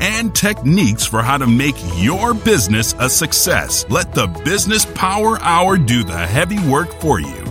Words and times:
and 0.00 0.34
techniques 0.34 1.04
for 1.04 1.22
how 1.22 1.38
to 1.38 1.46
make 1.46 1.76
your 1.96 2.34
business 2.34 2.94
a 2.98 3.08
success. 3.08 3.84
Let 3.88 4.12
the 4.12 4.26
Business 4.26 4.84
Power 4.84 5.38
Hour 5.40 5.76
do 5.76 6.04
the 6.04 6.26
heavy 6.26 6.58
work 6.68 6.92
for 7.00 7.20
you. 7.20 7.44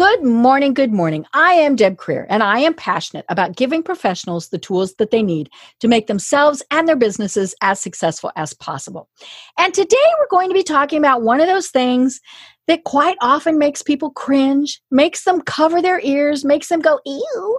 Good 0.00 0.24
morning, 0.24 0.72
good 0.72 0.94
morning. 0.94 1.26
I 1.34 1.52
am 1.52 1.76
Deb 1.76 1.98
Krier, 1.98 2.24
and 2.30 2.42
I 2.42 2.60
am 2.60 2.72
passionate 2.72 3.26
about 3.28 3.54
giving 3.54 3.82
professionals 3.82 4.48
the 4.48 4.56
tools 4.56 4.94
that 4.94 5.10
they 5.10 5.22
need 5.22 5.50
to 5.80 5.88
make 5.88 6.06
themselves 6.06 6.62
and 6.70 6.88
their 6.88 6.96
businesses 6.96 7.54
as 7.60 7.82
successful 7.82 8.32
as 8.34 8.54
possible. 8.54 9.10
And 9.58 9.74
today 9.74 9.96
we're 10.18 10.28
going 10.30 10.48
to 10.48 10.54
be 10.54 10.62
talking 10.62 10.98
about 10.98 11.20
one 11.20 11.38
of 11.38 11.48
those 11.48 11.68
things 11.68 12.18
that 12.66 12.84
quite 12.84 13.18
often 13.20 13.58
makes 13.58 13.82
people 13.82 14.10
cringe, 14.10 14.80
makes 14.90 15.24
them 15.24 15.42
cover 15.42 15.82
their 15.82 16.00
ears, 16.00 16.46
makes 16.46 16.68
them 16.68 16.80
go, 16.80 16.98
ew 17.04 17.58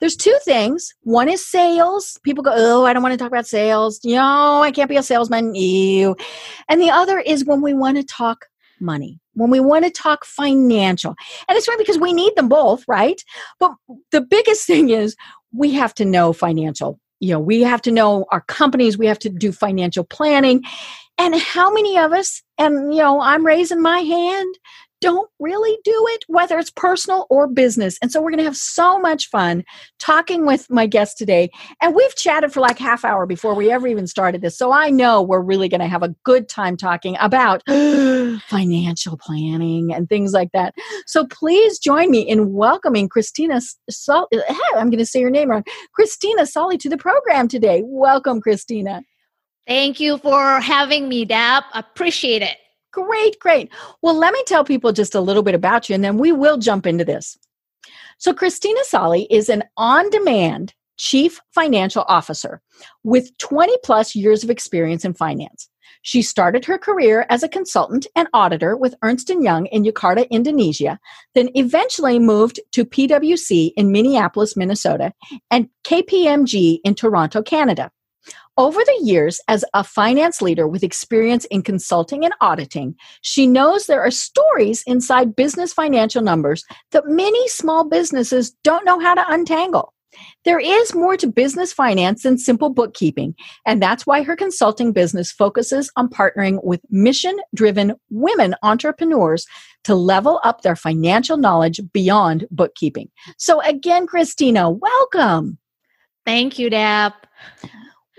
there's 0.00 0.16
two 0.16 0.36
things. 0.44 0.94
One 1.02 1.28
is 1.28 1.46
sales. 1.46 2.18
People 2.24 2.42
go, 2.42 2.52
oh, 2.54 2.86
I 2.86 2.92
don't 2.92 3.02
want 3.02 3.12
to 3.12 3.18
talk 3.18 3.30
about 3.30 3.46
sales. 3.46 4.00
No, 4.04 4.62
I 4.62 4.70
can't 4.70 4.88
be 4.88 4.96
a 4.96 5.02
salesman. 5.02 5.54
Ew. 5.54 6.16
And 6.68 6.80
the 6.80 6.90
other 6.90 7.20
is 7.20 7.44
when 7.44 7.60
we 7.60 7.74
want 7.74 7.98
to 7.98 8.04
talk 8.04 8.46
money, 8.80 9.20
when 9.34 9.50
we 9.50 9.60
want 9.60 9.84
to 9.84 9.90
talk 9.90 10.24
financial. 10.24 11.14
And 11.48 11.56
it's 11.56 11.68
right 11.68 11.78
because 11.78 11.98
we 11.98 12.12
need 12.12 12.34
them 12.36 12.48
both, 12.48 12.84
right? 12.88 13.22
But 13.58 13.72
the 14.10 14.22
biggest 14.22 14.66
thing 14.66 14.90
is 14.90 15.16
we 15.52 15.72
have 15.72 15.94
to 15.96 16.04
know 16.04 16.32
financial. 16.32 16.98
You 17.20 17.34
know, 17.34 17.40
we 17.40 17.60
have 17.60 17.82
to 17.82 17.90
know 17.90 18.24
our 18.32 18.40
companies, 18.40 18.96
we 18.96 19.06
have 19.06 19.18
to 19.20 19.28
do 19.28 19.52
financial 19.52 20.04
planning. 20.04 20.62
And 21.18 21.34
how 21.38 21.70
many 21.70 21.98
of 21.98 22.12
us, 22.12 22.42
and 22.56 22.94
you 22.94 23.02
know, 23.02 23.20
I'm 23.20 23.44
raising 23.44 23.82
my 23.82 23.98
hand, 23.98 24.54
don't 25.00 25.30
really 25.38 25.78
do 25.84 26.06
it, 26.10 26.24
whether 26.28 26.58
it's 26.58 26.70
personal 26.70 27.26
or 27.30 27.46
business. 27.46 27.98
And 28.02 28.12
so 28.12 28.20
we're 28.20 28.30
going 28.30 28.38
to 28.38 28.44
have 28.44 28.56
so 28.56 28.98
much 28.98 29.28
fun 29.28 29.64
talking 29.98 30.46
with 30.46 30.68
my 30.70 30.86
guest 30.86 31.16
today. 31.18 31.50
And 31.80 31.94
we've 31.94 32.14
chatted 32.16 32.52
for 32.52 32.60
like 32.60 32.78
half 32.78 33.04
hour 33.04 33.26
before 33.26 33.54
we 33.54 33.70
ever 33.70 33.86
even 33.86 34.06
started 34.06 34.42
this. 34.42 34.56
So 34.56 34.72
I 34.72 34.90
know 34.90 35.22
we're 35.22 35.40
really 35.40 35.68
going 35.68 35.80
to 35.80 35.88
have 35.88 36.02
a 36.02 36.14
good 36.24 36.48
time 36.48 36.76
talking 36.76 37.16
about 37.20 37.62
financial 37.66 39.16
planning 39.16 39.92
and 39.92 40.08
things 40.08 40.32
like 40.32 40.52
that. 40.52 40.74
So 41.06 41.26
please 41.26 41.78
join 41.78 42.10
me 42.10 42.20
in 42.20 42.52
welcoming 42.52 43.08
Christina 43.08 43.60
Sol- 43.88 44.28
eh, 44.32 44.40
I'm 44.76 44.90
going 44.90 44.98
to 44.98 45.06
say 45.06 45.20
your 45.20 45.30
name 45.30 45.50
wrong. 45.50 45.64
Christina 45.94 46.42
Sjahli 46.42 46.78
to 46.80 46.88
the 46.88 46.98
program 46.98 47.48
today. 47.48 47.82
Welcome, 47.84 48.40
Christina. 48.40 49.02
Thank 49.66 50.00
you 50.00 50.18
for 50.18 50.60
having 50.60 51.08
me, 51.08 51.24
Deb. 51.24 51.64
Appreciate 51.74 52.42
it. 52.42 52.56
Great, 52.92 53.38
great. 53.38 53.70
Well, 54.02 54.16
let 54.16 54.32
me 54.32 54.42
tell 54.46 54.64
people 54.64 54.92
just 54.92 55.14
a 55.14 55.20
little 55.20 55.42
bit 55.42 55.54
about 55.54 55.88
you 55.88 55.94
and 55.94 56.02
then 56.02 56.18
we 56.18 56.32
will 56.32 56.58
jump 56.58 56.86
into 56.86 57.04
this. 57.04 57.38
So, 58.18 58.34
Christina 58.34 58.80
Sjahli 58.90 59.26
is 59.30 59.48
an 59.48 59.64
on 59.76 60.10
demand 60.10 60.74
chief 60.98 61.40
financial 61.54 62.04
officer 62.08 62.60
with 63.04 63.36
20 63.38 63.74
plus 63.82 64.14
years 64.14 64.44
of 64.44 64.50
experience 64.50 65.04
in 65.04 65.14
finance. 65.14 65.68
She 66.02 66.22
started 66.22 66.64
her 66.64 66.78
career 66.78 67.26
as 67.28 67.42
a 67.42 67.48
consultant 67.48 68.06
and 68.16 68.28
auditor 68.32 68.76
with 68.76 68.94
Ernst 69.02 69.28
& 69.28 69.40
Young 69.40 69.66
in 69.66 69.84
Jakarta, 69.84 70.28
Indonesia, 70.30 70.98
then 71.34 71.50
eventually 71.54 72.18
moved 72.18 72.60
to 72.72 72.84
PwC 72.84 73.72
in 73.76 73.92
Minneapolis, 73.92 74.56
Minnesota, 74.56 75.12
and 75.50 75.68
KPMG 75.84 76.80
in 76.84 76.94
Toronto, 76.94 77.42
Canada. 77.42 77.90
Over 78.60 78.84
the 78.84 79.00
years, 79.02 79.40
as 79.48 79.64
a 79.72 79.82
finance 79.82 80.42
leader 80.42 80.68
with 80.68 80.84
experience 80.84 81.46
in 81.46 81.62
consulting 81.62 82.26
and 82.26 82.34
auditing, 82.42 82.94
she 83.22 83.46
knows 83.46 83.86
there 83.86 84.02
are 84.02 84.10
stories 84.10 84.84
inside 84.86 85.34
business 85.34 85.72
financial 85.72 86.20
numbers 86.20 86.62
that 86.90 87.06
many 87.06 87.48
small 87.48 87.88
businesses 87.88 88.50
don't 88.62 88.84
know 88.84 89.00
how 89.00 89.14
to 89.14 89.24
untangle. 89.32 89.94
There 90.44 90.60
is 90.60 90.94
more 90.94 91.16
to 91.16 91.26
business 91.26 91.72
finance 91.72 92.24
than 92.24 92.36
simple 92.36 92.68
bookkeeping, 92.68 93.34
and 93.64 93.80
that's 93.80 94.06
why 94.06 94.22
her 94.22 94.36
consulting 94.36 94.92
business 94.92 95.32
focuses 95.32 95.90
on 95.96 96.10
partnering 96.10 96.62
with 96.62 96.82
mission 96.90 97.38
driven 97.54 97.94
women 98.10 98.54
entrepreneurs 98.62 99.46
to 99.84 99.94
level 99.94 100.38
up 100.44 100.60
their 100.60 100.76
financial 100.76 101.38
knowledge 101.38 101.80
beyond 101.94 102.46
bookkeeping. 102.50 103.08
So, 103.38 103.62
again, 103.62 104.06
Christina, 104.06 104.68
welcome. 104.68 105.56
Thank 106.26 106.58
you, 106.58 106.68
Deb. 106.68 107.14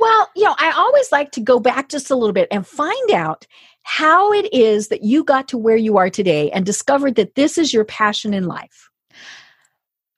Well, 0.01 0.29
you 0.35 0.45
know, 0.45 0.55
I 0.57 0.71
always 0.71 1.11
like 1.11 1.31
to 1.33 1.39
go 1.39 1.59
back 1.59 1.89
just 1.89 2.09
a 2.09 2.15
little 2.15 2.33
bit 2.33 2.47
and 2.49 2.65
find 2.65 3.11
out 3.11 3.45
how 3.83 4.33
it 4.33 4.51
is 4.51 4.87
that 4.87 5.03
you 5.03 5.23
got 5.23 5.47
to 5.49 5.59
where 5.59 5.77
you 5.77 5.97
are 5.97 6.09
today 6.09 6.49
and 6.51 6.65
discovered 6.65 7.15
that 7.15 7.35
this 7.35 7.55
is 7.57 7.71
your 7.71 7.85
passion 7.85 8.33
in 8.33 8.45
life. 8.45 8.89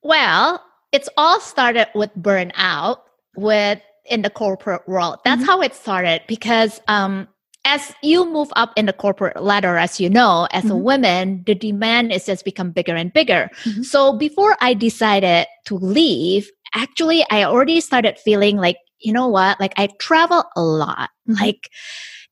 Well, 0.02 0.64
it's 0.94 1.10
all 1.18 1.42
started 1.42 1.88
with 1.96 2.12
burnout 2.18 3.00
with 3.36 3.82
in 4.06 4.22
the 4.22 4.30
corporate 4.30 4.88
world. 4.88 5.20
That's 5.26 5.42
mm-hmm. 5.42 5.50
how 5.50 5.62
it 5.62 5.76
started 5.76 6.22
because 6.28 6.80
um 6.88 7.28
as 7.66 7.94
you 8.02 8.26
move 8.26 8.52
up 8.58 8.74
in 8.76 8.86
the 8.86 8.94
corporate 8.94 9.42
ladder, 9.42 9.78
as 9.78 10.00
you 10.00 10.10
know, 10.10 10.48
as 10.52 10.64
mm-hmm. 10.64 10.74
a 10.74 10.78
woman, 10.78 11.44
the 11.46 11.56
demand 11.56 12.12
is 12.12 12.26
just 12.26 12.44
become 12.44 12.72
bigger 12.72 12.96
and 12.96 13.12
bigger. 13.12 13.50
Mm-hmm. 13.64 13.84
So 13.84 14.14
before 14.18 14.58
I 14.60 14.74
decided 14.74 15.48
to 15.66 15.76
leave, 15.76 16.50
actually 16.76 17.26
I 17.32 17.44
already 17.44 17.80
started 17.80 18.18
feeling 18.18 18.58
like 18.58 18.78
you 19.04 19.14
know 19.14 19.28
what? 19.28 19.60
Like 19.60 19.74
I 19.78 19.90
travel 20.00 20.44
a 20.56 20.62
lot. 20.62 21.10
Mm-hmm. 21.30 21.42
Like 21.42 21.70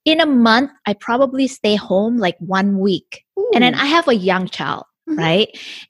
in 0.06 0.20
a 0.20 0.26
month, 0.26 0.72
I 0.86 0.94
probably 0.94 1.48
stay 1.48 1.76
home 1.76 2.18
like 2.18 2.38
one 2.40 2.80
week. 2.80 3.24
Ooh. 3.38 3.52
And 3.54 3.64
then 3.64 3.76
I 3.76 3.86
have 3.86 4.08
a 4.08 4.16
young 4.16 4.48
child, 4.48 4.86
mm-hmm. 5.08 5.20
right? 5.20 5.50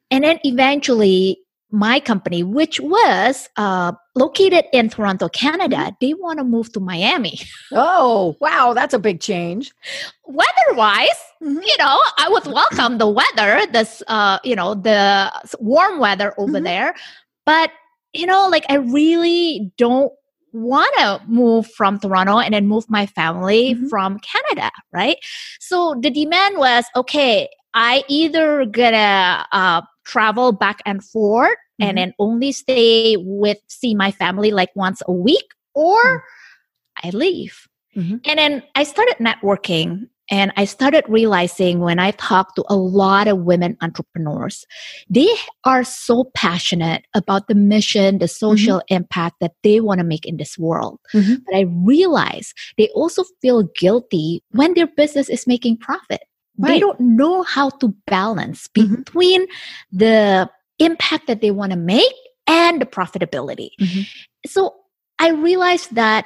And 0.10 0.24
then 0.24 0.40
eventually 0.44 1.40
my 1.74 2.02
company, 2.02 2.44
which 2.44 2.82
was 2.82 3.48
uh, 3.56 3.94
located 4.16 4.66
in 4.74 4.90
Toronto, 4.90 5.30
Canada, 5.30 5.78
mm-hmm. 5.78 5.96
they 6.02 6.14
want 6.14 6.40
to 6.40 6.44
move 6.44 6.72
to 6.74 6.82
Miami. 6.82 7.40
Oh, 7.72 8.36
wow, 8.42 8.74
that's 8.74 8.94
a 8.94 9.00
big 9.00 9.22
change. 9.22 9.72
Weather-wise, 10.26 11.08
mm-hmm. 11.42 11.62
you 11.62 11.78
know, 11.78 11.98
I 12.18 12.28
would 12.28 12.46
welcome 12.48 12.98
the 12.98 13.08
weather, 13.08 13.66
this, 13.72 14.04
uh, 14.08 14.40
you 14.44 14.56
know, 14.56 14.76
the 14.76 15.32
warm 15.60 16.00
weather 16.00 16.34
over 16.38 16.54
mm-hmm. 16.54 16.66
there, 16.66 16.96
but 17.46 17.72
you 18.14 18.26
know, 18.26 18.50
like 18.50 18.66
I 18.70 18.76
really 18.76 19.72
don't 19.78 20.12
want 20.54 20.94
to 20.98 21.22
move 21.28 21.68
from 21.72 22.00
Toronto 22.00 22.40
and 22.40 22.54
then 22.54 22.68
move 22.68 22.90
my 22.90 23.06
family 23.06 23.76
mm-hmm. 23.76 23.88
from 23.88 24.20
Canada, 24.20 24.72
right? 24.94 25.18
So 25.60 25.96
the 26.02 26.10
demand 26.10 26.58
was 26.58 26.86
okay, 26.96 27.50
I 27.74 28.04
either 28.08 28.66
gonna 28.66 29.48
uh, 29.52 29.82
travel 30.06 30.52
back 30.52 30.82
and 30.86 31.04
forth 31.04 31.52
mm-hmm. 31.52 31.90
and 31.90 31.98
then 31.98 32.14
only 32.20 32.52
stay 32.52 33.16
with 33.18 33.58
see 33.68 33.96
my 33.96 34.12
family 34.12 34.52
like 34.52 34.70
once 34.76 35.02
a 35.08 35.14
week, 35.14 35.46
or 35.74 36.02
mm-hmm. 36.04 37.08
I 37.08 37.10
leave. 37.12 37.68
Mm-hmm. 37.96 38.18
And 38.26 38.40
then 38.40 38.64
I 38.76 38.84
started 38.84 39.16
networking 39.20 40.08
and 40.32 40.54
I 40.56 40.64
started 40.64 41.04
realizing 41.10 41.82
when 41.82 42.00
I 42.00 42.12
talked 42.12 42.56
to 42.56 42.64
a 42.70 42.76
lot 42.76 43.28
of 43.28 43.40
women 43.40 43.78
entrepreneurs, 43.82 44.66
they 45.10 45.28
are 45.66 45.84
so 45.84 46.32
passionate 46.34 47.06
about 47.14 47.50
the 47.50 47.56
mission, 47.56 48.20
the 48.20 48.30
social 48.30 48.78
mm-hmm. 48.78 48.96
impact 48.96 49.36
that 49.42 49.52
they 49.62 49.82
want 49.82 50.00
to 50.00 50.06
make 50.06 50.26
in 50.26 50.38
this 50.38 50.58
world. 50.58 51.02
Mm-hmm. 51.14 51.36
But 51.46 51.56
I 51.56 51.66
realize 51.86 52.54
they 52.78 52.88
also 52.96 53.26
feel 53.42 53.64
guilty 53.78 54.42
when 54.52 54.74
their 54.74 54.88
business 54.88 55.28
is 55.28 55.46
making 55.46 55.78
profit. 55.78 56.22
Right. 56.58 56.70
They 56.70 56.80
don't 56.80 57.00
know 57.02 57.44
how 57.44 57.70
to 57.70 57.94
balance 58.08 58.70
mm-hmm. 58.70 58.96
between 58.96 59.46
the 59.92 60.50
impact 60.80 61.28
that 61.28 61.42
they 61.42 61.52
want 61.52 61.74
to 61.74 61.78
make 61.78 62.14
and 62.48 62.82
the 62.82 62.86
profitability. 62.86 63.72
Mm-hmm. 63.82 64.02
So 64.48 64.76
I 65.20 65.32
realized 65.32 65.94
that 65.96 66.26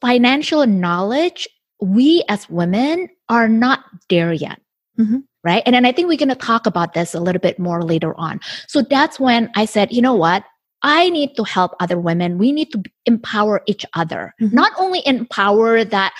financial 0.00 0.66
knowledge 0.66 1.48
we 1.82 2.22
as 2.28 2.48
women 2.48 3.08
are 3.32 3.48
not 3.48 3.80
there 4.10 4.32
yet. 4.32 4.60
Mm-hmm. 4.98 5.18
Right. 5.42 5.62
And 5.64 5.74
then 5.74 5.86
I 5.86 5.90
think 5.90 6.06
we're 6.06 6.18
going 6.18 6.28
to 6.28 6.34
talk 6.34 6.66
about 6.66 6.92
this 6.92 7.14
a 7.14 7.20
little 7.20 7.40
bit 7.40 7.58
more 7.58 7.82
later 7.82 8.14
on. 8.20 8.38
So 8.68 8.82
that's 8.82 9.18
when 9.18 9.50
I 9.56 9.64
said, 9.64 9.90
you 9.90 10.02
know 10.02 10.14
what? 10.14 10.44
I 10.82 11.08
need 11.10 11.34
to 11.36 11.44
help 11.44 11.72
other 11.80 11.98
women. 11.98 12.38
We 12.38 12.52
need 12.52 12.70
to 12.72 12.82
empower 13.06 13.62
each 13.66 13.86
other, 13.94 14.34
mm-hmm. 14.40 14.54
not 14.54 14.72
only 14.78 15.00
empower 15.06 15.84
that, 15.84 16.12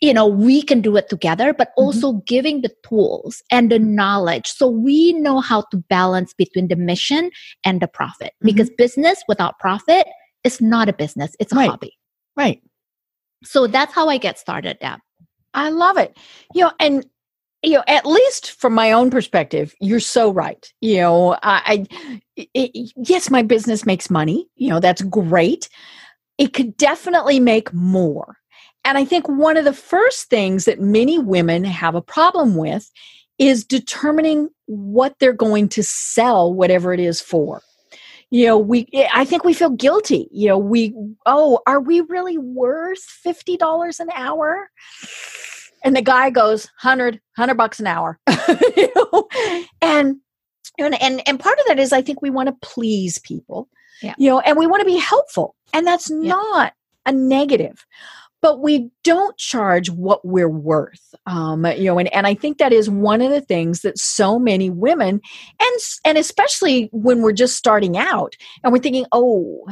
you 0.00 0.12
know, 0.12 0.26
we 0.26 0.62
can 0.62 0.80
do 0.80 0.96
it 0.96 1.08
together, 1.08 1.54
but 1.54 1.68
mm-hmm. 1.68 1.84
also 1.84 2.12
mm-hmm. 2.12 2.24
giving 2.26 2.62
the 2.62 2.72
tools 2.86 3.42
and 3.50 3.70
the 3.70 3.78
knowledge 3.78 4.48
so 4.48 4.68
we 4.68 5.12
know 5.12 5.40
how 5.40 5.62
to 5.70 5.76
balance 5.88 6.34
between 6.34 6.68
the 6.68 6.76
mission 6.76 7.30
and 7.64 7.80
the 7.80 7.88
profit. 7.88 8.32
Mm-hmm. 8.34 8.46
Because 8.46 8.70
business 8.76 9.22
without 9.28 9.58
profit 9.58 10.06
is 10.44 10.60
not 10.60 10.88
a 10.88 10.92
business, 10.92 11.36
it's 11.38 11.52
a 11.52 11.56
right. 11.56 11.70
hobby. 11.70 11.92
Right. 12.36 12.60
So 13.44 13.66
that's 13.66 13.94
how 13.94 14.08
I 14.08 14.18
get 14.18 14.38
started, 14.38 14.78
Deb. 14.80 14.98
I 15.56 15.70
love 15.70 15.98
it. 15.98 16.16
You 16.54 16.64
know, 16.64 16.72
and 16.78 17.04
you 17.62 17.72
know, 17.72 17.84
at 17.88 18.06
least 18.06 18.52
from 18.52 18.74
my 18.74 18.92
own 18.92 19.10
perspective, 19.10 19.74
you're 19.80 19.98
so 19.98 20.30
right. 20.30 20.72
You 20.80 20.98
know, 20.98 21.32
I, 21.42 21.86
I 21.96 22.20
it, 22.36 22.92
yes, 22.96 23.30
my 23.30 23.42
business 23.42 23.84
makes 23.84 24.08
money. 24.10 24.46
You 24.54 24.68
know, 24.68 24.78
that's 24.78 25.02
great. 25.02 25.68
It 26.38 26.52
could 26.52 26.76
definitely 26.76 27.40
make 27.40 27.72
more. 27.72 28.36
And 28.84 28.96
I 28.96 29.04
think 29.04 29.28
one 29.28 29.56
of 29.56 29.64
the 29.64 29.72
first 29.72 30.30
things 30.30 30.66
that 30.66 30.80
many 30.80 31.18
women 31.18 31.64
have 31.64 31.96
a 31.96 32.02
problem 32.02 32.54
with 32.54 32.88
is 33.38 33.64
determining 33.64 34.48
what 34.66 35.16
they're 35.18 35.32
going 35.32 35.68
to 35.70 35.82
sell 35.82 36.54
whatever 36.54 36.92
it 36.92 37.00
is 37.00 37.20
for 37.20 37.62
you 38.30 38.46
know 38.46 38.58
we 38.58 38.88
eh, 38.92 39.08
i 39.12 39.24
think 39.24 39.44
we 39.44 39.54
feel 39.54 39.70
guilty 39.70 40.28
you 40.32 40.48
know 40.48 40.58
we 40.58 40.94
oh 41.26 41.60
are 41.66 41.80
we 41.80 42.00
really 42.02 42.38
worth 42.38 43.04
$50 43.24 44.00
an 44.00 44.08
hour 44.14 44.70
and 45.84 45.96
the 45.96 46.02
guy 46.02 46.30
goes 46.30 46.66
100 46.82 47.14
100 47.36 47.54
bucks 47.54 47.80
an 47.80 47.86
hour 47.86 48.18
you 48.76 48.92
know? 48.94 49.28
and 49.80 50.16
and 50.78 51.00
and 51.00 51.22
and 51.26 51.40
part 51.40 51.58
of 51.58 51.66
that 51.68 51.78
is 51.78 51.92
i 51.92 52.02
think 52.02 52.20
we 52.20 52.30
want 52.30 52.48
to 52.48 52.56
please 52.62 53.18
people 53.18 53.68
yeah. 54.02 54.14
you 54.18 54.28
know 54.28 54.40
and 54.40 54.58
we 54.58 54.66
want 54.66 54.80
to 54.80 54.86
be 54.86 54.98
helpful 54.98 55.54
and 55.72 55.86
that's 55.86 56.10
yeah. 56.10 56.28
not 56.28 56.72
a 57.06 57.12
negative 57.12 57.86
but 58.46 58.60
we 58.60 58.88
don't 59.02 59.36
charge 59.38 59.90
what 59.90 60.24
we're 60.24 60.48
worth 60.48 61.12
um, 61.26 61.66
you 61.66 61.86
know 61.86 61.98
and, 61.98 62.14
and 62.14 62.28
i 62.28 62.32
think 62.32 62.58
that 62.58 62.72
is 62.72 62.88
one 62.88 63.20
of 63.20 63.32
the 63.32 63.40
things 63.40 63.80
that 63.80 63.98
so 63.98 64.38
many 64.38 64.70
women 64.70 65.20
and 65.60 65.80
and 66.04 66.16
especially 66.16 66.88
when 66.92 67.22
we're 67.22 67.32
just 67.32 67.56
starting 67.56 67.98
out 67.98 68.36
and 68.62 68.72
we're 68.72 68.78
thinking 68.78 69.04
oh 69.10 69.66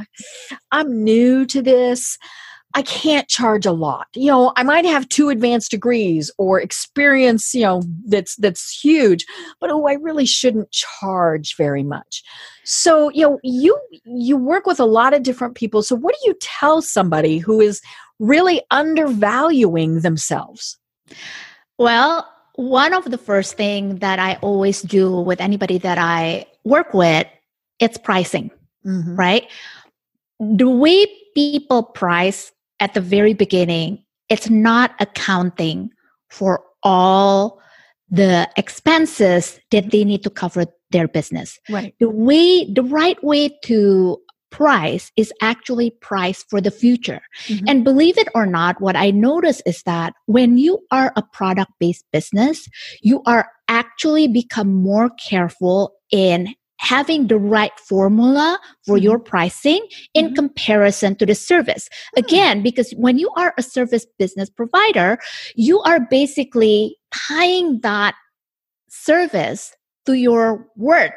i'm 0.72 1.04
new 1.04 1.46
to 1.46 1.62
this 1.62 2.18
I 2.76 2.82
can't 2.82 3.28
charge 3.28 3.66
a 3.66 3.72
lot. 3.72 4.08
You 4.16 4.32
know, 4.32 4.52
I 4.56 4.64
might 4.64 4.84
have 4.84 5.08
two 5.08 5.28
advanced 5.28 5.70
degrees 5.70 6.28
or 6.38 6.60
experience, 6.60 7.54
you 7.54 7.62
know, 7.62 7.82
that's 8.06 8.34
that's 8.36 8.76
huge, 8.76 9.24
but 9.60 9.70
oh, 9.70 9.86
I 9.86 9.92
really 9.94 10.26
shouldn't 10.26 10.72
charge 10.72 11.56
very 11.56 11.84
much. 11.84 12.24
So, 12.64 13.10
you 13.10 13.22
know, 13.22 13.38
you 13.44 13.78
you 14.04 14.36
work 14.36 14.66
with 14.66 14.80
a 14.80 14.86
lot 14.86 15.14
of 15.14 15.22
different 15.22 15.54
people. 15.54 15.84
So 15.84 15.94
what 15.94 16.16
do 16.20 16.28
you 16.28 16.36
tell 16.40 16.82
somebody 16.82 17.38
who 17.38 17.60
is 17.60 17.80
really 18.18 18.62
undervaluing 18.70 20.00
themselves? 20.00 20.78
Well, 21.78 22.28
one 22.56 22.94
of 22.94 23.10
the 23.10 23.18
first 23.18 23.56
thing 23.56 23.96
that 23.96 24.18
I 24.18 24.36
always 24.36 24.82
do 24.82 25.20
with 25.20 25.40
anybody 25.40 25.78
that 25.78 25.98
I 25.98 26.46
work 26.64 26.94
with, 26.94 27.26
it's 27.80 27.98
pricing. 27.98 28.50
Mm-hmm. 28.86 29.16
Right? 29.16 29.50
The 30.38 30.68
way 30.68 31.06
people 31.34 31.82
price 31.82 32.52
at 32.80 32.94
the 32.94 33.00
very 33.00 33.34
beginning, 33.34 34.04
it's 34.28 34.50
not 34.50 34.94
accounting 35.00 35.90
for 36.30 36.62
all 36.82 37.60
the 38.10 38.48
expenses 38.56 39.58
that 39.70 39.90
they 39.90 40.04
need 40.04 40.22
to 40.22 40.30
cover 40.30 40.66
their 40.90 41.08
business. 41.08 41.58
Right. 41.68 41.94
The 41.98 42.10
way, 42.10 42.70
the 42.72 42.82
right 42.82 43.22
way 43.24 43.48
to 43.64 44.20
price 44.54 45.10
is 45.16 45.32
actually 45.40 45.90
price 45.90 46.44
for 46.44 46.60
the 46.60 46.70
future. 46.70 47.20
Mm-hmm. 47.48 47.64
And 47.66 47.82
believe 47.82 48.16
it 48.16 48.28
or 48.36 48.46
not, 48.46 48.80
what 48.80 48.94
I 48.94 49.10
notice 49.10 49.60
is 49.66 49.82
that 49.82 50.14
when 50.26 50.58
you 50.58 50.78
are 50.92 51.12
a 51.16 51.22
product 51.22 51.72
based 51.80 52.04
business, 52.12 52.68
you 53.02 53.20
are 53.26 53.48
actually 53.66 54.28
become 54.28 54.72
more 54.72 55.10
careful 55.28 55.94
in 56.12 56.54
having 56.78 57.26
the 57.26 57.38
right 57.38 57.76
formula 57.80 58.60
for 58.86 58.94
mm-hmm. 58.96 59.04
your 59.04 59.18
pricing 59.18 59.84
in 60.14 60.26
mm-hmm. 60.26 60.34
comparison 60.34 61.16
to 61.16 61.26
the 61.26 61.34
service. 61.34 61.88
Mm-hmm. 61.88 62.24
Again, 62.24 62.62
because 62.62 62.92
when 62.92 63.18
you 63.18 63.30
are 63.36 63.54
a 63.58 63.62
service 63.62 64.06
business 64.20 64.50
provider, 64.50 65.18
you 65.56 65.80
are 65.80 65.98
basically 65.98 66.96
tying 67.12 67.80
that 67.80 68.14
service 68.88 69.74
to 70.06 70.12
your 70.12 70.64
worth 70.76 71.10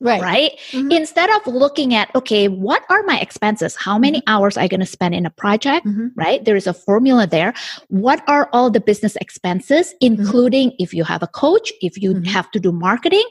right 0.00 0.20
right 0.20 0.52
mm-hmm. 0.70 0.90
instead 0.90 1.30
of 1.30 1.46
looking 1.46 1.94
at 1.94 2.14
okay 2.14 2.48
what 2.48 2.82
are 2.88 3.02
my 3.04 3.18
expenses 3.20 3.76
how 3.76 3.98
many 3.98 4.18
mm-hmm. 4.18 4.34
hours 4.34 4.56
i 4.56 4.66
going 4.66 4.80
to 4.80 4.86
spend 4.86 5.14
in 5.14 5.24
a 5.24 5.30
project 5.30 5.86
mm-hmm. 5.86 6.08
right 6.16 6.44
there 6.44 6.56
is 6.56 6.66
a 6.66 6.74
formula 6.74 7.26
there 7.26 7.54
what 7.88 8.22
are 8.28 8.48
all 8.52 8.70
the 8.70 8.80
business 8.80 9.16
expenses 9.16 9.94
mm-hmm. 10.02 10.20
including 10.20 10.72
if 10.78 10.92
you 10.92 11.04
have 11.04 11.22
a 11.22 11.28
coach 11.28 11.72
if 11.80 12.00
you 12.00 12.12
mm-hmm. 12.12 12.24
have 12.24 12.50
to 12.50 12.58
do 12.58 12.72
marketing 12.72 13.24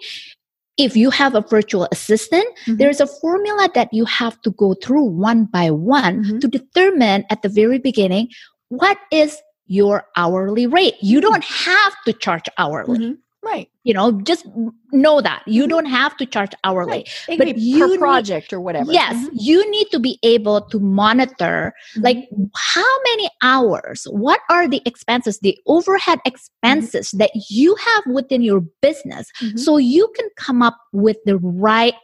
if 0.77 0.97
you 0.97 1.11
have 1.11 1.35
a 1.35 1.41
virtual 1.41 1.87
assistant, 1.91 2.45
mm-hmm. 2.61 2.77
there's 2.77 2.99
a 2.99 3.07
formula 3.07 3.69
that 3.75 3.93
you 3.93 4.05
have 4.05 4.41
to 4.41 4.51
go 4.51 4.73
through 4.73 5.03
one 5.03 5.45
by 5.45 5.69
one 5.69 6.23
mm-hmm. 6.23 6.39
to 6.39 6.47
determine 6.47 7.25
at 7.29 7.41
the 7.41 7.49
very 7.49 7.77
beginning 7.77 8.29
what 8.69 8.97
is 9.11 9.37
your 9.67 10.05
hourly 10.17 10.67
rate. 10.67 10.95
You 11.01 11.19
mm-hmm. 11.19 11.29
don't 11.29 11.43
have 11.43 11.93
to 12.05 12.13
charge 12.13 12.45
hourly. 12.57 12.99
Mm-hmm. 12.99 13.13
Right. 13.43 13.69
You 13.83 13.93
know, 13.93 14.13
just 14.21 14.47
know 14.93 15.19
that 15.19 15.43
you 15.45 15.63
mm-hmm. 15.63 15.69
don't 15.69 15.85
have 15.85 16.15
to 16.17 16.25
charge 16.25 16.51
hourly. 16.63 17.05
Right. 17.27 17.37
but 17.37 17.57
you 17.57 17.89
per 17.89 17.97
project 17.97 18.51
need, 18.51 18.57
or 18.57 18.61
whatever. 18.61 18.91
Yes, 18.91 19.15
mm-hmm. 19.15 19.35
you 19.37 19.69
need 19.69 19.87
to 19.91 19.99
be 19.99 20.17
able 20.23 20.61
to 20.61 20.79
monitor 20.79 21.73
mm-hmm. 21.91 22.03
like 22.03 22.29
how 22.55 23.01
many 23.03 23.29
hours, 23.41 24.05
what 24.09 24.39
are 24.49 24.67
the 24.67 24.81
expenses, 24.85 25.39
the 25.39 25.57
overhead 25.67 26.19
mm-hmm. 26.19 26.33
expenses 26.33 27.11
that 27.11 27.31
you 27.49 27.75
have 27.75 28.05
within 28.13 28.41
your 28.41 28.61
business 28.81 29.29
mm-hmm. 29.41 29.57
so 29.57 29.77
you 29.77 30.11
can 30.15 30.29
come 30.37 30.61
up 30.61 30.77
with 30.93 31.17
the 31.25 31.37
right 31.37 31.95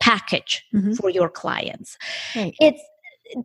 package 0.00 0.64
mm-hmm. 0.74 0.92
for 0.92 1.08
your 1.08 1.30
clients. 1.30 1.96
Right. 2.36 2.54
It's 2.60 2.82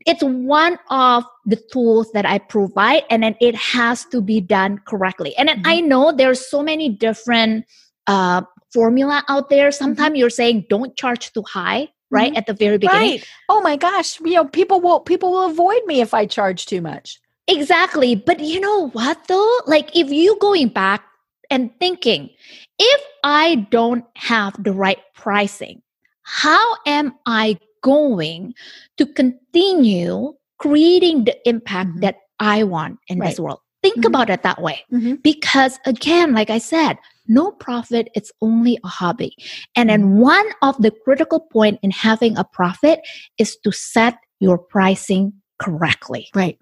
it's 0.06 0.24
one 0.24 0.78
of 0.90 1.24
the 1.46 1.58
tools 1.72 2.12
that 2.12 2.26
I 2.26 2.40
provide, 2.40 3.04
and 3.10 3.24
then 3.24 3.36
it 3.40 3.56
has 3.56 4.06
to 4.06 4.22
be 4.22 4.42
done 4.42 4.80
correctly. 4.88 5.36
And 5.38 5.50
then 5.50 5.58
mm-hmm. 5.58 5.68
I 5.68 5.80
know 5.82 6.12
there's 6.12 6.50
so 6.50 6.62
many 6.64 6.90
different 6.90 7.66
uh, 8.08 8.42
formula 8.74 9.24
out 9.28 9.50
there. 9.50 9.72
Sometimes 9.72 10.10
mm-hmm. 10.10 10.16
you're 10.16 10.30
saying 10.30 10.66
don't 10.70 10.96
charge 10.96 11.32
too 11.34 11.44
high, 11.44 11.90
right 12.10 12.32
mm-hmm. 12.32 12.38
at 12.38 12.46
the 12.48 12.54
very 12.54 12.78
beginning. 12.78 13.10
Right. 13.10 13.28
Oh 13.50 13.62
my 13.62 13.76
gosh, 13.76 14.20
you 14.20 14.34
know 14.34 14.46
people 14.46 14.82
will 14.82 15.00
people 15.00 15.32
will 15.32 15.50
avoid 15.50 15.82
me 15.86 16.02
if 16.02 16.14
I 16.14 16.26
charge 16.26 16.66
too 16.66 16.82
much. 16.82 17.20
Exactly, 17.48 18.16
but 18.16 18.40
you 18.40 18.60
know 18.60 18.90
what 18.90 19.28
though? 19.28 19.60
Like 19.66 19.96
if 19.96 20.12
you 20.12 20.38
going 20.40 20.70
back 20.70 21.04
and 21.50 21.72
thinking, 21.80 22.30
if 22.78 23.02
I 23.24 23.68
don't 23.72 24.06
have 24.16 24.62
the 24.62 24.74
right 24.74 25.00
pricing, 25.16 25.82
how 26.24 26.62
am 26.86 27.14
I 27.26 27.58
going 27.88 28.54
to 28.98 29.06
continue 29.06 30.34
creating 30.60 31.24
the 31.24 31.36
impact 31.48 31.90
mm-hmm. 31.90 32.02
that 32.02 32.18
I 32.40 32.64
want 32.64 33.00
in 33.08 33.20
right. 33.20 33.30
this 33.30 33.40
world. 33.40 33.60
Think 33.82 33.98
mm-hmm. 33.98 34.08
about 34.08 34.30
it 34.30 34.44
that 34.44 34.62
way. 34.62 34.84
Mm-hmm. 34.92 35.16
Because 35.24 35.80
again, 35.86 36.34
like 36.34 36.50
I 36.50 36.58
said, 36.58 36.98
no 37.28 37.52
profit, 37.52 38.10
it's 38.16 38.32
only 38.42 38.80
a 38.84 38.88
hobby. 38.88 39.36
And 39.76 39.90
then 39.90 40.04
mm-hmm. 40.04 40.20
one 40.20 40.48
of 40.62 40.82
the 40.82 40.92
critical 41.04 41.40
point 41.40 41.80
in 41.84 41.92
having 41.92 42.38
a 42.38 42.44
profit 42.44 43.00
is 43.38 43.56
to 43.64 43.72
set 43.72 44.18
your 44.40 44.58
pricing 44.58 45.34
correctly. 45.60 46.28
Right. 46.34 46.58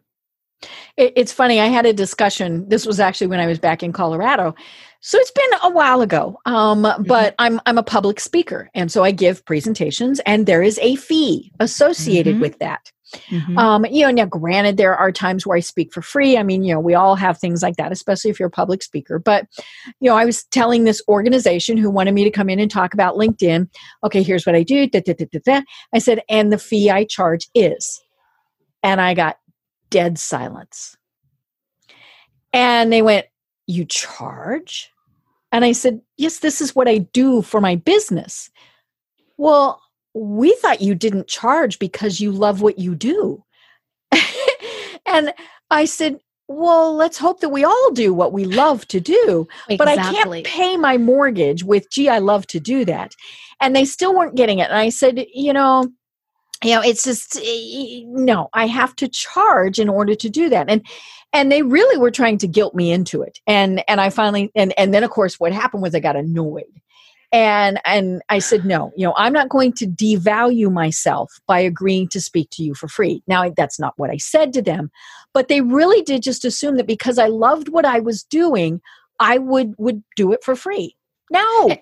It's 0.97 1.31
funny. 1.31 1.59
I 1.59 1.67
had 1.67 1.85
a 1.85 1.93
discussion. 1.93 2.67
This 2.69 2.85
was 2.85 2.99
actually 2.99 3.27
when 3.27 3.39
I 3.39 3.47
was 3.47 3.59
back 3.59 3.83
in 3.83 3.91
Colorado. 3.91 4.55
So 5.01 5.19
it's 5.19 5.31
been 5.31 5.59
a 5.61 5.69
while 5.69 6.01
ago, 6.01 6.39
um, 6.45 6.81
mm-hmm. 6.81 7.03
but 7.03 7.35
I'm 7.37 7.61
I'm 7.67 7.77
a 7.77 7.83
public 7.83 8.19
speaker, 8.19 8.71
and 8.73 8.91
so 8.91 9.03
I 9.03 9.11
give 9.11 9.45
presentations, 9.45 10.19
and 10.25 10.47
there 10.47 10.63
is 10.63 10.79
a 10.81 10.95
fee 10.95 11.51
associated 11.59 12.33
mm-hmm. 12.33 12.41
with 12.41 12.57
that. 12.57 12.91
Mm-hmm. 13.29 13.57
Um, 13.57 13.85
you 13.85 14.03
know, 14.03 14.11
now 14.11 14.25
granted, 14.25 14.77
there 14.77 14.95
are 14.95 15.11
times 15.11 15.45
where 15.45 15.57
I 15.57 15.61
speak 15.61 15.93
for 15.93 16.01
free. 16.01 16.37
I 16.37 16.43
mean, 16.43 16.63
you 16.63 16.73
know, 16.73 16.79
we 16.79 16.95
all 16.95 17.15
have 17.15 17.37
things 17.37 17.61
like 17.61 17.75
that, 17.77 17.91
especially 17.91 18.31
if 18.31 18.39
you're 18.39 18.47
a 18.47 18.51
public 18.51 18.81
speaker. 18.81 19.19
But, 19.19 19.45
you 19.99 20.09
know, 20.09 20.15
I 20.15 20.25
was 20.25 20.43
telling 20.45 20.83
this 20.83 21.01
organization 21.07 21.77
who 21.77 21.91
wanted 21.91 22.13
me 22.13 22.23
to 22.23 22.31
come 22.31 22.49
in 22.49 22.59
and 22.59 22.69
talk 22.69 22.93
about 22.93 23.15
LinkedIn. 23.15 23.69
Okay, 24.03 24.23
here's 24.23 24.45
what 24.45 24.55
I 24.55 24.63
do. 24.63 24.87
Da, 24.87 25.01
da, 25.01 25.13
da, 25.13 25.61
I 25.93 25.99
said, 25.99 26.21
and 26.29 26.51
the 26.51 26.57
fee 26.57 26.89
I 26.89 27.05
charge 27.05 27.47
is, 27.53 28.01
and 28.81 28.99
I 28.99 29.13
got 29.13 29.37
dead 29.89 30.17
silence. 30.17 30.95
And 32.53 32.91
they 32.91 33.01
went, 33.01 33.27
You 33.67 33.85
charge? 33.85 34.91
And 35.51 35.63
I 35.65 35.71
said, 35.71 36.01
Yes, 36.17 36.39
this 36.39 36.61
is 36.61 36.75
what 36.75 36.87
I 36.87 36.99
do 36.99 37.41
for 37.41 37.61
my 37.61 37.75
business. 37.75 38.49
Well, 39.37 39.81
we 40.13 40.55
thought 40.55 40.81
you 40.81 40.95
didn't 40.95 41.27
charge 41.27 41.77
because 41.77 42.19
you 42.19 42.31
love 42.31 42.61
what 42.61 42.79
you 42.79 42.95
do. 42.95 43.43
and 45.05 45.33
I 45.69 45.85
said, 45.85 46.19
well, 46.47 46.93
let's 46.93 47.17
hope 47.17 47.39
that 47.39 47.49
we 47.49 47.63
all 47.63 47.91
do 47.91 48.13
what 48.13 48.31
we 48.31 48.45
love 48.45 48.87
to 48.89 48.99
do. 48.99 49.47
Exactly. 49.67 49.77
But 49.77 49.87
I 49.87 49.95
can't 49.95 50.45
pay 50.45 50.77
my 50.77 50.97
mortgage 50.97 51.63
with, 51.63 51.89
gee, 51.89 52.07
I 52.07 52.19
love 52.19 52.45
to 52.47 52.59
do 52.59 52.85
that. 52.85 53.13
And 53.59 53.75
they 53.75 53.85
still 53.85 54.15
weren't 54.15 54.35
getting 54.35 54.59
it. 54.59 54.69
And 54.69 54.77
I 54.77 54.89
said, 54.89 55.25
you 55.33 55.53
know, 55.53 55.89
you 56.65 56.75
know 56.75 56.81
it's 56.81 57.03
just 57.03 57.37
eh, 57.37 58.01
no 58.05 58.49
i 58.53 58.65
have 58.67 58.95
to 58.95 59.07
charge 59.07 59.79
in 59.79 59.89
order 59.89 60.15
to 60.15 60.29
do 60.29 60.49
that. 60.49 60.69
And 60.69 60.85
and 61.33 61.51
they 61.51 61.63
really 61.63 61.97
were 61.97 62.11
trying 62.11 62.37
to 62.37 62.47
guilt 62.47 62.73
me 62.73 62.91
into 62.91 63.21
it. 63.21 63.39
And 63.47 63.83
and 63.87 64.01
i 64.01 64.09
finally 64.09 64.51
and 64.55 64.73
and 64.77 64.93
then 64.93 65.03
of 65.03 65.11
course 65.11 65.39
what 65.39 65.53
happened 65.53 65.83
was 65.83 65.95
i 65.95 65.99
got 65.99 66.15
annoyed. 66.15 66.63
And 67.31 67.79
and 67.85 68.21
i 68.29 68.39
said 68.39 68.65
no 68.65 68.91
you 68.95 69.05
know 69.05 69.13
i'm 69.17 69.33
not 69.33 69.49
going 69.49 69.73
to 69.73 69.87
devalue 69.87 70.71
myself 70.71 71.39
by 71.47 71.59
agreeing 71.59 72.07
to 72.09 72.21
speak 72.21 72.49
to 72.51 72.63
you 72.63 72.73
for 72.73 72.87
free. 72.87 73.21
Now 73.27 73.49
that's 73.49 73.79
not 73.79 73.93
what 73.97 74.09
i 74.09 74.17
said 74.17 74.53
to 74.53 74.61
them 74.61 74.91
but 75.33 75.47
they 75.49 75.61
really 75.61 76.01
did 76.01 76.23
just 76.23 76.45
assume 76.45 76.77
that 76.77 76.87
because 76.87 77.17
i 77.17 77.27
loved 77.27 77.69
what 77.69 77.85
i 77.85 77.99
was 77.99 78.23
doing 78.23 78.81
I 79.19 79.37
would 79.37 79.75
would 79.77 80.03
do 80.15 80.31
it 80.31 80.43
for 80.43 80.55
free. 80.55 80.95
No. 81.31 81.75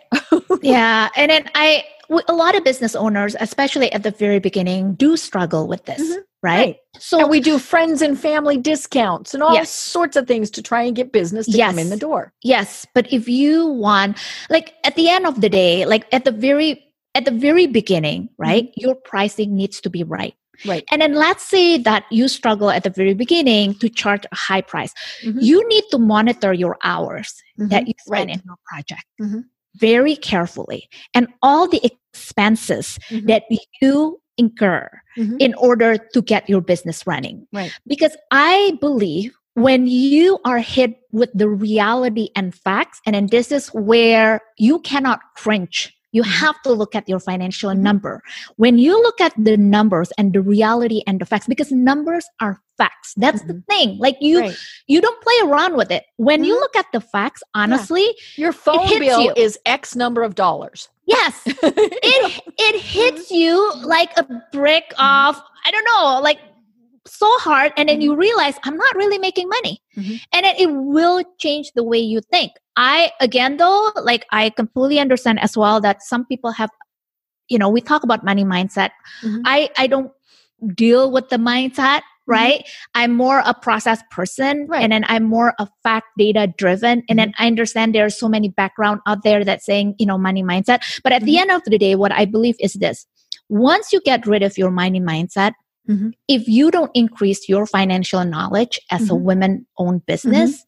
yeah, 0.61 1.09
and 1.15 1.31
then 1.31 1.49
I 1.55 1.83
a 2.27 2.33
lot 2.33 2.55
of 2.55 2.63
business 2.63 2.95
owners, 2.95 3.35
especially 3.39 3.91
at 3.91 4.03
the 4.03 4.11
very 4.11 4.39
beginning, 4.39 4.95
do 4.95 5.17
struggle 5.17 5.67
with 5.67 5.85
this. 5.85 6.01
Mm-hmm. 6.01 6.21
Right? 6.41 6.57
right? 6.57 6.77
So 6.99 7.21
and 7.21 7.29
we 7.29 7.39
do 7.39 7.57
friends 7.57 8.01
and 8.01 8.19
family 8.19 8.57
discounts 8.57 9.33
and 9.33 9.41
all 9.41 9.53
yes. 9.53 9.69
sorts 9.69 10.17
of 10.17 10.27
things 10.27 10.51
to 10.51 10.61
try 10.61 10.81
and 10.83 10.93
get 10.93 11.13
business 11.13 11.45
to 11.45 11.57
yes. 11.57 11.71
come 11.71 11.79
in 11.79 11.89
the 11.89 11.97
door. 11.97 12.33
Yes, 12.41 12.85
but 12.93 13.11
if 13.13 13.29
you 13.29 13.65
want 13.67 14.17
like 14.49 14.73
at 14.83 14.95
the 14.95 15.09
end 15.09 15.25
of 15.25 15.39
the 15.39 15.47
day, 15.47 15.85
like 15.85 16.05
at 16.13 16.25
the 16.25 16.31
very 16.31 16.83
at 17.15 17.23
the 17.23 17.31
very 17.31 17.65
beginning, 17.65 18.29
right? 18.37 18.65
Mm-hmm. 18.65 18.81
Your 18.81 18.95
pricing 18.95 19.55
needs 19.55 19.79
to 19.81 19.89
be 19.89 20.03
right. 20.03 20.35
Right. 20.65 20.83
And 20.91 21.01
then 21.01 21.13
let's 21.13 21.43
say 21.43 21.77
that 21.79 22.05
you 22.11 22.27
struggle 22.27 22.69
at 22.69 22.83
the 22.83 22.89
very 22.89 23.13
beginning 23.13 23.75
to 23.75 23.89
charge 23.89 24.25
a 24.31 24.35
high 24.35 24.61
price. 24.61 24.93
Mm-hmm. 25.23 25.39
You 25.39 25.67
need 25.67 25.83
to 25.91 25.97
monitor 25.97 26.53
your 26.53 26.77
hours 26.83 27.33
mm-hmm. 27.59 27.69
that 27.69 27.87
you 27.87 27.93
spend 27.99 28.29
right. 28.29 28.37
in 28.37 28.41
your 28.45 28.57
project 28.65 29.05
mm-hmm. 29.21 29.39
Very 29.75 30.15
carefully 30.15 30.89
and 31.13 31.27
all 31.41 31.67
the 31.67 31.81
expenses 31.85 32.99
mm-hmm. 33.09 33.27
that 33.27 33.43
you 33.81 34.19
incur 34.37 34.89
mm-hmm. 35.17 35.37
in 35.39 35.53
order 35.55 35.97
to 35.97 36.21
get 36.21 36.47
your 36.49 36.61
business 36.61 37.05
running. 37.05 37.47
Right. 37.53 37.71
Because 37.87 38.15
I 38.31 38.77
believe 38.81 39.35
when 39.55 39.85
you 39.87 40.39
are 40.45 40.59
hit 40.59 40.95
with 41.11 41.29
the 41.33 41.47
reality 41.47 42.29
and 42.35 42.55
facts, 42.55 42.99
and 43.05 43.15
then 43.15 43.27
this 43.27 43.51
is 43.51 43.67
where 43.69 44.41
you 44.57 44.79
cannot 44.79 45.19
cringe 45.35 45.93
you 46.13 46.23
mm-hmm. 46.23 46.31
have 46.31 46.61
to 46.61 46.71
look 46.71 46.95
at 46.95 47.09
your 47.09 47.19
financial 47.19 47.69
mm-hmm. 47.69 47.83
number. 47.83 48.21
When 48.55 48.77
you 48.77 48.93
look 49.01 49.19
at 49.19 49.33
the 49.37 49.57
numbers 49.57 50.13
and 50.17 50.31
the 50.31 50.41
reality 50.41 51.01
and 51.05 51.19
the 51.19 51.25
facts, 51.25 51.47
because 51.47 51.71
numbers 51.71 52.25
are 52.39 52.61
facts. 52.77 53.13
That's 53.17 53.41
mm-hmm. 53.41 53.59
the 53.59 53.63
thing. 53.67 53.97
Like 53.97 54.17
you, 54.21 54.39
right. 54.39 54.55
you 54.87 55.01
don't 55.01 55.21
play 55.21 55.35
around 55.43 55.75
with 55.75 55.91
it. 55.91 56.05
When 56.17 56.39
mm-hmm. 56.39 56.45
you 56.45 56.59
look 56.59 56.75
at 56.75 56.85
the 56.93 57.01
facts, 57.01 57.43
honestly, 57.53 58.05
yeah. 58.05 58.13
your 58.37 58.53
phone 58.53 58.87
bill 58.99 59.21
you. 59.21 59.33
is 59.35 59.59
X 59.65 59.95
number 59.95 60.23
of 60.23 60.35
dollars. 60.35 60.87
Yes, 61.05 61.41
it 61.45 62.43
it 62.57 62.81
hits 62.81 63.29
you 63.29 63.73
like 63.83 64.11
a 64.15 64.23
brick 64.53 64.85
mm-hmm. 64.97 65.39
I 65.65 65.71
don't 65.71 65.85
know, 65.85 66.21
like 66.21 66.39
so 67.05 67.29
hard 67.39 67.71
and 67.75 67.89
then 67.89 67.99
you 67.99 68.15
realize 68.15 68.55
i'm 68.63 68.77
not 68.77 68.95
really 68.95 69.17
making 69.17 69.49
money 69.49 69.81
mm-hmm. 69.97 70.15
and 70.31 70.45
then 70.45 70.55
it 70.57 70.71
will 70.71 71.23
change 71.37 71.71
the 71.75 71.83
way 71.83 71.99
you 71.99 72.21
think 72.31 72.51
I 72.75 73.11
again 73.19 73.57
though, 73.57 73.91
like 74.01 74.25
I 74.31 74.49
completely 74.49 74.99
understand 74.99 75.39
as 75.39 75.55
well 75.55 75.79
that 75.81 76.01
some 76.01 76.25
people 76.25 76.51
have, 76.51 76.69
you 77.49 77.57
know, 77.57 77.69
we 77.69 77.81
talk 77.81 78.03
about 78.03 78.23
money 78.23 78.43
mindset. 78.43 78.91
Mm-hmm. 79.23 79.41
I 79.45 79.69
I 79.77 79.87
don't 79.87 80.11
deal 80.75 81.11
with 81.11 81.29
the 81.29 81.35
mindset 81.35 81.99
mm-hmm. 81.99 82.31
right 82.31 82.59
mm-hmm. 82.59 83.01
i'm 83.01 83.13
more 83.13 83.43
a 83.45 83.53
process 83.53 84.01
person 84.11 84.65
right. 84.69 84.81
and 84.81 84.93
then 84.93 85.03
i'm 85.09 85.23
more 85.23 85.53
a 85.59 85.67
fact 85.83 86.07
data 86.17 86.47
driven 86.57 86.89
and 86.91 87.01
mm-hmm. 87.01 87.17
then 87.17 87.33
i 87.37 87.47
understand 87.47 87.93
there 87.93 88.05
are 88.05 88.09
so 88.09 88.29
many 88.29 88.47
background 88.47 89.01
out 89.05 89.23
there 89.23 89.43
that 89.43 89.61
saying 89.61 89.93
you 89.99 90.05
know 90.05 90.17
money 90.17 90.41
mindset 90.41 90.79
but 91.03 91.11
at 91.11 91.17
mm-hmm. 91.17 91.25
the 91.25 91.37
end 91.37 91.51
of 91.51 91.61
the 91.65 91.77
day 91.77 91.95
what 91.95 92.13
i 92.13 92.23
believe 92.23 92.55
is 92.61 92.75
this 92.75 93.05
once 93.49 93.91
you 93.91 93.99
get 94.05 94.25
rid 94.25 94.41
of 94.41 94.57
your 94.57 94.71
money 94.71 95.01
mindset 95.01 95.51
mm-hmm. 95.89 96.09
if 96.27 96.47
you 96.47 96.71
don't 96.71 96.91
increase 96.93 97.47
your 97.47 97.65
financial 97.65 98.23
knowledge 98.25 98.79
as 98.91 99.09
a 99.09 99.15
women 99.15 99.65
owned 99.77 100.05
business 100.05 100.65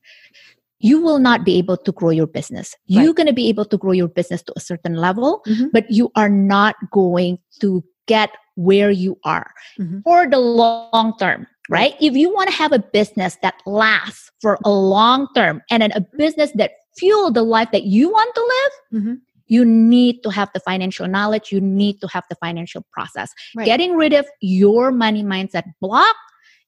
you 0.79 1.01
will 1.01 1.19
not 1.19 1.43
be 1.43 1.57
able 1.57 1.77
to 1.77 1.91
grow 1.91 2.11
your 2.11 2.27
business. 2.27 2.75
Right. 2.89 3.03
You're 3.03 3.13
going 3.13 3.27
to 3.27 3.33
be 3.33 3.49
able 3.49 3.65
to 3.65 3.77
grow 3.77 3.91
your 3.91 4.07
business 4.07 4.43
to 4.43 4.53
a 4.55 4.59
certain 4.59 4.95
level, 4.95 5.41
mm-hmm. 5.47 5.67
but 5.73 5.89
you 5.89 6.11
are 6.15 6.29
not 6.29 6.75
going 6.91 7.39
to 7.61 7.83
get 8.07 8.29
where 8.55 8.91
you 8.91 9.17
are 9.23 9.51
mm-hmm. 9.79 10.01
for 10.01 10.29
the 10.29 10.37
long 10.37 11.15
term, 11.17 11.47
right? 11.69 11.91
right? 11.91 11.95
If 11.99 12.15
you 12.15 12.31
want 12.31 12.49
to 12.49 12.55
have 12.55 12.71
a 12.71 12.79
business 12.79 13.37
that 13.41 13.55
lasts 13.65 14.31
for 14.41 14.59
a 14.63 14.69
long 14.69 15.27
term 15.33 15.61
and 15.71 15.81
then 15.81 15.91
a 15.93 16.01
business 16.01 16.51
that 16.55 16.71
fuel 16.97 17.31
the 17.31 17.43
life 17.43 17.69
that 17.71 17.83
you 17.83 18.09
want 18.09 18.35
to 18.35 18.41
live, 18.41 19.01
mm-hmm. 19.01 19.13
You 19.47 19.63
need 19.65 20.21
to 20.23 20.29
have 20.29 20.49
the 20.53 20.59
financial 20.59 21.07
knowledge. 21.07 21.51
You 21.51 21.61
need 21.61 22.01
to 22.01 22.07
have 22.07 22.23
the 22.29 22.35
financial 22.35 22.85
process. 22.91 23.31
Right. 23.55 23.65
Getting 23.65 23.95
rid 23.95 24.13
of 24.13 24.25
your 24.41 24.91
money 24.91 25.23
mindset 25.23 25.63
block 25.81 26.15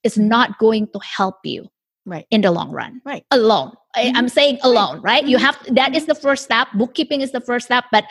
is 0.04 0.16
not 0.16 0.58
going 0.58 0.86
to 0.88 1.00
help 1.00 1.36
you 1.44 1.68
right 2.08 2.26
in 2.30 2.40
the 2.40 2.50
long 2.50 2.70
run 2.70 3.00
right 3.04 3.24
alone 3.30 3.70
mm-hmm. 3.96 4.16
I, 4.16 4.18
am 4.18 4.28
saying 4.28 4.58
alone 4.62 4.96
right, 4.96 5.02
right? 5.02 5.22
Mm-hmm. 5.22 5.30
you 5.30 5.38
have 5.38 5.58
that 5.74 5.94
is 5.94 6.06
the 6.06 6.14
first 6.14 6.44
step 6.44 6.68
bookkeeping 6.74 7.20
is 7.20 7.32
the 7.32 7.40
first 7.40 7.66
step 7.66 7.84
but 7.92 8.04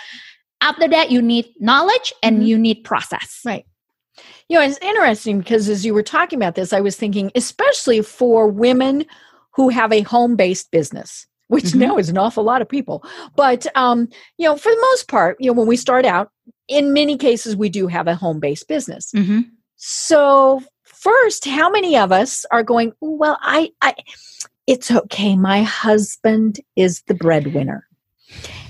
after 0.61 0.87
that 0.87 1.11
you 1.11 1.21
need 1.21 1.47
knowledge 1.59 2.13
and 2.23 2.37
mm-hmm. 2.37 2.45
you 2.45 2.57
need 2.57 2.83
process 2.83 3.41
right 3.45 3.65
you 4.49 4.57
know 4.57 4.63
it's 4.63 4.77
interesting 4.79 5.39
because 5.39 5.67
as 5.67 5.85
you 5.85 5.93
were 5.93 6.03
talking 6.03 6.37
about 6.37 6.55
this 6.55 6.73
i 6.73 6.79
was 6.79 6.95
thinking 6.95 7.31
especially 7.35 8.01
for 8.01 8.47
women 8.47 9.05
who 9.53 9.69
have 9.69 9.91
a 9.91 10.01
home-based 10.01 10.69
business 10.71 11.26
which 11.47 11.65
mm-hmm. 11.65 11.79
now 11.79 11.97
is 11.97 12.09
an 12.09 12.17
awful 12.17 12.43
lot 12.43 12.61
of 12.61 12.69
people 12.69 13.03
but 13.35 13.65
um, 13.75 14.07
you 14.37 14.47
know 14.47 14.57
for 14.57 14.69
the 14.69 14.87
most 14.91 15.07
part 15.07 15.37
you 15.39 15.47
know 15.47 15.53
when 15.53 15.67
we 15.67 15.77
start 15.77 16.05
out 16.05 16.31
in 16.67 16.93
many 16.93 17.17
cases 17.17 17.55
we 17.55 17.69
do 17.69 17.87
have 17.87 18.07
a 18.07 18.15
home-based 18.15 18.67
business 18.67 19.11
mm-hmm. 19.13 19.41
so 19.75 20.61
first, 20.97 21.45
how 21.45 21.69
many 21.69 21.97
of 21.97 22.11
us 22.11 22.45
are 22.51 22.63
going, 22.63 22.93
well, 23.01 23.37
I, 23.41 23.71
I 23.81 23.95
it's 24.65 24.91
okay. 24.91 25.35
My 25.35 25.63
husband 25.63 26.59
is 26.75 27.01
the 27.03 27.13
breadwinner. 27.13 27.87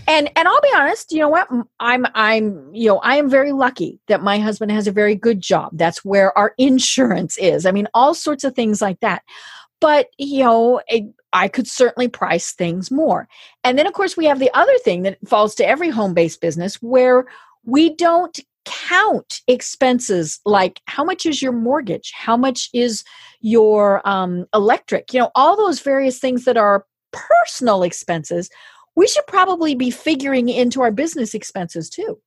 And 0.08 0.30
and 0.36 0.48
I'll 0.48 0.62
be 0.62 0.72
honest, 0.76 1.12
you 1.12 1.20
know 1.20 1.30
what? 1.30 1.50
I'm 1.80 2.06
I'm 2.14 2.70
you 2.74 2.88
know, 2.88 3.00
I 3.00 3.18
am 3.18 3.30
very 3.30 3.52
lucky 3.52 4.00
that 4.08 4.22
my 4.22 4.40
husband 4.40 4.72
has 4.72 4.88
a 4.88 4.92
very 4.92 5.16
good 5.16 5.42
job. 5.42 5.72
That's 5.74 6.06
where 6.06 6.38
our 6.38 6.54
insurance 6.58 7.38
is. 7.38 7.66
I 7.66 7.72
mean, 7.72 7.88
all 7.94 8.14
sorts 8.14 8.44
of 8.44 8.56
things 8.56 8.82
like 8.82 9.00
that. 9.02 9.24
But, 9.80 10.10
you 10.18 10.44
know, 10.44 10.82
it, 10.88 11.06
I 11.34 11.48
could 11.48 11.68
certainly 11.68 12.08
price 12.08 12.54
things 12.54 12.90
more. 12.90 13.28
And 13.64 13.78
then 13.78 13.86
of 13.86 13.94
course 13.94 14.18
we 14.18 14.26
have 14.26 14.40
the 14.40 14.52
other 14.54 14.78
thing 14.80 15.04
that 15.04 15.18
falls 15.28 15.54
to 15.56 15.68
every 15.68 15.90
home-based 15.90 16.42
business 16.42 16.76
where 16.82 17.26
we 17.66 17.96
don't 17.96 18.40
count 18.66 19.42
expenses 19.48 20.40
like 20.46 20.82
how 20.88 21.04
much 21.04 21.26
is 21.26 21.42
your 21.42 21.52
mortgage? 21.52 22.12
How 22.14 22.36
much 22.36 22.70
is 22.74 23.04
your 23.40 24.08
um, 24.08 24.46
electric? 24.54 25.14
You 25.14 25.22
know 25.22 25.32
all 25.36 25.56
those 25.56 25.80
various 25.80 26.20
things 26.20 26.46
that 26.46 26.58
are 26.58 26.86
personal 27.12 27.84
expenses 27.84 28.50
we 28.96 29.08
should 29.08 29.28
probably 29.28 29.76
be 29.76 29.92
figuring 29.92 30.50
into 30.50 30.82
our 30.82 30.92
business 30.92 31.36
expenses 31.36 31.90
too. 31.90 32.20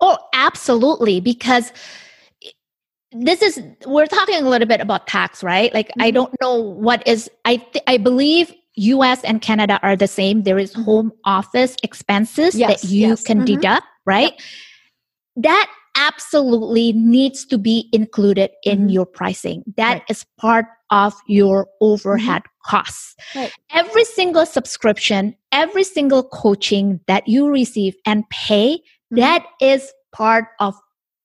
Oh 0.00 0.18
absolutely 0.34 1.20
because 1.20 1.72
this 3.12 3.42
is 3.42 3.60
we're 3.86 4.06
talking 4.06 4.36
a 4.36 4.48
little 4.48 4.66
bit 4.66 4.80
about 4.80 5.06
tax 5.06 5.42
right 5.42 5.72
like 5.72 5.88
mm-hmm. 5.88 6.02
i 6.02 6.10
don't 6.10 6.34
know 6.40 6.60
what 6.60 7.06
is 7.06 7.30
i 7.44 7.56
th- 7.56 7.84
i 7.86 7.96
believe 7.96 8.52
us 8.76 9.22
and 9.24 9.40
canada 9.40 9.78
are 9.82 9.96
the 9.96 10.08
same 10.08 10.42
there 10.42 10.58
is 10.58 10.72
mm-hmm. 10.72 10.82
home 10.82 11.12
office 11.24 11.76
expenses 11.82 12.54
yes, 12.54 12.82
that 12.82 12.88
you 12.88 13.08
yes. 13.08 13.22
can 13.22 13.38
mm-hmm. 13.38 13.54
deduct 13.54 13.86
right 14.06 14.32
yep. 14.32 14.40
that 15.36 15.70
absolutely 15.96 16.92
needs 16.92 17.44
to 17.46 17.58
be 17.58 17.88
included 17.92 18.50
in 18.62 18.80
mm-hmm. 18.80 18.88
your 18.90 19.06
pricing. 19.06 19.64
That 19.76 19.94
right. 19.94 20.02
is 20.08 20.24
part 20.38 20.66
of 20.90 21.14
your 21.26 21.66
overhead 21.80 22.42
mm-hmm. 22.42 22.70
costs. 22.70 23.16
Right. 23.34 23.52
Every 23.72 24.04
single 24.04 24.46
subscription, 24.46 25.34
every 25.50 25.84
single 25.84 26.22
coaching 26.22 27.00
that 27.06 27.26
you 27.26 27.48
receive 27.48 27.96
and 28.04 28.28
pay, 28.28 28.76
mm-hmm. 28.76 29.16
that 29.16 29.46
is 29.60 29.92
part 30.12 30.46
of 30.60 30.74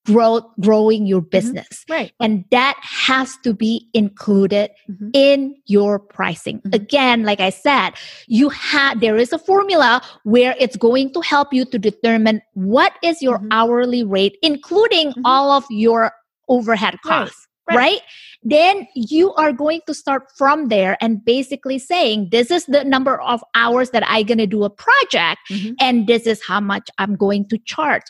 grow 0.06 0.42
growing 0.60 1.06
your 1.06 1.22
mm-hmm. 1.22 1.30
business 1.30 1.68
mm-hmm. 1.70 1.94
right 1.94 2.12
and 2.20 2.44
that 2.50 2.76
has 2.82 3.38
to 3.44 3.54
be 3.54 3.88
included 3.94 4.72
mm-hmm. 4.90 5.10
in 5.14 5.56
your 5.66 6.00
pricing 6.00 6.60
mm-hmm. 6.60 6.74
again 6.74 7.24
like 7.24 7.40
i 7.40 7.50
said 7.50 7.92
you 8.28 8.50
have 8.50 9.00
there 9.00 9.18
is 9.18 9.32
a 9.32 9.38
formula 9.38 10.02
where 10.24 10.56
it's 10.60 10.76
going 10.76 11.14
to 11.14 11.22
help 11.22 11.54
you 11.54 11.66
to 11.66 11.78
determine 11.78 12.42
what 12.54 12.94
is 13.04 13.22
your 13.22 13.38
mm-hmm. 13.38 13.50
hourly 13.52 14.04
rate 14.04 14.38
including 14.42 15.10
mm-hmm. 15.10 15.26
all 15.26 15.52
of 15.52 15.64
your 15.70 16.12
overhead 16.50 16.96
costs 17.06 17.48
right. 17.70 17.76
Right. 17.76 17.78
right 17.78 18.02
then 18.44 18.88
you 18.96 19.36
are 19.36 19.54
going 19.54 19.82
to 19.86 19.94
start 19.94 20.24
from 20.36 20.70
there 20.70 20.98
and 21.00 21.24
basically 21.24 21.78
saying 21.78 22.30
this 22.32 22.50
is 22.50 22.66
the 22.66 22.84
number 22.84 23.22
of 23.22 23.44
hours 23.54 23.92
that 23.92 24.04
i'm 24.08 24.26
going 24.26 24.40
to 24.40 24.48
do 24.48 24.64
a 24.64 24.70
project 24.70 25.42
and 25.80 26.08
this 26.08 26.26
is 26.26 26.42
how 26.44 26.60
much 26.60 26.90
i'm 26.98 27.16
going 27.16 27.48
to 27.50 27.60
charge 27.60 28.02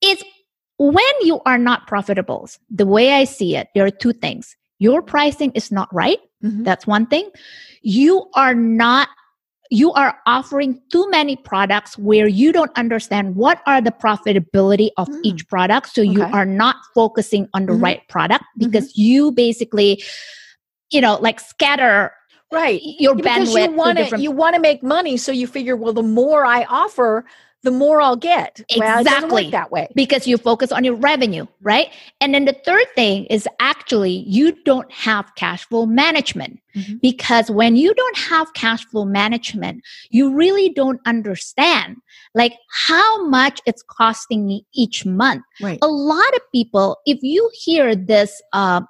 it's 0.00 0.22
when 0.78 1.12
you 1.22 1.40
are 1.46 1.58
not 1.58 1.86
profitable, 1.86 2.48
the 2.70 2.86
way 2.86 3.12
I 3.12 3.24
see 3.24 3.56
it, 3.56 3.68
there 3.74 3.84
are 3.84 3.90
two 3.90 4.12
things. 4.12 4.56
Your 4.78 5.02
pricing 5.02 5.52
is 5.52 5.70
not 5.70 5.92
right. 5.94 6.18
Mm-hmm. 6.42 6.64
That's 6.64 6.86
one 6.86 7.06
thing. 7.06 7.30
You 7.82 8.28
are 8.34 8.54
not 8.54 9.08
you 9.70 9.92
are 9.92 10.18
offering 10.26 10.80
too 10.92 11.08
many 11.10 11.36
products 11.36 11.96
where 11.98 12.28
you 12.28 12.52
don't 12.52 12.70
understand 12.76 13.34
what 13.34 13.62
are 13.66 13.80
the 13.80 13.90
profitability 13.90 14.90
of 14.96 15.08
mm. 15.08 15.20
each 15.24 15.48
product 15.48 15.88
so 15.94 16.02
okay. 16.02 16.10
you 16.10 16.22
are 16.22 16.44
not 16.44 16.76
focusing 16.94 17.48
on 17.54 17.66
the 17.66 17.72
mm-hmm. 17.72 17.82
right 17.82 18.08
product 18.08 18.44
because 18.58 18.88
mm-hmm. 18.90 19.00
you 19.00 19.32
basically 19.32 20.02
you 20.90 21.00
know 21.00 21.16
like 21.16 21.40
scatter 21.40 22.12
right 22.52 22.80
your 22.82 23.14
because 23.14 23.48
bandwidth 23.48 23.70
you 23.70 23.74
want 23.74 23.98
to 23.98 24.20
you 24.20 24.30
want 24.30 24.54
to 24.54 24.60
make 24.60 24.82
money 24.82 25.16
so 25.16 25.32
you 25.32 25.46
figure 25.46 25.76
well 25.76 25.92
the 25.92 26.02
more 26.02 26.44
i 26.44 26.64
offer 26.64 27.24
the 27.64 27.70
more 27.70 28.00
I'll 28.00 28.16
get. 28.16 28.60
Well, 28.76 29.00
exactly 29.00 29.50
that 29.50 29.72
way 29.72 29.88
because 29.94 30.26
you 30.26 30.36
focus 30.36 30.70
on 30.70 30.84
your 30.84 30.94
revenue, 30.94 31.46
right? 31.62 31.88
And 32.20 32.34
then 32.34 32.44
the 32.44 32.52
third 32.52 32.86
thing 32.94 33.24
is 33.26 33.48
actually 33.58 34.24
you 34.26 34.52
don't 34.64 34.90
have 34.92 35.34
cash 35.34 35.66
flow 35.66 35.86
management 35.86 36.60
mm-hmm. 36.76 36.96
because 37.00 37.50
when 37.50 37.74
you 37.74 37.94
don't 37.94 38.18
have 38.18 38.52
cash 38.52 38.84
flow 38.86 39.06
management, 39.06 39.82
you 40.10 40.32
really 40.32 40.68
don't 40.68 41.00
understand 41.06 41.96
like 42.34 42.54
how 42.70 43.26
much 43.26 43.60
it's 43.66 43.82
costing 43.82 44.46
me 44.46 44.66
each 44.74 45.06
month. 45.06 45.42
Right. 45.60 45.78
A 45.82 45.88
lot 45.88 46.34
of 46.34 46.42
people, 46.52 46.98
if 47.06 47.18
you 47.22 47.50
hear 47.54 47.96
this 47.96 48.42
uh, 48.52 48.82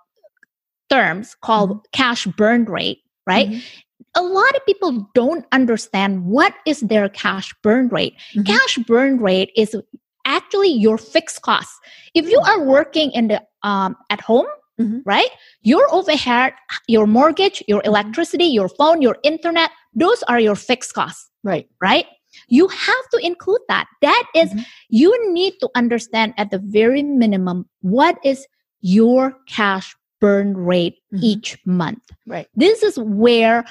terms 0.90 1.36
called 1.40 1.70
mm-hmm. 1.70 1.80
cash 1.92 2.26
burn 2.26 2.64
rate, 2.64 3.02
right? 3.26 3.48
Mm-hmm 3.48 3.80
a 4.14 4.22
lot 4.22 4.54
of 4.56 4.64
people 4.66 5.08
don't 5.14 5.44
understand 5.52 6.24
what 6.24 6.54
is 6.66 6.80
their 6.80 7.08
cash 7.08 7.54
burn 7.62 7.88
rate. 7.88 8.14
Mm-hmm. 8.34 8.52
Cash 8.52 8.78
burn 8.86 9.18
rate 9.18 9.50
is 9.56 9.76
actually 10.24 10.70
your 10.70 10.98
fixed 10.98 11.42
costs. 11.42 11.78
If 12.14 12.28
you 12.30 12.40
are 12.40 12.62
working 12.62 13.10
in 13.12 13.28
the 13.28 13.42
um, 13.62 13.96
at 14.10 14.20
home, 14.20 14.46
mm-hmm. 14.80 15.00
right, 15.04 15.28
your 15.62 15.92
overhead, 15.92 16.52
your 16.86 17.06
mortgage, 17.06 17.62
your 17.66 17.80
mm-hmm. 17.80 17.88
electricity, 17.88 18.44
your 18.44 18.68
phone, 18.68 19.02
your 19.02 19.16
internet, 19.22 19.70
those 19.94 20.22
are 20.24 20.40
your 20.40 20.54
fixed 20.54 20.94
costs. 20.94 21.30
Right. 21.42 21.68
Right. 21.80 22.06
You 22.48 22.68
have 22.68 23.08
to 23.12 23.18
include 23.24 23.60
that. 23.68 23.86
That 24.02 24.24
is, 24.34 24.50
mm-hmm. 24.50 24.62
you 24.88 25.32
need 25.32 25.54
to 25.60 25.68
understand 25.74 26.34
at 26.36 26.50
the 26.50 26.58
very 26.58 27.02
minimum 27.02 27.68
what 27.80 28.18
is 28.24 28.46
your 28.80 29.36
cash 29.46 29.94
burn 30.20 30.56
rate 30.56 30.98
mm-hmm. 31.12 31.22
each 31.22 31.58
month. 31.64 32.02
Right. 32.26 32.48
This 32.54 32.82
is 32.82 32.98
where 32.98 33.64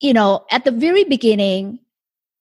you 0.00 0.12
know, 0.12 0.44
at 0.50 0.64
the 0.64 0.70
very 0.70 1.04
beginning, 1.04 1.78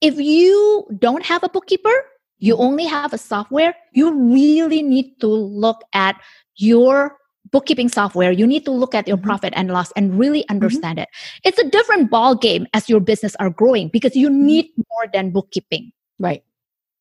if 0.02 0.20
you 0.20 0.86
don't 1.00 1.26
have 1.26 1.44
a 1.44 1.50
bookkeeper, 1.50 1.94
you 2.40 2.54
mm-hmm. 2.54 2.64
only 2.64 2.86
have 2.86 3.14
a 3.14 3.18
software, 3.18 3.76
you 3.94 4.14
really 4.34 4.84
need 4.84 5.20
to 5.22 5.28
look 5.28 5.84
at 5.94 6.20
your 6.56 7.18
bookkeeping 7.54 7.88
software 7.88 8.32
you 8.32 8.48
need 8.48 8.66
to 8.66 8.72
look 8.72 8.96
at 8.96 9.08
your 9.08 9.16
mm-hmm. 9.16 9.28
profit 9.28 9.54
and 9.56 9.70
loss 9.70 9.92
and 9.94 10.20
really 10.20 10.42
mm-hmm. 10.42 10.54
understand 10.54 10.98
mm-hmm. 10.98 11.04
it 11.44 11.48
it's 11.48 11.60
a 11.60 11.70
different 11.70 12.10
ball 12.10 12.36
game 12.36 12.66
as 12.74 12.90
your 12.90 13.00
business 13.00 13.36
are 13.36 13.50
growing 13.50 13.88
because 13.88 14.16
you 14.16 14.28
mm-hmm. 14.28 14.46
need 14.46 14.70
more 14.90 15.06
than 15.14 15.30
bookkeeping 15.30 15.92
right 16.20 16.44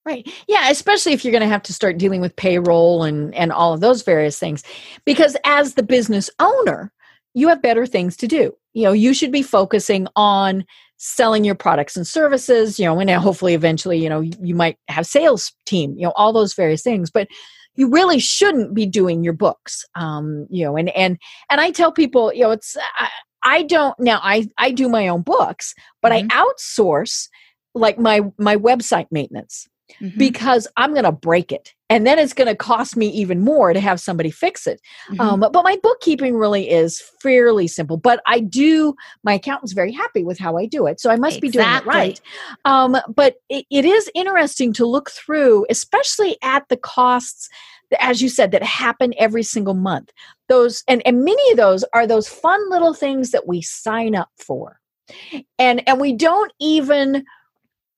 right 0.04 0.30
yeah 0.48 0.68
especially 0.70 1.12
if 1.12 1.24
you're 1.24 1.32
going 1.32 1.42
to 1.42 1.48
have 1.48 1.62
to 1.62 1.72
start 1.72 1.96
dealing 1.96 2.20
with 2.20 2.36
payroll 2.36 3.02
and 3.02 3.34
and 3.34 3.50
all 3.50 3.72
of 3.72 3.80
those 3.80 4.02
various 4.02 4.38
things 4.38 4.62
because 5.06 5.36
as 5.44 5.74
the 5.74 5.82
business 5.82 6.28
owner 6.38 6.92
you 7.34 7.48
have 7.48 7.62
better 7.62 7.86
things 7.86 8.16
to 8.18 8.28
do. 8.28 8.54
You 8.74 8.84
know, 8.84 8.92
you 8.92 9.14
should 9.14 9.32
be 9.32 9.42
focusing 9.42 10.06
on 10.16 10.64
selling 10.96 11.44
your 11.44 11.54
products 11.54 11.96
and 11.96 12.06
services, 12.06 12.78
you 12.78 12.84
know, 12.84 12.98
and 12.98 13.10
hopefully 13.10 13.54
eventually, 13.54 13.98
you 13.98 14.08
know, 14.08 14.20
you 14.20 14.54
might 14.54 14.78
have 14.88 15.06
sales 15.06 15.52
team, 15.66 15.94
you 15.96 16.04
know, 16.04 16.12
all 16.16 16.32
those 16.32 16.54
various 16.54 16.82
things, 16.82 17.10
but 17.10 17.28
you 17.74 17.90
really 17.90 18.18
shouldn't 18.18 18.74
be 18.74 18.86
doing 18.86 19.24
your 19.24 19.32
books. 19.32 19.84
Um, 19.94 20.46
you 20.50 20.64
know, 20.64 20.76
and 20.76 20.90
and 20.90 21.18
and 21.50 21.60
I 21.60 21.70
tell 21.70 21.92
people, 21.92 22.32
you 22.32 22.42
know, 22.42 22.50
it's 22.50 22.76
I, 22.98 23.08
I 23.42 23.62
don't 23.64 23.98
now 23.98 24.20
I 24.22 24.48
I 24.58 24.70
do 24.70 24.88
my 24.88 25.08
own 25.08 25.22
books, 25.22 25.74
but 26.00 26.12
mm-hmm. 26.12 26.28
I 26.30 26.44
outsource 26.44 27.28
like 27.74 27.98
my 27.98 28.20
my 28.38 28.56
website 28.56 29.06
maintenance 29.10 29.68
mm-hmm. 30.00 30.18
because 30.18 30.66
I'm 30.76 30.92
going 30.92 31.04
to 31.04 31.12
break 31.12 31.52
it. 31.52 31.74
And 31.92 32.06
then 32.06 32.18
it's 32.18 32.32
going 32.32 32.48
to 32.48 32.56
cost 32.56 32.96
me 32.96 33.08
even 33.08 33.42
more 33.42 33.74
to 33.74 33.78
have 33.78 34.00
somebody 34.00 34.30
fix 34.30 34.66
it. 34.66 34.80
Mm-hmm. 35.10 35.20
Um, 35.20 35.40
but 35.40 35.62
my 35.62 35.76
bookkeeping 35.82 36.36
really 36.36 36.70
is 36.70 37.02
fairly 37.20 37.68
simple. 37.68 37.98
But 37.98 38.22
I 38.24 38.40
do, 38.40 38.94
my 39.24 39.34
accountant's 39.34 39.74
very 39.74 39.92
happy 39.92 40.24
with 40.24 40.38
how 40.38 40.56
I 40.56 40.64
do 40.64 40.86
it. 40.86 41.00
So 41.00 41.10
I 41.10 41.16
must 41.16 41.42
exactly. 41.42 41.48
be 41.48 41.52
doing 41.52 41.76
it 41.76 41.86
right. 41.86 42.20
Um, 42.64 42.96
but 43.14 43.34
it, 43.50 43.66
it 43.70 43.84
is 43.84 44.10
interesting 44.14 44.72
to 44.72 44.86
look 44.86 45.10
through, 45.10 45.66
especially 45.68 46.38
at 46.42 46.66
the 46.70 46.78
costs 46.78 47.50
as 48.00 48.22
you 48.22 48.30
said 48.30 48.52
that 48.52 48.62
happen 48.62 49.12
every 49.18 49.42
single 49.42 49.74
month 49.74 50.12
those 50.48 50.82
and, 50.88 51.06
and 51.06 51.26
many 51.26 51.50
of 51.50 51.58
those 51.58 51.84
are 51.92 52.06
those 52.06 52.26
fun 52.26 52.70
little 52.70 52.94
things 52.94 53.32
that 53.32 53.46
we 53.46 53.60
sign 53.60 54.14
up 54.14 54.30
for 54.38 54.80
and 55.58 55.86
and 55.86 56.00
we 56.00 56.14
don't 56.14 56.54
even 56.58 57.22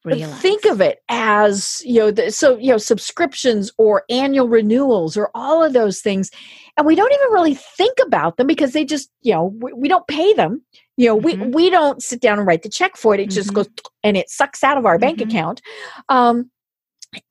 Realize. 0.04 0.38
think 0.40 0.66
of 0.66 0.82
it 0.82 1.02
as 1.08 1.80
you 1.82 1.98
know 1.98 2.10
the, 2.10 2.30
so 2.30 2.58
you 2.58 2.70
know 2.70 2.76
subscriptions 2.76 3.72
or 3.78 4.04
annual 4.10 4.48
renewals 4.48 5.16
or 5.16 5.30
all 5.34 5.64
of 5.64 5.72
those 5.72 6.02
things 6.02 6.30
and 6.76 6.86
we 6.86 6.94
don't 6.94 7.12
even 7.12 7.32
really 7.32 7.54
think 7.54 7.96
about 8.04 8.36
them 8.36 8.46
because 8.46 8.72
they 8.74 8.84
just 8.84 9.10
you 9.22 9.32
know 9.32 9.54
we, 9.60 9.72
we 9.72 9.88
don't 9.88 10.06
pay 10.06 10.34
them 10.34 10.62
you 10.98 11.06
know 11.06 11.18
mm-hmm. 11.18 11.44
we 11.44 11.64
we 11.64 11.70
don't 11.70 12.02
sit 12.02 12.20
down 12.20 12.38
and 12.38 12.46
write 12.46 12.62
the 12.62 12.68
check 12.68 12.98
for 12.98 13.14
it 13.14 13.20
it 13.20 13.24
mm-hmm. 13.28 13.34
just 13.34 13.54
goes 13.54 13.66
and 14.04 14.18
it 14.18 14.28
sucks 14.28 14.62
out 14.62 14.76
of 14.76 14.84
our 14.84 14.96
mm-hmm. 14.96 15.16
bank 15.16 15.20
account 15.22 15.62
um 16.10 16.50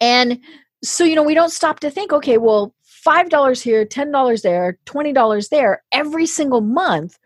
and 0.01 0.39
so 0.83 1.03
you 1.03 1.15
know 1.15 1.23
we 1.23 1.35
don't 1.35 1.51
stop 1.51 1.79
to 1.79 1.91
think 1.91 2.11
okay 2.11 2.39
well 2.39 2.73
five 2.81 3.29
dollars 3.29 3.61
here 3.61 3.85
ten 3.85 4.09
dollars 4.09 4.41
there 4.41 4.79
twenty 4.85 5.13
dollars 5.13 5.49
there 5.49 5.83
every 5.91 6.25
single 6.25 6.61
month 6.61 7.19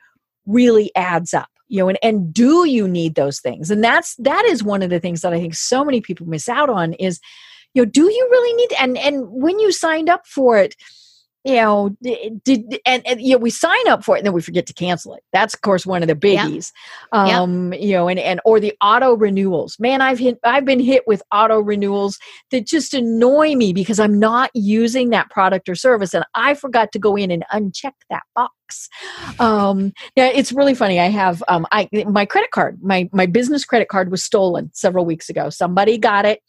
really 0.45 0.91
adds 0.93 1.33
up 1.33 1.49
you 1.67 1.79
know 1.79 1.89
and, 1.89 1.99
and 2.01 2.33
do 2.33 2.65
you 2.65 2.87
need 2.87 3.15
those 3.15 3.39
things? 3.39 3.71
And 3.71 3.83
that's 3.83 4.15
that 4.15 4.45
is 4.45 4.63
one 4.63 4.81
of 4.81 4.89
the 4.89 4.99
things 4.99 5.21
that 5.21 5.33
i 5.33 5.39
think 5.39 5.55
so 5.55 5.83
many 5.83 6.01
people 6.01 6.27
miss 6.27 6.49
out 6.49 6.69
on 6.69 6.93
is 6.93 7.19
you 7.73 7.81
know 7.81 7.85
do 7.85 8.03
you 8.03 8.27
really 8.31 8.53
need 8.53 8.73
and 8.79 8.97
and 8.97 9.27
when 9.29 9.59
you 9.59 9.71
signed 9.71 10.09
up 10.09 10.25
for 10.25 10.57
it 10.57 10.75
you 11.47 11.55
know 11.55 11.95
did 12.43 12.79
and, 12.85 13.07
and 13.07 13.21
you 13.21 13.31
know 13.31 13.37
we 13.37 13.49
sign 13.49 13.87
up 13.87 14.03
for 14.03 14.15
it 14.15 14.19
and 14.19 14.25
then 14.25 14.33
we 14.33 14.41
forget 14.41 14.65
to 14.67 14.73
cancel 14.73 15.13
it. 15.13 15.23
That's 15.31 15.53
of 15.53 15.61
course 15.61 15.85
one 15.85 16.01
of 16.01 16.09
the 16.09 16.15
biggies. 16.15 16.73
Yeah. 17.13 17.41
um 17.41 17.73
yeah. 17.73 17.79
you 17.79 17.93
know 17.93 18.09
and 18.09 18.19
and 18.19 18.41
or 18.43 18.59
the 18.59 18.73
auto 18.81 19.15
renewals. 19.15 19.79
Man 19.79 20.01
i've 20.01 20.19
hit 20.19 20.39
i've 20.43 20.65
been 20.65 20.81
hit 20.81 21.03
with 21.07 21.23
auto 21.31 21.59
renewals 21.59 22.19
that 22.51 22.67
just 22.67 22.93
annoy 22.93 23.55
me 23.55 23.71
because 23.71 23.99
i'm 23.99 24.19
not 24.19 24.51
using 24.53 25.09
that 25.11 25.29
product 25.29 25.69
or 25.69 25.75
service 25.75 26.13
and 26.13 26.25
i 26.35 26.53
forgot 26.53 26.91
to 26.91 26.99
go 26.99 27.15
in 27.15 27.31
and 27.31 27.45
uncheck 27.53 27.93
that 28.09 28.23
box. 28.35 28.89
Um 29.39 29.93
yeah 30.17 30.27
it's 30.27 30.51
really 30.51 30.73
funny. 30.73 30.99
I 30.99 31.07
have 31.07 31.41
um 31.47 31.65
i 31.71 31.87
my 32.07 32.25
credit 32.25 32.51
card 32.51 32.79
my 32.81 33.09
my 33.13 33.25
business 33.25 33.63
credit 33.63 33.87
card 33.87 34.11
was 34.11 34.21
stolen 34.21 34.69
several 34.73 35.05
weeks 35.05 35.29
ago. 35.29 35.49
Somebody 35.49 35.97
got 35.97 36.25
it 36.25 36.41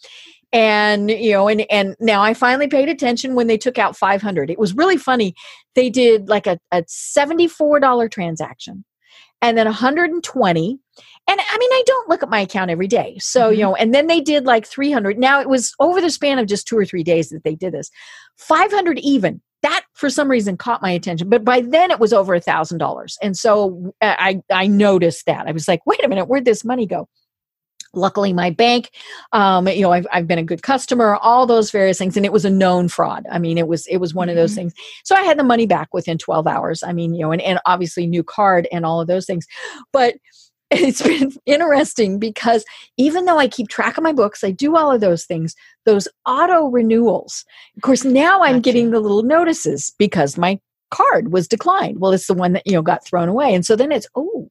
and 0.52 1.10
you 1.10 1.32
know 1.32 1.48
and 1.48 1.66
and 1.70 1.94
now 2.00 2.22
i 2.22 2.32
finally 2.32 2.68
paid 2.68 2.88
attention 2.88 3.34
when 3.34 3.46
they 3.46 3.58
took 3.58 3.78
out 3.78 3.96
500 3.96 4.50
it 4.50 4.58
was 4.58 4.74
really 4.74 4.96
funny. 4.96 5.34
They 5.74 5.90
did 5.90 6.28
like 6.28 6.46
a, 6.46 6.58
a 6.72 6.82
$74 6.82 8.10
transaction 8.10 8.84
and 9.42 9.56
then 9.56 9.66
120 9.66 10.78
and 11.28 11.40
i 11.40 11.58
mean 11.58 11.72
i 11.72 11.82
don't 11.86 12.08
look 12.08 12.22
at 12.22 12.30
my 12.30 12.40
account 12.40 12.70
every 12.70 12.88
day. 12.88 13.18
So 13.20 13.42
mm-hmm. 13.42 13.54
you 13.54 13.62
know 13.62 13.74
and 13.74 13.94
then 13.94 14.06
they 14.06 14.20
did 14.20 14.44
like 14.44 14.66
300 14.66 15.18
now 15.18 15.40
it 15.40 15.48
was 15.48 15.74
over 15.80 16.00
the 16.00 16.10
span 16.10 16.38
of 16.38 16.46
just 16.46 16.66
two 16.66 16.78
or 16.78 16.86
three 16.86 17.04
days 17.04 17.28
that 17.30 17.44
they 17.44 17.54
did 17.54 17.74
this. 17.74 17.90
500 18.38 18.98
even. 19.00 19.40
That 19.62 19.84
for 19.94 20.08
some 20.08 20.30
reason 20.30 20.56
caught 20.56 20.82
my 20.82 20.92
attention. 20.92 21.28
But 21.28 21.44
by 21.44 21.60
then 21.60 21.90
it 21.90 21.98
was 21.98 22.12
over 22.12 22.32
a 22.32 22.40
thousand 22.40 22.78
dollars. 22.78 23.18
And 23.20 23.36
so 23.36 23.92
uh, 24.00 24.14
i 24.18 24.40
i 24.50 24.66
noticed 24.66 25.26
that. 25.26 25.46
I 25.46 25.52
was 25.52 25.68
like 25.68 25.80
wait 25.84 26.02
a 26.04 26.08
minute. 26.08 26.26
Where'd 26.26 26.44
this 26.44 26.64
money 26.64 26.86
go 26.86 27.08
luckily 27.94 28.32
my 28.32 28.50
bank 28.50 28.90
um, 29.32 29.68
you 29.68 29.82
know 29.82 29.92
I've, 29.92 30.06
I've 30.12 30.26
been 30.26 30.38
a 30.38 30.44
good 30.44 30.62
customer 30.62 31.16
all 31.16 31.46
those 31.46 31.70
various 31.70 31.98
things 31.98 32.16
and 32.16 32.26
it 32.26 32.32
was 32.32 32.44
a 32.44 32.50
known 32.50 32.88
fraud 32.88 33.26
i 33.30 33.38
mean 33.38 33.58
it 33.58 33.68
was 33.68 33.86
it 33.86 33.98
was 33.98 34.14
one 34.14 34.26
mm-hmm. 34.26 34.32
of 34.32 34.36
those 34.36 34.50
mm-hmm. 34.50 34.68
things 34.68 34.74
so 35.04 35.14
i 35.14 35.22
had 35.22 35.38
the 35.38 35.44
money 35.44 35.66
back 35.66 35.92
within 35.92 36.18
12 36.18 36.46
hours 36.46 36.82
i 36.82 36.92
mean 36.92 37.14
you 37.14 37.22
know 37.22 37.32
and, 37.32 37.42
and 37.42 37.58
obviously 37.66 38.06
new 38.06 38.22
card 38.22 38.68
and 38.72 38.84
all 38.84 39.00
of 39.00 39.06
those 39.06 39.26
things 39.26 39.46
but 39.92 40.14
it's 40.70 41.00
been 41.00 41.32
interesting 41.46 42.18
because 42.18 42.62
even 42.98 43.24
though 43.24 43.38
I 43.38 43.48
keep 43.48 43.68
track 43.68 43.96
of 43.96 44.04
my 44.04 44.12
books, 44.12 44.44
I 44.44 44.50
do 44.50 44.76
all 44.76 44.92
of 44.92 45.00
those 45.00 45.24
things, 45.24 45.54
those 45.86 46.06
auto 46.26 46.66
renewals. 46.66 47.46
Of 47.74 47.82
course, 47.82 48.04
now 48.04 48.42
I'm 48.42 48.60
getting 48.60 48.90
the 48.90 49.00
little 49.00 49.22
notices 49.22 49.94
because 49.98 50.36
my 50.36 50.60
card 50.90 51.32
was 51.32 51.48
declined. 51.48 52.00
Well, 52.00 52.12
it's 52.12 52.26
the 52.26 52.34
one 52.34 52.52
that, 52.52 52.66
you 52.66 52.72
know, 52.72 52.82
got 52.82 53.02
thrown 53.02 53.30
away. 53.30 53.54
And 53.54 53.64
so 53.64 53.76
then 53.76 53.90
it's, 53.90 54.06
oh, 54.14 54.50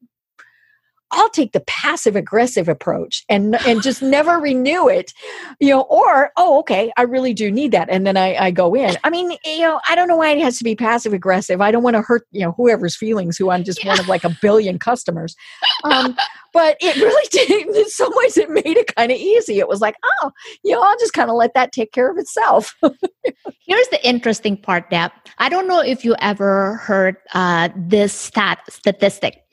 I'll 1.11 1.29
take 1.29 1.53
the 1.53 1.61
passive 1.61 2.15
aggressive 2.15 2.67
approach 2.67 3.23
and 3.29 3.55
and 3.65 3.81
just 3.81 4.01
never 4.01 4.37
renew 4.39 4.87
it, 4.87 5.13
you 5.59 5.69
know. 5.69 5.81
Or 5.81 6.31
oh, 6.37 6.59
okay, 6.59 6.91
I 6.97 7.03
really 7.03 7.33
do 7.33 7.51
need 7.51 7.71
that, 7.71 7.89
and 7.89 8.05
then 8.05 8.17
I, 8.17 8.35
I 8.35 8.51
go 8.51 8.75
in. 8.75 8.95
I 9.03 9.09
mean, 9.09 9.31
you 9.45 9.59
know, 9.59 9.79
I 9.87 9.95
don't 9.95 10.07
know 10.07 10.17
why 10.17 10.31
it 10.31 10.41
has 10.41 10.57
to 10.57 10.63
be 10.63 10.75
passive 10.75 11.13
aggressive. 11.13 11.61
I 11.61 11.71
don't 11.71 11.83
want 11.83 11.95
to 11.95 12.01
hurt 12.01 12.27
you 12.31 12.41
know 12.41 12.51
whoever's 12.51 12.95
feelings. 12.95 13.37
Who 13.37 13.49
I'm 13.49 13.63
just 13.63 13.83
yeah. 13.83 13.91
one 13.91 13.99
of 13.99 14.07
like 14.07 14.23
a 14.23 14.35
billion 14.41 14.79
customers. 14.79 15.35
Um, 15.83 16.15
but 16.53 16.75
it 16.81 16.95
really 16.95 17.27
did. 17.31 17.75
In 17.75 17.89
some 17.89 18.11
ways, 18.15 18.37
it 18.37 18.49
made 18.49 18.65
it 18.65 18.95
kind 18.95 19.11
of 19.11 19.17
easy. 19.17 19.59
It 19.59 19.67
was 19.67 19.79
like, 19.79 19.95
oh, 20.03 20.31
you 20.63 20.73
know, 20.73 20.81
I'll 20.81 20.97
just 20.97 21.13
kind 21.13 21.29
of 21.29 21.35
let 21.35 21.53
that 21.53 21.71
take 21.71 21.91
care 21.91 22.11
of 22.11 22.17
itself. 22.17 22.75
Here's 22.81 23.87
the 23.89 23.99
interesting 24.03 24.57
part, 24.57 24.89
Deb. 24.89 25.11
I 25.37 25.49
don't 25.49 25.67
know 25.67 25.81
if 25.81 26.03
you 26.03 26.15
ever 26.19 26.75
heard 26.77 27.17
uh, 27.33 27.69
this 27.75 28.13
stat 28.13 28.59
statistic 28.69 29.43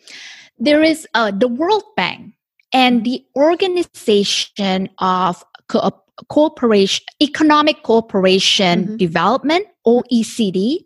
there 0.58 0.82
is 0.82 1.06
uh, 1.14 1.30
the 1.30 1.48
World 1.48 1.84
Bank 1.96 2.34
and 2.72 3.04
the 3.04 3.24
Organization 3.36 4.88
of 4.98 5.44
Co- 5.68 6.02
Cooperation, 6.28 7.04
Economic 7.22 7.82
Cooperation 7.82 8.84
mm-hmm. 8.84 8.96
Development, 8.96 9.66
OECD. 9.86 10.78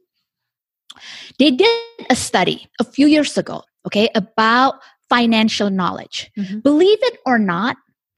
They 1.39 1.51
did 1.51 1.69
a 2.11 2.17
study 2.17 2.67
a 2.81 2.85
few 2.85 3.07
years 3.07 3.37
ago, 3.39 3.63
okay, 3.87 4.09
about 4.15 4.81
financial 5.09 5.71
knowledge. 5.71 6.31
Mm-hmm. 6.39 6.61
Believe 6.61 6.99
it 7.03 7.19
or 7.25 7.39
not, 7.39 7.77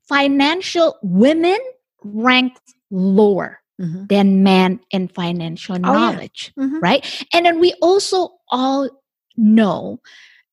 financial 0.09 0.97
women 1.03 1.59
ranked 2.03 2.75
lower 2.91 3.61
Mhm. 3.81 4.09
than 4.11 4.43
men 4.43 4.81
in 4.91 5.09
financial 5.09 5.77
Oh, 5.77 5.79
yeah. 5.79 5.93
knowledge 5.93 6.53
Mhm. 6.59 6.83
right 6.83 7.01
and 7.33 7.47
then 7.47 7.59
we 7.61 7.73
also 7.81 8.29
all 8.51 8.91
know 9.39 10.01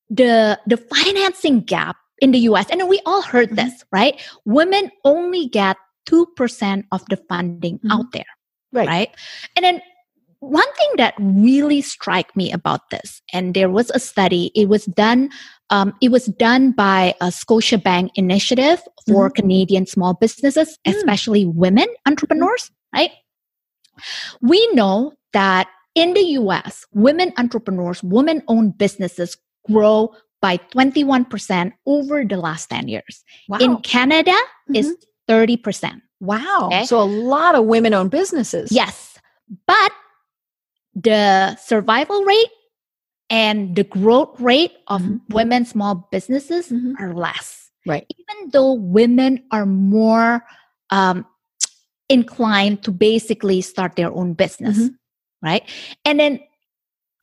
the 0.10 0.60
the 0.67 0.78
financing 0.78 1.62
gap 1.62 1.96
in 2.20 2.32
the 2.32 2.39
US 2.50 2.65
and 2.70 2.88
we 2.88 3.00
all 3.06 3.22
heard 3.22 3.50
Mhm. 3.52 3.56
this 3.58 3.84
right 3.91 4.15
women 4.46 4.89
only 5.04 5.48
get 5.48 5.78
2% 6.06 6.86
of 6.91 7.04
the 7.10 7.17
funding 7.30 7.80
Mhm. 7.80 7.91
out 7.91 8.12
there 8.13 8.32
Right. 8.72 8.88
right 8.88 9.10
and 9.56 9.63
then 9.65 9.82
one 10.39 10.72
thing 10.78 10.91
that 10.98 11.13
really 11.20 11.82
struck 11.82 12.36
me 12.36 12.52
about 12.52 12.89
this 12.91 13.22
and 13.34 13.54
there 13.54 13.70
was 13.70 13.89
a 13.93 14.00
study 14.00 14.52
it 14.56 14.70
was 14.70 14.86
done 14.86 15.30
um, 15.70 15.93
it 16.00 16.12
was 16.12 16.28
done 16.39 16.72
by 16.72 17.13
a 17.20 17.28
scotiabank 17.28 18.12
initiative 18.15 18.82
for 19.08 19.30
canadian 19.30 19.86
small 19.86 20.13
businesses 20.13 20.78
Mm. 20.88 20.96
especially 20.96 21.43
women 21.46 21.88
entrepreneurs 22.06 22.72
right 22.93 23.12
we 24.41 24.65
know 24.74 25.12
that 25.34 25.67
in 25.96 26.13
the 26.13 26.22
us 26.22 26.86
women 26.93 27.34
entrepreneurs 27.38 28.04
women 28.04 28.43
owned 28.48 28.78
businesses 28.78 29.38
grow 29.71 30.13
by 30.41 30.58
21% 30.73 31.71
over 31.86 32.23
the 32.25 32.38
last 32.38 32.69
10 32.69 32.88
years 32.88 33.23
Wow. 33.49 33.58
in 33.60 33.77
canada 33.82 34.36
is 34.73 34.95
30% 35.27 36.01
wow. 36.19 36.67
Okay. 36.71 36.86
So 36.86 36.99
a 37.01 37.06
lot 37.06 37.53
of 37.53 37.65
women 37.65 37.93
owned 37.93 38.10
businesses. 38.10 38.71
Yes. 38.71 39.19
But 39.67 39.91
the 40.95 41.56
survival 41.58 42.23
rate 42.23 42.49
and 43.30 43.75
the 43.75 43.84
growth 43.84 44.39
rate 44.39 44.73
of 44.88 45.01
Mhm. 45.01 45.21
women 45.30 45.65
small 45.65 46.08
businesses 46.12 46.69
Mhm. 46.69 46.93
are 46.99 47.13
less. 47.13 47.69
Right. 47.86 48.06
Even 48.17 48.49
though 48.51 48.73
women 48.73 49.43
are 49.51 49.65
more 49.65 50.43
um, 50.89 51.25
inclined 52.10 52.82
to 52.84 52.91
basically 52.91 53.60
start 53.62 53.95
their 53.97 54.10
own 54.12 54.34
business, 54.34 54.77
Mhm. 54.80 54.95
right? 55.43 55.63
And 56.06 56.17
then 56.19 56.39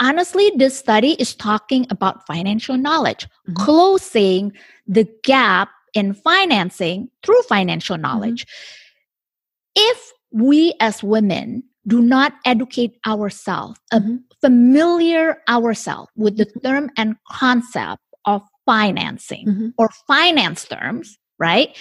honestly, 0.04 0.52
this 0.56 0.76
study 0.78 1.12
is 1.14 1.34
talking 1.34 1.86
about 1.90 2.26
financial 2.26 2.76
knowledge, 2.76 3.26
Mhm. 3.48 3.56
closing 3.56 4.52
the 4.86 5.08
gap 5.24 5.70
in 5.94 6.12
financing 6.12 7.08
through 7.22 7.40
financial 7.48 7.96
Mm-hmm. 7.96 8.02
knowledge. 8.02 8.46
If 9.74 10.12
we 10.30 10.74
as 10.80 11.02
women 11.02 11.64
do 11.86 12.00
not 12.02 12.34
educate 12.44 12.92
ourselves, 13.06 13.78
Mhm. 13.92 14.20
familiar 14.40 15.42
ourselves 15.48 16.10
with 16.16 16.36
the 16.36 16.46
term 16.64 16.90
and 16.96 17.16
concept 17.30 18.02
of 18.26 18.42
financing 18.66 19.46
Mhm. 19.46 19.72
or 19.78 19.88
finance 20.06 20.64
terms, 20.66 21.18
right? 21.38 21.76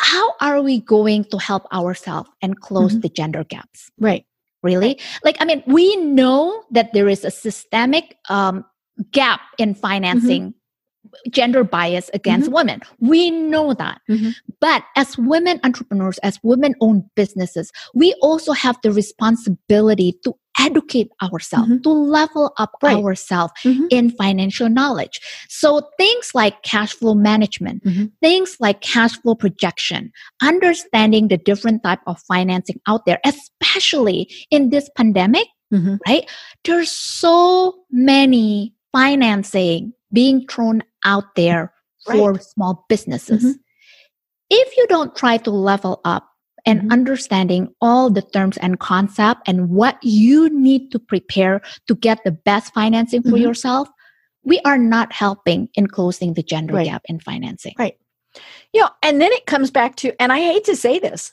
How 0.00 0.34
are 0.40 0.60
we 0.62 0.80
going 0.80 1.24
to 1.32 1.38
help 1.38 1.64
ourselves 1.72 2.30
and 2.42 2.60
close 2.60 2.98
the 3.00 3.08
gender 3.08 3.44
gaps? 3.44 3.90
Right. 3.98 4.24
Really? 4.64 4.98
Like 5.22 5.36
i 5.40 5.44
mean 5.44 5.62
we 5.66 5.94
know 5.96 6.64
that 6.72 6.92
there 6.92 7.08
is 7.08 7.24
a 7.24 7.30
systemic 7.30 8.16
um, 8.28 8.64
gap 9.12 9.40
in 9.58 9.74
financing 9.74 10.54
gender 11.30 11.62
bias 11.62 12.10
against 12.14 12.50
women. 12.50 12.80
We 12.98 13.30
know 13.30 13.74
that. 13.74 14.00
Mhm. 14.10 14.34
but 14.60 14.82
as 14.96 15.16
women 15.18 15.60
entrepreneurs 15.62 16.18
as 16.18 16.38
women 16.42 16.74
owned 16.80 17.04
businesses 17.14 17.70
we 17.94 18.14
also 18.22 18.52
have 18.52 18.76
the 18.82 18.90
responsibility 18.90 20.18
to 20.24 20.34
educate 20.58 21.10
ourselves 21.22 21.68
Mhm. 21.68 21.82
to 21.82 21.90
level 21.90 22.52
up 22.58 22.70
Right. 22.82 22.96
ourselves 22.96 23.52
Mhm. 23.64 23.86
in 23.90 24.10
financial 24.10 24.68
knowledge 24.68 25.20
so 25.48 25.82
things 25.98 26.30
like 26.34 26.62
cash 26.62 26.92
flow 26.92 27.14
management 27.14 27.82
Mhm. 27.84 28.12
things 28.22 28.56
like 28.60 28.80
cash 28.80 29.12
flow 29.20 29.34
projection 29.34 30.12
understanding 30.42 31.28
the 31.28 31.36
different 31.38 31.82
type 31.82 32.00
of 32.06 32.20
financing 32.28 32.80
out 32.86 33.04
there 33.06 33.18
especially 33.24 34.28
in 34.50 34.70
this 34.70 34.88
pandemic 34.96 35.48
Mhm. 35.72 35.98
right 36.06 36.30
there's 36.64 36.90
so 36.92 37.74
many 37.90 38.74
financing 38.92 39.92
being 40.12 40.46
thrown 40.46 40.82
out 41.04 41.34
there 41.34 41.72
for 42.06 42.38
small 42.38 42.84
businesses 42.88 43.42
Mhm. 43.44 43.54
if 44.50 44.76
you 44.76 44.86
don't 44.88 45.16
try 45.16 45.36
to 45.38 45.50
level 45.50 46.00
up 46.04 46.28
and 46.66 46.80
Mhm. 46.82 46.92
understanding 46.92 47.68
all 47.80 48.10
the 48.10 48.22
terms 48.22 48.56
and 48.58 48.78
concept 48.80 49.42
and 49.46 49.70
what 49.70 49.98
you 50.02 50.48
need 50.50 50.90
to 50.92 50.98
prepare 50.98 51.60
to 51.86 51.94
get 51.94 52.22
the 52.24 52.30
best 52.32 52.72
financing 52.74 53.22
for 53.22 53.30
Mhm. 53.36 53.40
yourself 53.42 53.88
we 54.46 54.60
are 54.66 54.76
not 54.76 55.10
helping 55.12 55.68
in 55.74 55.86
closing 55.86 56.34
the 56.34 56.42
gender 56.42 56.74
Right. 56.74 56.86
gap 56.86 57.02
in 57.06 57.18
financing 57.18 57.74
Right. 57.78 57.96
You 58.74 58.82
know, 58.82 58.90
and 59.02 59.20
then 59.20 59.30
it 59.32 59.46
comes 59.46 59.70
back 59.70 59.94
to, 59.96 60.12
and 60.20 60.32
I 60.32 60.38
hate 60.40 60.64
to 60.64 60.76
say 60.76 60.98
this, 60.98 61.32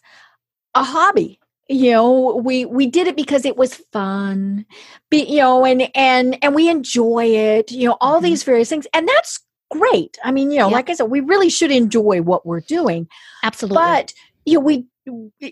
a 0.75 0.83
hobby. 0.83 1.39
You 1.67 1.91
know, 1.91 2.35
we 2.43 2.65
we 2.65 2.85
did 2.87 3.07
it 3.07 3.15
because 3.15 3.43
it 3.45 3.57
was 3.57 3.75
fun, 3.91 4.65
be, 5.09 5.23
you 5.23 5.37
know, 5.37 5.65
and 5.65 5.89
and 5.95 6.37
and 6.43 6.53
we 6.53 6.69
enjoy 6.69 7.25
it. 7.25 7.71
You 7.71 7.87
know, 7.89 7.97
all 8.01 8.19
Mhm. 8.19 8.23
these 8.23 8.43
various 8.43 8.69
things, 8.69 8.87
and 8.93 9.07
that's 9.07 9.39
great. 9.71 10.17
I 10.23 10.31
mean, 10.31 10.51
you 10.51 10.59
know, 10.59 10.67
Yeah. 10.69 10.75
like 10.75 10.89
I 10.89 10.93
said, 10.93 11.05
we 11.09 11.21
really 11.21 11.49
should 11.49 11.71
enjoy 11.71 12.21
what 12.21 12.45
we're 12.45 12.59
doing. 12.61 13.07
absolutely 13.43 13.75
But 13.77 14.13
you 14.45 14.55
know, 14.55 14.59
we 14.61 14.85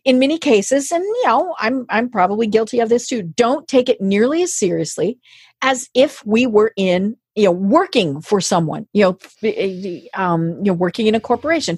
in 0.05 0.19
many 0.19 0.37
cases, 0.37 0.91
and 0.91 1.03
you 1.03 1.23
know, 1.25 1.55
I'm 1.59 1.85
I'm 1.89 2.09
probably 2.09 2.47
guilty 2.47 2.79
of 2.79 2.89
this 2.89 3.07
too. 3.07 3.23
Don't 3.23 3.67
take 3.67 3.89
it 3.89 4.01
nearly 4.01 4.43
as 4.43 4.53
seriously 4.53 5.19
as 5.61 5.89
if 5.93 6.25
we 6.25 6.47
were 6.47 6.71
in 6.77 7.17
you 7.35 7.45
know 7.45 7.51
working 7.51 8.21
for 8.21 8.41
someone. 8.41 8.87
You 8.93 9.17
know, 9.43 9.51
um, 10.13 10.57
you 10.57 10.71
know, 10.71 10.73
working 10.73 11.07
in 11.07 11.15
a 11.15 11.19
corporation. 11.19 11.77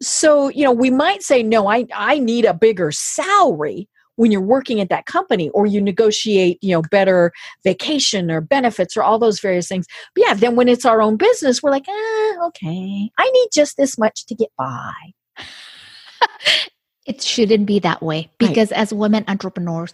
So 0.00 0.48
you 0.48 0.64
know, 0.64 0.72
we 0.72 0.90
might 0.90 1.22
say, 1.22 1.42
no, 1.42 1.68
I 1.68 1.86
I 1.94 2.18
need 2.18 2.44
a 2.44 2.54
bigger 2.54 2.90
salary 2.92 3.88
when 4.16 4.30
you're 4.30 4.40
working 4.40 4.80
at 4.80 4.88
that 4.90 5.06
company 5.06 5.48
or 5.50 5.66
you 5.66 5.80
negotiate 5.80 6.58
you 6.62 6.72
know 6.72 6.82
better 6.90 7.32
vacation 7.64 8.30
or 8.30 8.40
benefits 8.40 8.96
or 8.96 9.02
all 9.02 9.18
those 9.18 9.40
various 9.40 9.68
things 9.68 9.86
but 10.14 10.24
yeah 10.24 10.34
then 10.34 10.54
when 10.54 10.68
it's 10.68 10.84
our 10.84 11.00
own 11.00 11.16
business 11.16 11.62
we're 11.62 11.70
like 11.70 11.88
eh, 11.88 12.34
okay 12.42 13.10
i 13.18 13.30
need 13.30 13.48
just 13.52 13.76
this 13.76 13.98
much 13.98 14.26
to 14.26 14.34
get 14.34 14.50
by 14.56 14.92
it 17.06 17.22
shouldn't 17.22 17.66
be 17.66 17.78
that 17.80 18.02
way 18.02 18.30
Right. 18.40 18.48
because 18.48 18.72
as 18.72 18.92
women 18.92 19.24
entrepreneurs 19.28 19.92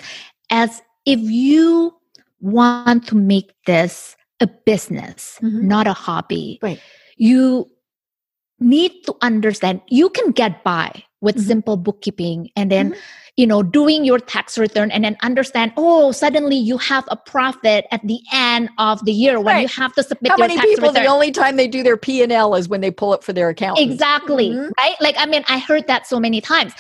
as 0.51 0.83
if 1.07 1.19
you 1.21 1.95
want 2.41 3.07
to 3.09 3.15
make 3.15 3.53
this 3.67 4.17
a 4.41 4.47
business 4.47 5.39
Mhm. 5.43 5.63
not 5.63 5.87
a 5.87 5.93
hobby 5.93 6.59
Right. 6.63 6.81
you 7.17 7.69
need 8.61 8.93
to 9.07 9.15
understand 9.23 9.81
you 9.89 10.11
can 10.11 10.33
get 10.33 10.63
by 10.65 11.05
with 11.21 11.37
Mhm. 11.37 11.47
simple 11.47 11.77
bookkeeping 11.77 12.51
and 12.57 12.71
then 12.71 12.91
Mhm. 12.91 12.97
you 13.37 13.47
know 13.47 13.63
doing 13.63 14.05
your 14.05 14.19
tax 14.19 14.57
return 14.59 14.91
and 14.91 15.05
then 15.05 15.17
understand 15.23 15.73
oh 15.77 16.13
suddenly 16.13 16.57
you 16.57 16.79
have 16.79 17.05
a 17.09 17.17
profit 17.17 17.87
at 17.91 18.01
the 18.07 18.21
end 18.33 18.69
of 18.79 19.05
the 19.05 19.13
year 19.13 19.37
when 19.41 19.57
Right. 19.57 19.63
you 19.63 19.69
have 19.83 19.93
to 19.95 20.03
submit 20.03 20.31
How 20.33 20.37
your 20.39 20.47
many 20.49 20.57
tax 20.57 20.69
people 20.69 20.89
return 20.89 21.03
the 21.05 21.09
only 21.11 21.31
time 21.31 21.57
they 21.57 21.69
do 21.69 21.83
their 21.83 21.97
P 21.97 22.23
and 22.23 22.33
L 22.33 22.55
is 22.55 22.69
when 22.69 22.81
they 22.81 22.91
pull 22.91 23.15
it 23.15 23.23
for 23.25 23.33
their 23.33 23.49
account? 23.49 23.79
Exactly. 23.79 24.51
Mhm. 24.51 24.71
Right? 24.79 24.97
Like, 25.01 25.17
I 25.19 25.27
mean, 25.27 25.45
I 25.49 25.59
heard 25.59 25.87
that 25.89 26.07
so 26.07 26.19
many 26.21 26.41
times. 26.41 26.73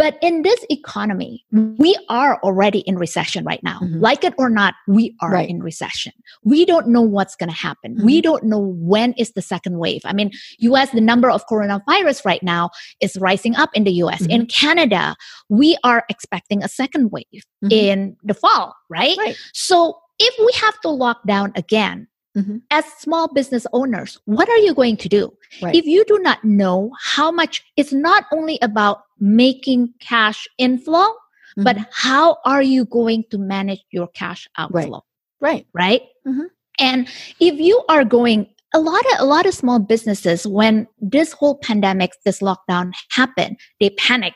But 0.00 0.16
in 0.22 0.42
this 0.42 0.64
economy, 0.70 1.44
we 1.52 1.94
are 2.08 2.40
already 2.42 2.78
in 2.80 2.96
recession 2.96 3.44
right 3.44 3.62
now. 3.62 3.80
Mhm. 3.80 4.00
Like 4.00 4.24
it 4.24 4.32
or 4.38 4.48
not, 4.48 4.72
we 4.88 5.14
are 5.20 5.30
Right. 5.32 5.48
in 5.48 5.62
recession. 5.62 6.12
We 6.42 6.64
don't 6.64 6.88
know 6.88 7.02
what's 7.02 7.36
going 7.36 7.50
to 7.50 7.54
happen. 7.68 7.98
We 8.02 8.22
don't 8.22 8.44
know 8.44 8.62
when 8.92 9.12
is 9.18 9.32
the 9.32 9.42
second 9.42 9.76
wave. 9.78 10.00
I 10.06 10.14
mean, 10.14 10.30
US, 10.60 10.90
the 10.92 11.02
number 11.02 11.28
of 11.30 11.46
coronavirus 11.46 12.24
right 12.24 12.42
now 12.42 12.70
is 13.00 13.18
rising 13.18 13.54
up 13.56 13.68
in 13.74 13.84
the 13.84 13.92
US. 14.04 14.24
In 14.24 14.46
Canada, 14.46 15.16
we 15.50 15.76
are 15.84 16.04
expecting 16.08 16.62
a 16.64 16.68
second 16.68 17.10
wave 17.12 17.44
Mhm. 17.62 17.70
in 17.72 18.16
the 18.24 18.32
fall, 18.34 18.74
right? 18.88 19.18
Right. 19.18 19.36
So 19.52 19.98
if 20.18 20.34
we 20.38 20.52
have 20.64 20.80
to 20.80 20.88
lock 20.88 21.18
down 21.26 21.52
again, 21.56 22.06
Mhm. 22.36 22.62
as 22.70 22.84
small 22.98 23.26
business 23.32 23.66
owners, 23.72 24.18
what 24.24 24.48
are 24.48 24.58
you 24.58 24.72
going 24.74 24.96
to 24.98 25.08
do? 25.08 25.32
Right. 25.60 25.74
If 25.74 25.84
you 25.86 26.04
do 26.04 26.18
not 26.20 26.44
know 26.44 26.92
how 27.00 27.30
much, 27.32 27.64
it's 27.76 27.92
not 27.92 28.24
only 28.32 28.58
about 28.62 29.02
making 29.18 29.94
cash 30.00 30.46
inflow, 30.58 31.08
but 31.56 31.76
Mhm. 31.76 31.86
how 31.92 32.38
are 32.44 32.62
you 32.62 32.84
going 32.84 33.24
to 33.30 33.38
manage 33.38 33.82
your 33.90 34.06
cash 34.08 34.48
outflow? 34.56 35.02
right. 35.40 35.66
Right. 35.72 36.02
Mhm. 36.26 36.46
And 36.78 37.08
if 37.40 37.58
you 37.58 37.82
are 37.88 38.04
going, 38.04 38.46
a 38.74 38.78
lot 38.78 39.04
of 39.12 39.20
a 39.20 39.24
lot 39.24 39.46
of 39.46 39.54
small 39.54 39.78
businesses 39.80 40.46
when 40.46 40.86
this 41.00 41.32
whole 41.32 41.56
pandemic, 41.58 42.12
this 42.24 42.38
lockdown 42.40 42.92
happened, 43.10 43.58
they 43.80 43.90
panic. 43.90 44.34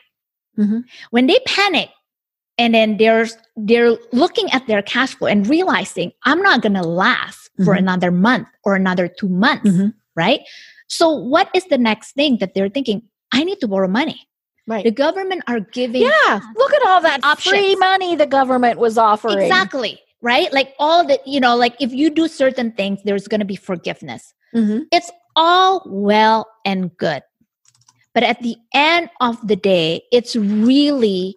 Mhm. 0.57 0.83
When 1.11 1.27
they 1.27 1.39
panic, 1.45 1.89
and 2.57 2.73
then 2.73 2.97
there's 2.97 3.35
they're 3.55 3.97
looking 4.11 4.49
at 4.51 4.65
their 4.67 4.81
cash 4.81 5.15
flow 5.15 5.27
and 5.27 5.47
realizing 5.47 6.11
I'm 6.23 6.41
not 6.41 6.61
gonna 6.61 6.83
last 6.85 7.49
for 7.63 7.73
Mhm. 7.75 7.79
another 7.79 8.11
month 8.11 8.47
or 8.63 8.75
another 8.75 9.07
two 9.07 9.29
months, 9.29 9.69
Mhm. 9.69 9.93
right? 10.15 10.41
So 10.87 11.09
what 11.11 11.49
is 11.53 11.65
the 11.65 11.77
next 11.77 12.13
thing 12.15 12.37
that 12.39 12.53
they're 12.53 12.69
thinking? 12.69 13.03
I 13.31 13.43
need 13.43 13.59
to 13.61 13.67
borrow 13.67 13.87
money. 13.87 14.21
Right. 14.67 14.83
The 14.83 14.91
government 14.91 15.43
are 15.47 15.59
giving 15.59 16.01
yeah. 16.01 16.39
Look 16.57 16.73
at 16.73 16.85
all 16.87 17.01
that 17.01 17.23
Options. 17.23 17.55
free 17.55 17.75
money 17.75 18.15
the 18.15 18.25
government 18.27 18.79
was 18.79 18.97
offering. 18.97 19.39
exactly 19.39 19.99
right. 20.21 20.51
Like 20.53 20.73
all 20.79 21.05
the 21.05 21.19
you 21.25 21.39
know, 21.39 21.55
like 21.55 21.75
if 21.79 21.91
you 21.93 22.09
do 22.09 22.27
certain 22.27 22.71
things, 22.71 22.99
there's 23.05 23.27
gonna 23.27 23.45
be 23.45 23.55
forgiveness. 23.55 24.33
Mhm. 24.55 24.85
It's 24.91 25.11
all 25.35 25.83
well 25.85 26.47
and 26.65 26.95
good. 26.97 27.21
but 28.15 28.23
at 28.23 28.41
the 28.41 28.55
end 28.73 29.09
of 29.19 29.35
the 29.45 29.57
day 29.57 30.01
it's 30.09 30.37
really 30.37 31.35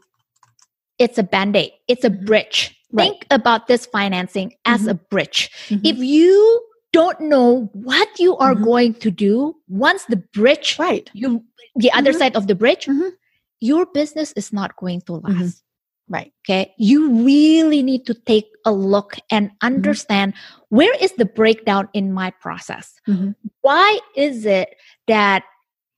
it's 0.99 1.19
a 1.19 1.23
band-aid 1.23 1.71
it's 1.89 2.05
a 2.05 2.11
bridge 2.11 2.75
Right. 2.91 3.11
think 3.11 3.27
about 3.31 3.67
this 3.69 3.85
financing 3.85 4.55
as 4.65 4.83
Mhm. 4.83 4.91
a 4.91 4.95
bridge 4.95 5.51
Mhm. 5.69 5.81
if 5.85 5.99
you 5.99 6.65
don't 6.93 7.21
know 7.21 7.69
what 7.75 8.09
you 8.19 8.37
are 8.39 8.55
Mhm. 8.55 8.65
going 8.65 8.95
to 9.05 9.11
do 9.11 9.55
once 9.69 10.05
the 10.09 10.17
bridge 10.33 10.77
right. 10.79 11.11
you 11.13 11.45
the 11.77 11.93
other 11.93 12.13
Mhm. 12.13 12.19
side 12.19 12.35
of 12.37 12.47
the 12.47 12.55
bridge 12.55 12.87
Mhm. 12.87 13.11
your 13.61 13.85
business 13.87 14.33
is 14.37 14.53
not 14.53 14.75
going 14.77 15.01
to 15.03 15.15
last. 15.17 15.63
Right. 16.11 16.33
okay 16.43 16.73
you 16.79 17.01
really 17.23 17.83
need 17.83 18.07
to 18.07 18.15
take 18.15 18.49
a 18.65 18.73
look 18.73 19.17
and 19.31 19.49
Mm-hmm. 19.51 19.67
understand 19.67 20.33
where 20.71 20.95
is 21.05 21.13
the 21.21 21.27
breakdown 21.27 21.89
in 21.93 22.13
my 22.21 22.31
process 22.41 22.95
Mhm. 23.07 23.35
why 23.61 23.99
is 24.17 24.47
it 24.47 24.69
that 25.07 25.43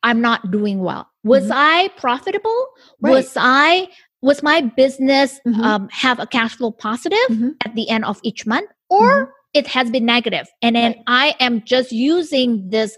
i'm 0.02 0.20
not 0.20 0.50
doing 0.50 0.80
well 0.80 1.06
was 1.22 1.46
Mhm. 1.46 1.54
i 1.54 1.88
profitable 1.96 2.60
Right. 3.00 3.12
was 3.14 3.36
i 3.36 3.86
was 4.22 4.42
my 4.42 4.60
business 4.60 5.40
Mhm. 5.46 5.62
um, 5.64 5.88
have 5.90 6.18
a 6.18 6.26
cash 6.26 6.54
flow 6.56 6.70
positive 6.70 7.18
Mhm. 7.30 7.54
at 7.64 7.74
the 7.74 7.88
end 7.88 8.04
of 8.04 8.20
each 8.22 8.46
month 8.46 8.68
or 8.90 9.32
it 9.54 9.66
has 9.66 9.90
been 9.90 10.04
negative 10.04 10.46
and 10.62 10.76
then 10.76 10.92
Mm-hmm. 10.92 11.12
Right. 11.12 11.34
i 11.40 11.44
am 11.44 11.62
just 11.64 11.90
using 11.92 12.68
this 12.70 12.96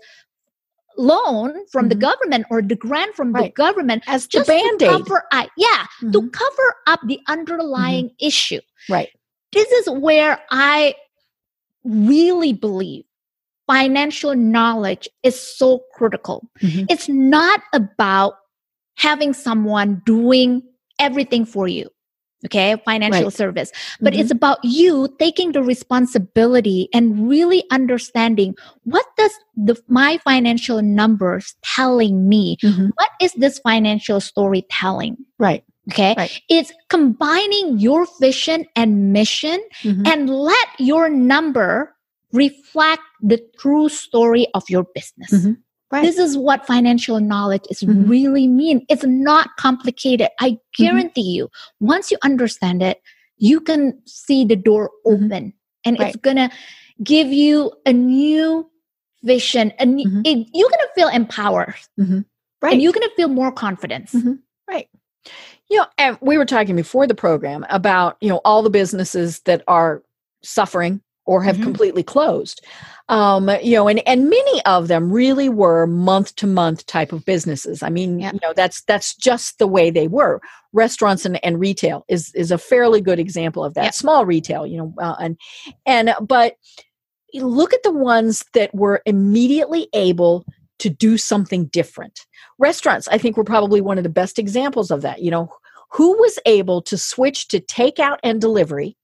loan 0.99 1.55
from 1.73 1.89
the 1.89 1.95
Mhm. 1.95 2.01
government 2.01 2.47
or 2.51 2.61
the 2.61 2.77
grant 2.77 3.15
from 3.15 3.33
the 3.33 3.49
government 3.57 4.03
As 4.07 4.25
the 4.27 4.39
just 4.39 4.47
to 4.51 4.53
band 4.53 4.83
aid. 4.83 4.91
cover 4.91 5.23
yeah 5.57 5.87
to 6.13 6.21
Mhm. 6.23 6.33
cover 6.33 6.69
up 6.87 7.01
the 7.07 7.21
underlying 7.29 8.11
issue 8.21 8.61
Right. 8.91 9.09
this 9.53 9.71
is 9.71 9.89
where 9.89 10.41
i 10.51 10.95
really 11.85 12.53
believe 12.53 13.05
financial 13.67 14.35
knowledge 14.35 15.09
is 15.23 15.41
so 15.41 15.83
critical 15.95 16.49
it's 16.61 17.09
not 17.09 17.63
about 17.73 18.35
having 18.99 19.33
someone 19.33 20.03
doing 20.05 20.63
everything 21.07 21.45
for 21.45 21.67
you 21.69 21.89
okay 22.47 22.75
financial 22.85 23.31
Right. 23.31 23.41
service 23.43 23.71
but 24.01 24.13
Mhm. 24.15 24.21
it's 24.21 24.33
about 24.39 24.59
you 24.65 25.09
taking 25.19 25.53
the 25.57 25.63
responsibility 25.63 26.89
and 26.93 27.29
really 27.29 27.63
understanding 27.71 28.55
what 28.95 29.07
does 29.21 29.35
the 29.69 29.75
my 29.89 30.19
financial 30.31 30.83
numbers 30.83 31.55
telling 31.77 32.29
me 32.29 32.57
Mhm. 32.63 32.91
what 32.99 33.11
is 33.21 33.33
this 33.45 33.59
financial 33.71 34.19
story 34.31 34.63
telling 34.71 35.15
Right. 35.39 35.63
okay 35.93 36.15
Right. 36.19 36.35
it's 36.49 36.73
combining 36.89 37.79
your 37.79 38.07
vision 38.21 38.67
and 38.75 39.13
mission 39.13 39.59
Mhm. 39.87 40.03
and 40.11 40.31
let 40.31 40.69
your 40.79 41.09
number 41.35 41.95
reflect 42.33 43.03
the 43.31 43.39
true 43.61 43.89
story 43.89 44.45
of 44.55 44.65
your 44.75 44.85
business 44.99 45.31
Mhm. 45.31 45.57
Right. 45.93 46.03
this 46.03 46.19
is 46.19 46.37
what 46.39 46.67
financial 46.67 47.21
knowledge 47.21 47.65
is 47.71 47.83
Mhm. 47.83 48.09
really 48.09 48.49
mean 48.49 48.85
it's 48.89 49.05
not 49.05 49.51
complicated 49.59 50.29
i 50.41 50.57
guarantee 50.77 51.21
you 51.37 51.49
once 51.81 52.11
you 52.11 52.17
understand 52.25 52.83
it 52.83 53.01
you 53.37 53.61
can 53.61 54.01
see 54.07 54.45
the 54.45 54.57
door 54.57 54.91
Mhm. 55.07 55.15
open 55.27 55.53
and 55.85 55.99
Right. 55.99 56.09
it's 56.09 56.17
gonna 56.17 56.51
give 57.05 57.29
you 57.29 57.73
a 57.85 57.93
new 57.93 58.69
vision 59.23 59.73
and 59.79 59.99
Mhm. 60.01 60.47
you're 60.55 60.71
gonna 60.71 60.83
feel 60.95 61.09
empowered. 61.09 61.75
Right. 61.99 62.73
and 62.75 62.83
you're 62.83 62.93
gonna 62.93 63.09
feel 63.17 63.29
more 63.29 63.51
confidence. 63.53 64.15
Right. 64.69 64.89
You 65.69 65.79
know, 65.79 65.87
and 65.99 66.17
we 66.21 66.39
were 66.39 66.45
talking 66.45 66.77
before 66.77 67.07
the 67.09 67.15
program 67.15 67.67
about, 67.71 68.17
you 68.21 68.29
know, 68.29 68.41
all 68.45 68.63
the 68.63 68.71
businesses 68.71 69.41
that 69.47 69.63
are 69.67 70.03
suffering 70.45 71.01
or 71.27 71.43
have 71.43 71.61
completely 71.61 72.03
closed. 72.05 72.65
Um, 73.13 73.51
you 73.63 73.77
know, 73.77 73.89
and 73.89 74.01
and 74.09 74.31
many 74.31 74.65
of 74.65 74.89
them 74.89 75.13
really 75.13 75.51
were 75.51 75.87
month 75.87 76.35
to 76.37 76.47
month 76.47 76.87
type 76.87 77.13
of 77.13 77.27
businesses. 77.27 77.83
I 77.83 77.91
mean, 77.91 78.19
you 78.21 78.31
know, 78.41 78.55
that's 78.57 78.81
that's 78.85 79.15
just 79.15 79.59
the 79.59 79.67
way 79.67 79.91
they 79.91 80.09
were. 80.09 80.41
Restaurants 80.73 81.27
and, 81.27 81.39
and 81.45 81.61
retail 81.61 82.07
is 82.09 82.33
is 82.35 82.51
a 82.51 82.57
fairly 82.57 83.03
good 83.03 83.19
example 83.19 83.67
of 83.67 83.75
that. 83.75 83.95
Small 83.95 84.25
retail, 84.25 84.67
you 84.67 84.79
know, 84.79 84.95
uh, 84.99 85.17
and 85.21 85.37
and 85.85 86.15
but 86.23 86.55
look 87.35 87.75
at 87.75 87.83
the 87.83 87.93
ones 87.93 88.47
that 88.55 88.75
were 88.75 89.03
immediately 89.05 89.91
able 89.93 90.47
to 90.79 90.89
do 90.89 91.19
something 91.19 91.67
different. 91.67 92.25
Restaurants, 92.59 93.09
I 93.09 93.19
think, 93.19 93.37
were 93.37 93.45
probably 93.45 93.83
one 93.83 93.99
of 93.99 94.05
the 94.05 94.11
best 94.11 94.39
examples 94.39 94.91
of 94.91 95.03
that. 95.03 95.21
You 95.21 95.33
know, 95.33 95.53
who 95.91 96.17
was 96.19 96.39
able 96.47 96.81
to 96.81 96.97
switch 96.97 97.49
to 97.49 97.61
takeout 97.61 98.21
and 98.23 98.41
delivery 98.41 98.97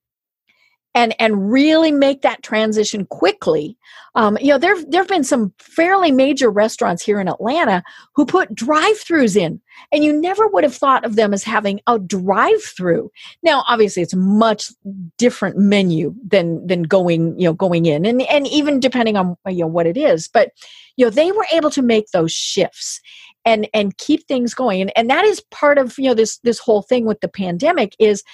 and 0.95 1.15
and 1.19 1.51
really 1.51 1.93
make 1.93 2.23
that 2.23 2.43
transition 2.43 3.07
quickly. 3.07 3.77
Um, 4.15 4.39
you 4.41 4.49
know, 4.49 4.59
there 4.59 4.83
there 4.85 5.03
have 5.03 5.09
been 5.09 5.25
some 5.25 5.53
fairly 5.59 6.11
major 6.11 6.51
restaurants 6.51 7.03
here 7.03 7.21
in 7.21 7.29
Atlanta 7.29 7.83
who 8.15 8.25
put 8.27 8.55
drive-throughs 8.55 9.37
in, 9.37 9.61
and 9.93 10.03
you 10.03 10.13
never 10.13 10.49
would 10.49 10.65
have 10.65 10.75
thought 10.75 11.05
of 11.05 11.17
them 11.17 11.33
as 11.33 11.45
having 11.45 11.81
a 11.87 11.99
drive-through. 11.99 13.11
Now, 13.43 13.65
obviously, 13.69 14.03
it's 14.03 14.15
a 14.15 14.19
much 14.19 14.73
different 15.19 15.59
menu 15.59 16.15
than 16.27 16.67
than 16.67 16.83
going 16.83 17.39
you 17.39 17.49
know 17.49 17.55
going 17.55 17.87
in, 17.87 18.05
and 18.05 18.23
and 18.23 18.47
even 18.49 18.81
depending 18.81 19.17
on 19.17 19.37
you 19.47 19.61
know 19.61 19.67
what 19.67 19.87
it 19.87 19.97
is, 19.97 20.27
but 20.27 20.53
you 20.97 21.05
know 21.05 21.11
they 21.11 21.31
were 21.33 21.47
able 21.53 21.71
to 21.71 21.83
make 21.83 22.07
those 22.13 22.33
shifts 22.33 23.01
and 23.45 23.69
and 23.73 23.97
keep 23.99 24.27
things 24.27 24.55
going, 24.55 24.81
and 24.81 24.93
and 24.97 25.11
that 25.11 25.25
is 25.25 25.43
part 25.51 25.79
of 25.79 25.99
you 25.99 26.07
know 26.07 26.15
this 26.15 26.39
this 26.39 26.59
whole 26.59 26.83
thing 26.83 27.05
with 27.05 27.21
the 27.21 27.29
pandemic 27.29 27.95
is 27.99 28.25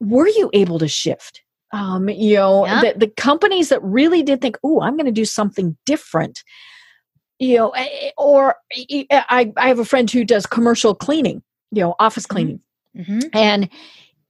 were 0.00 0.28
you 0.28 0.50
able 0.54 0.78
to 0.78 0.88
shift? 0.88 1.42
Um, 1.72 2.08
you 2.08 2.36
know, 2.36 2.66
Yeah. 2.66 2.80
the, 2.80 2.98
the 2.98 3.08
companies 3.08 3.68
that 3.68 3.82
really 3.82 4.22
did 4.22 4.40
think, 4.40 4.58
oh, 4.64 4.80
I'm 4.80 4.96
going 4.96 5.06
to 5.06 5.12
do 5.12 5.24
something 5.24 5.76
different, 5.86 6.42
you 7.38 7.56
know, 7.56 7.70
eh, 7.70 8.10
or 8.18 8.56
eh, 8.90 9.04
I, 9.10 9.52
I 9.56 9.68
have 9.68 9.78
a 9.78 9.84
friend 9.84 10.10
who 10.10 10.24
does 10.24 10.46
commercial 10.46 10.94
cleaning, 10.94 11.42
you 11.70 11.82
know, 11.82 11.94
office 11.98 12.26
Mhm. 12.26 12.30
cleaning. 12.30 12.60
Mhm. 12.96 13.30
And 13.32 13.68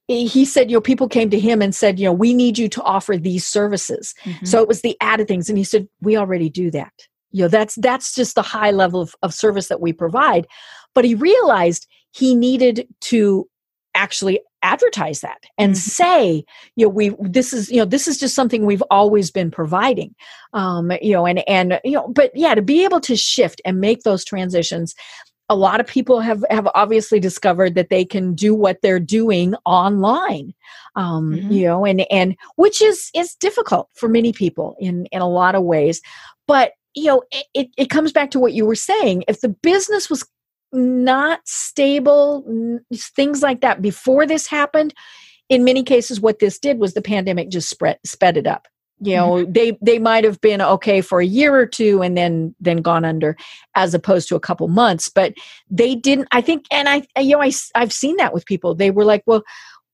he 0.07 0.45
said, 0.45 0.71
you 0.71 0.77
know, 0.77 0.81
people 0.81 1.09
came 1.09 1.31
to 1.31 1.39
him 1.39 1.63
and 1.63 1.73
said, 1.73 2.01
you 2.01 2.05
know, 2.05 2.13
we 2.13 2.35
need 2.35 2.59
you 2.59 2.69
to 2.69 2.83
offer 2.83 3.17
these 3.17 3.47
services. 3.47 4.13
Mhm. 4.25 4.47
So 4.47 4.61
it 4.61 4.67
was 4.67 4.83
the 4.83 4.97
added 5.01 5.29
things. 5.29 5.49
And 5.49 5.57
he 5.57 5.63
said, 5.65 5.89
we 6.01 6.17
already 6.17 6.51
do 6.51 6.71
that. 6.73 6.93
You 7.31 7.43
know, 7.43 7.49
that's 7.49 7.77
that's 7.77 8.13
just 8.15 8.35
the 8.35 8.43
high 8.43 8.73
level 8.73 9.01
of, 9.01 9.15
of 9.23 9.33
service 9.33 9.69
that 9.69 9.81
we 9.81 9.93
provide. 9.93 10.49
But 10.97 11.05
he 11.05 11.15
realized 11.15 11.87
he 12.11 12.35
needed 12.35 12.89
to 13.03 13.49
actually 13.95 14.41
advertise 14.63 15.21
that 15.21 15.45
and 15.59 15.73
Mhm. 15.73 15.77
say 15.77 16.45
you 16.77 16.87
know 16.87 16.91
we 16.91 17.15
this 17.21 17.53
is 17.53 17.71
you 17.71 17.79
know 17.79 17.85
this 17.85 18.07
is 18.07 18.19
just 18.19 18.35
something 18.35 18.67
we've 18.67 18.83
always 18.91 19.31
been 19.31 19.51
providing 19.51 20.15
um 20.53 20.93
you 21.01 21.13
know 21.13 21.27
and 21.27 21.43
and 21.49 21.81
you 21.83 21.93
know 21.93 22.09
but 22.09 22.31
yeah 22.35 22.55
to 22.55 22.63
be 22.63 22.85
able 22.85 23.01
to 23.01 23.17
shift 23.17 23.61
and 23.65 23.81
make 23.81 24.03
those 24.03 24.25
transitions 24.25 24.95
a 25.49 25.57
lot 25.57 25.81
of 25.81 25.87
people 25.87 26.21
have 26.21 26.45
have 26.51 26.69
obviously 26.75 27.19
discovered 27.19 27.75
that 27.75 27.89
they 27.89 28.05
can 28.05 28.35
do 28.35 28.55
what 28.55 28.83
they're 28.83 29.01
doing 29.01 29.55
online 29.65 30.53
um 30.95 31.33
Mhm. 31.33 31.51
you 31.55 31.65
know 31.67 31.85
and 31.87 32.03
and 32.11 32.37
which 32.57 32.83
is 32.83 33.11
is 33.15 33.35
difficult 33.37 33.89
for 33.95 34.09
many 34.09 34.33
people 34.33 34.77
in 34.79 35.07
in 35.07 35.23
a 35.23 35.29
lot 35.29 35.55
of 35.55 35.63
ways 35.63 36.03
but 36.47 36.73
you 36.95 37.07
know 37.07 37.23
it, 37.55 37.69
it 37.77 37.89
comes 37.89 38.13
back 38.13 38.31
to 38.31 38.39
what 38.39 38.53
you 38.53 38.67
were 38.67 38.75
saying 38.75 39.25
if 39.27 39.41
the 39.41 39.49
business 39.49 40.11
was 40.11 40.29
not 40.73 41.41
stable 41.47 42.81
things 42.95 43.43
like 43.43 43.61
that 43.61 43.83
before 43.83 44.27
this 44.27 44.47
happened 44.47 44.95
in 45.51 45.65
many 45.65 45.83
cases 45.83 46.21
what 46.21 46.39
this 46.39 46.59
did 46.59 46.79
was 46.79 46.95
the 46.95 47.03
pandemic 47.03 47.51
just 47.51 47.69
spread 47.69 47.99
sped 48.07 48.39
it 48.39 48.47
up. 48.47 48.67
You 49.03 49.17
know 49.17 49.45
they 49.45 49.79
they 49.81 49.99
might 49.99 50.25
have 50.25 50.41
been 50.43 50.61
okay 50.61 51.01
for 51.01 51.21
a 51.21 51.27
year 51.27 51.55
or 51.55 51.67
two 51.67 52.03
and 52.03 52.17
then 52.19 52.55
then 52.61 52.79
gone 52.79 53.05
under 53.05 53.35
as 53.75 53.95
opposed 53.95 54.29
to 54.29 54.37
a 54.37 54.41
couple 54.41 54.69
months 54.69 55.09
but 55.09 55.33
they 55.71 55.95
didn't 55.95 56.29
i 56.33 56.43
think 56.43 56.67
and 56.71 56.87
i 56.87 57.03
you 57.19 57.31
know 57.31 57.41
I 57.41 57.51
I've 57.75 57.95
seen 57.95 58.17
that 58.17 58.35
with 58.35 58.45
people. 58.45 58.75
They 58.75 58.91
were 58.91 59.07
like 59.07 59.23
well 59.27 59.43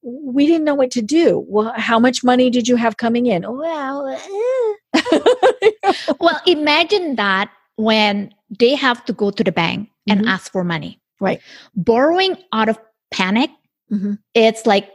we 0.02 0.46
didn't 0.46 0.64
know 0.64 0.74
what 0.74 0.90
to 0.92 1.02
do. 1.02 1.44
Well 1.48 1.72
how 1.76 2.00
much 2.00 2.24
money 2.24 2.50
did 2.50 2.66
you 2.66 2.76
have 2.76 2.96
coming 2.96 3.26
in? 3.26 3.44
Well 3.48 4.08
eh. 4.08 5.92
well 6.20 6.40
imagine 6.46 7.14
that 7.14 7.50
when 7.76 8.34
they 8.58 8.74
have 8.74 9.04
to 9.04 9.12
go 9.12 9.30
to 9.30 9.44
the 9.44 9.52
bank 9.52 9.88
and 10.08 10.20
Mhm. 10.22 10.28
ask 10.28 10.52
for 10.52 10.64
money 10.64 11.00
Right. 11.20 11.40
borrowing 11.74 12.36
out 12.52 12.68
of 12.68 12.78
panic 13.10 13.50
Mhm. 13.90 14.18
it's 14.34 14.66
like 14.66 14.90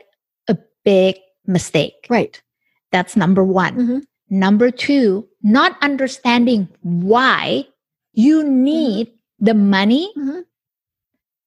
a 0.47 0.58
big 0.86 1.15
mistake 1.47 2.06
right 2.10 2.41
that's 2.91 3.15
number 3.15 3.43
one 3.43 3.76
Mhm. 3.76 4.04
number 4.30 4.69
two 4.71 5.28
not 5.41 5.78
understanding 5.82 6.67
why 6.82 7.67
you 8.13 8.43
need 8.43 9.12
the 9.39 9.54
money 9.54 10.12
Mhm. 10.17 10.45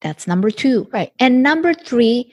that's 0.00 0.26
number 0.26 0.50
two 0.50 0.88
right 0.92 1.12
and 1.20 1.42
number 1.42 1.72
three 1.74 2.32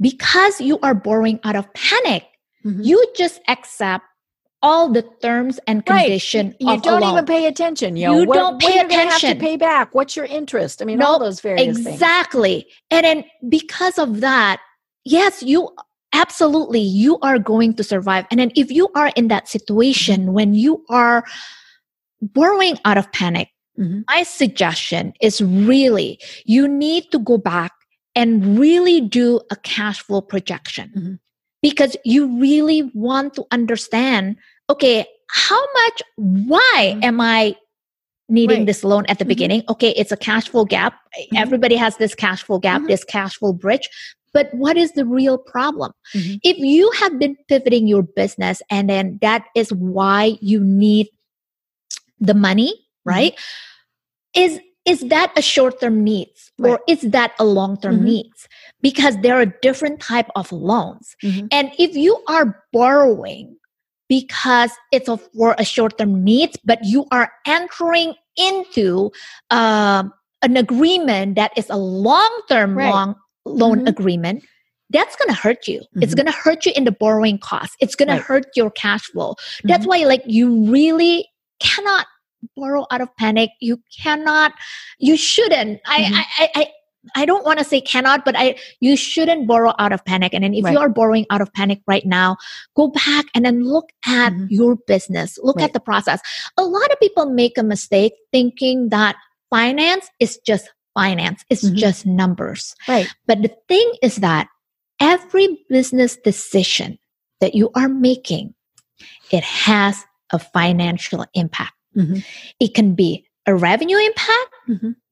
because 0.00 0.60
you 0.60 0.78
are 0.80 0.94
borrowing 0.94 1.40
out 1.44 1.56
of 1.56 1.72
panic 1.74 2.24
Mhm. 2.64 2.84
you 2.84 2.98
just 3.16 3.40
accept 3.48 4.04
all 4.62 4.88
the 4.88 5.02
terms 5.22 5.60
and 5.66 5.84
Right. 5.88 6.56
you 6.58 6.70
of 6.70 6.82
don't 6.82 7.02
even 7.04 7.24
pay 7.24 7.46
attention 7.46 7.96
you, 7.96 8.08
know, 8.08 8.20
You 8.20 8.26
what, 8.26 8.34
don't 8.34 8.60
pay 8.60 8.74
you're 8.74 8.88
have 9.08 9.20
to 9.20 9.34
pay 9.36 9.56
back? 9.56 9.94
What's 9.94 10.16
your 10.16 10.24
interest? 10.24 10.82
I 10.82 10.84
mean 10.84 11.00
all 11.00 11.18
those 11.18 11.40
various 11.40 11.76
things. 11.76 11.86
Exactly. 11.86 12.66
And 12.90 13.04
then 13.04 13.24
because 13.48 13.98
of 13.98 14.20
that 14.20 14.60
yes 15.04 15.42
you 15.42 15.68
absolutely 16.12 16.80
you 16.80 17.18
are 17.20 17.38
going 17.38 17.74
to 17.74 17.84
survive. 17.84 18.26
And 18.30 18.40
then 18.40 18.50
if 18.56 18.70
you 18.70 18.88
are 18.94 19.12
in 19.14 19.28
that 19.28 19.48
situation 19.48 20.32
when 20.32 20.54
you 20.54 20.84
are 20.88 21.24
borrowing 22.20 22.78
out 22.84 22.98
of 22.98 23.10
panic 23.12 23.48
mm-hmm. 23.78 24.00
my 24.08 24.24
suggestion 24.24 25.12
is 25.20 25.40
really 25.40 26.18
you 26.44 26.66
need 26.66 27.04
to 27.12 27.18
go 27.20 27.38
back 27.38 27.72
and 28.16 28.58
really 28.58 29.00
do 29.00 29.40
a 29.52 29.56
cash 29.56 30.00
flow 30.00 30.20
projection. 30.20 30.90
Mm-hmm. 30.96 31.14
Because 31.62 31.96
you 32.04 32.38
really 32.40 32.90
want 32.94 33.34
to 33.34 33.44
understand 33.50 34.36
okay 34.70 35.06
how 35.30 35.60
much 35.74 36.02
why 36.16 36.92
mm-hmm. 36.94 37.04
am 37.04 37.20
i 37.20 37.54
needing 38.28 38.58
right. 38.58 38.66
this 38.66 38.84
loan 38.84 39.06
at 39.06 39.18
the 39.18 39.24
mm-hmm. 39.24 39.28
beginning 39.28 39.62
okay 39.68 39.90
it's 39.90 40.12
a 40.12 40.16
cash 40.16 40.48
flow 40.48 40.64
gap 40.64 40.94
mm-hmm. 40.94 41.36
everybody 41.36 41.76
has 41.76 41.96
this 41.96 42.14
cash 42.14 42.42
flow 42.42 42.58
gap 42.58 42.78
mm-hmm. 42.80 42.88
this 42.88 43.04
cash 43.04 43.36
flow 43.36 43.52
bridge 43.52 43.88
but 44.34 44.52
what 44.52 44.76
is 44.76 44.92
the 44.92 45.06
real 45.06 45.38
problem 45.38 45.92
mm-hmm. 46.14 46.36
if 46.42 46.58
you 46.58 46.90
have 46.92 47.18
been 47.18 47.36
pivoting 47.48 47.86
your 47.86 48.02
business 48.02 48.62
and 48.70 48.90
then 48.90 49.18
that 49.22 49.44
is 49.54 49.72
why 49.72 50.36
you 50.40 50.60
need 50.60 51.08
the 52.20 52.34
money 52.34 52.74
right 53.04 53.38
is 54.34 54.60
is 54.84 55.00
that 55.08 55.30
a 55.36 55.42
short-term 55.42 56.02
needs 56.02 56.50
right. 56.58 56.70
or 56.70 56.80
is 56.88 57.02
that 57.02 57.32
a 57.38 57.44
long-term 57.44 57.96
mm-hmm. 57.96 58.04
needs 58.04 58.48
because 58.82 59.16
there 59.18 59.36
are 59.36 59.46
different 59.46 60.00
type 60.00 60.28
of 60.36 60.50
loans 60.52 61.16
mm-hmm. 61.22 61.46
and 61.50 61.70
if 61.78 61.96
you 61.96 62.22
are 62.28 62.62
borrowing 62.72 63.56
because 64.08 64.70
it's 64.92 65.08
a, 65.08 65.16
for 65.16 65.54
a 65.58 65.64
short-term 65.64 66.24
needs 66.24 66.56
but 66.64 66.78
you 66.82 67.06
are 67.10 67.30
entering 67.46 68.14
into 68.36 69.10
uh, 69.50 70.04
an 70.42 70.56
agreement 70.56 71.36
that 71.36 71.52
is 71.56 71.68
a 71.70 71.76
long-term 71.76 72.76
right. 72.76 72.90
long 72.90 73.14
loan 73.44 73.78
mm-hmm. 73.78 73.88
agreement 73.88 74.44
that's 74.90 75.16
going 75.16 75.28
to 75.28 75.34
hurt 75.34 75.66
you 75.66 75.82
it's 75.96 76.14
mm-hmm. 76.14 76.16
going 76.16 76.26
to 76.26 76.32
hurt 76.32 76.64
you 76.64 76.72
in 76.76 76.84
the 76.84 76.92
borrowing 76.92 77.38
cost 77.38 77.74
it's 77.80 77.94
going 77.94 78.08
right. 78.08 78.18
to 78.18 78.22
hurt 78.22 78.46
your 78.54 78.70
cash 78.70 79.04
flow 79.06 79.34
that's 79.64 79.82
mm-hmm. 79.82 80.02
why 80.02 80.04
like 80.04 80.22
you 80.26 80.64
really 80.70 81.28
cannot 81.60 82.06
borrow 82.56 82.86
out 82.90 83.00
of 83.00 83.08
panic 83.16 83.50
you 83.60 83.80
cannot 84.00 84.52
you 84.98 85.16
shouldn't 85.16 85.80
mm-hmm. 85.84 86.14
I, 86.14 86.26
I 86.38 86.48
i 86.54 86.66
I 87.14 87.24
don't 87.24 87.44
want 87.44 87.58
to 87.58 87.64
say 87.64 87.80
cannot, 87.80 88.24
but 88.24 88.34
I 88.36 88.56
you 88.80 88.96
shouldn't 88.96 89.46
borrow 89.46 89.74
out 89.78 89.92
of 89.92 90.04
panic. 90.04 90.34
And 90.34 90.44
then 90.44 90.54
if 90.54 90.64
right. 90.64 90.72
you 90.72 90.78
are 90.78 90.88
borrowing 90.88 91.26
out 91.30 91.40
of 91.40 91.52
panic 91.52 91.80
right 91.86 92.04
now, 92.06 92.36
go 92.76 92.88
back 92.88 93.26
and 93.34 93.44
then 93.44 93.64
look 93.64 93.90
at 94.06 94.32
mm-hmm. 94.32 94.46
your 94.48 94.76
business, 94.86 95.38
look 95.42 95.56
right. 95.56 95.64
at 95.64 95.72
the 95.72 95.80
process. 95.80 96.20
A 96.56 96.64
lot 96.64 96.90
of 96.90 97.00
people 97.00 97.26
make 97.30 97.58
a 97.58 97.62
mistake 97.62 98.14
thinking 98.32 98.88
that 98.90 99.16
finance 99.50 100.08
is 100.20 100.38
just 100.46 100.70
finance, 100.94 101.44
it's 101.48 101.64
mm-hmm. 101.64 101.76
just 101.76 102.06
numbers. 102.06 102.74
Right. 102.88 103.06
But 103.26 103.42
the 103.42 103.54
thing 103.68 103.92
is 104.02 104.16
that 104.16 104.48
every 105.00 105.64
business 105.68 106.16
decision 106.16 106.98
that 107.40 107.54
you 107.54 107.70
are 107.74 107.88
making, 107.88 108.54
it 109.30 109.44
has 109.44 110.04
a 110.32 110.38
financial 110.38 111.24
impact. 111.34 111.72
Mm-hmm. 111.96 112.18
It 112.60 112.74
can 112.74 112.94
be 112.94 113.26
a 113.46 113.54
revenue 113.54 113.96
impact. 113.96 114.54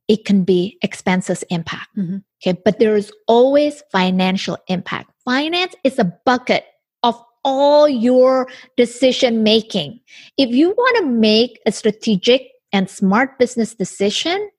Mm-hmm. 0.08 0.12
It 0.12 0.24
can 0.24 0.44
be 0.44 0.78
expenses 0.82 1.42
impact. 1.50 1.88
Mm-hmm. 1.96 2.18
Okay. 2.42 2.60
But 2.64 2.78
there 2.78 2.96
is 2.96 3.12
always 3.26 3.82
financial 3.92 4.58
impact. 4.68 5.10
Finance 5.24 5.74
is 5.84 5.98
a 5.98 6.12
bucket 6.24 6.64
of 7.02 7.20
all 7.44 7.88
your 7.88 8.48
decision 8.76 9.42
making. 9.42 10.00
If 10.36 10.50
you 10.50 10.70
want 10.70 10.96
to 10.98 11.06
make 11.06 11.60
a 11.66 11.72
strategic 11.72 12.42
and 12.72 12.88
smart 12.90 13.38
business 13.38 13.74
decision, 13.74 14.50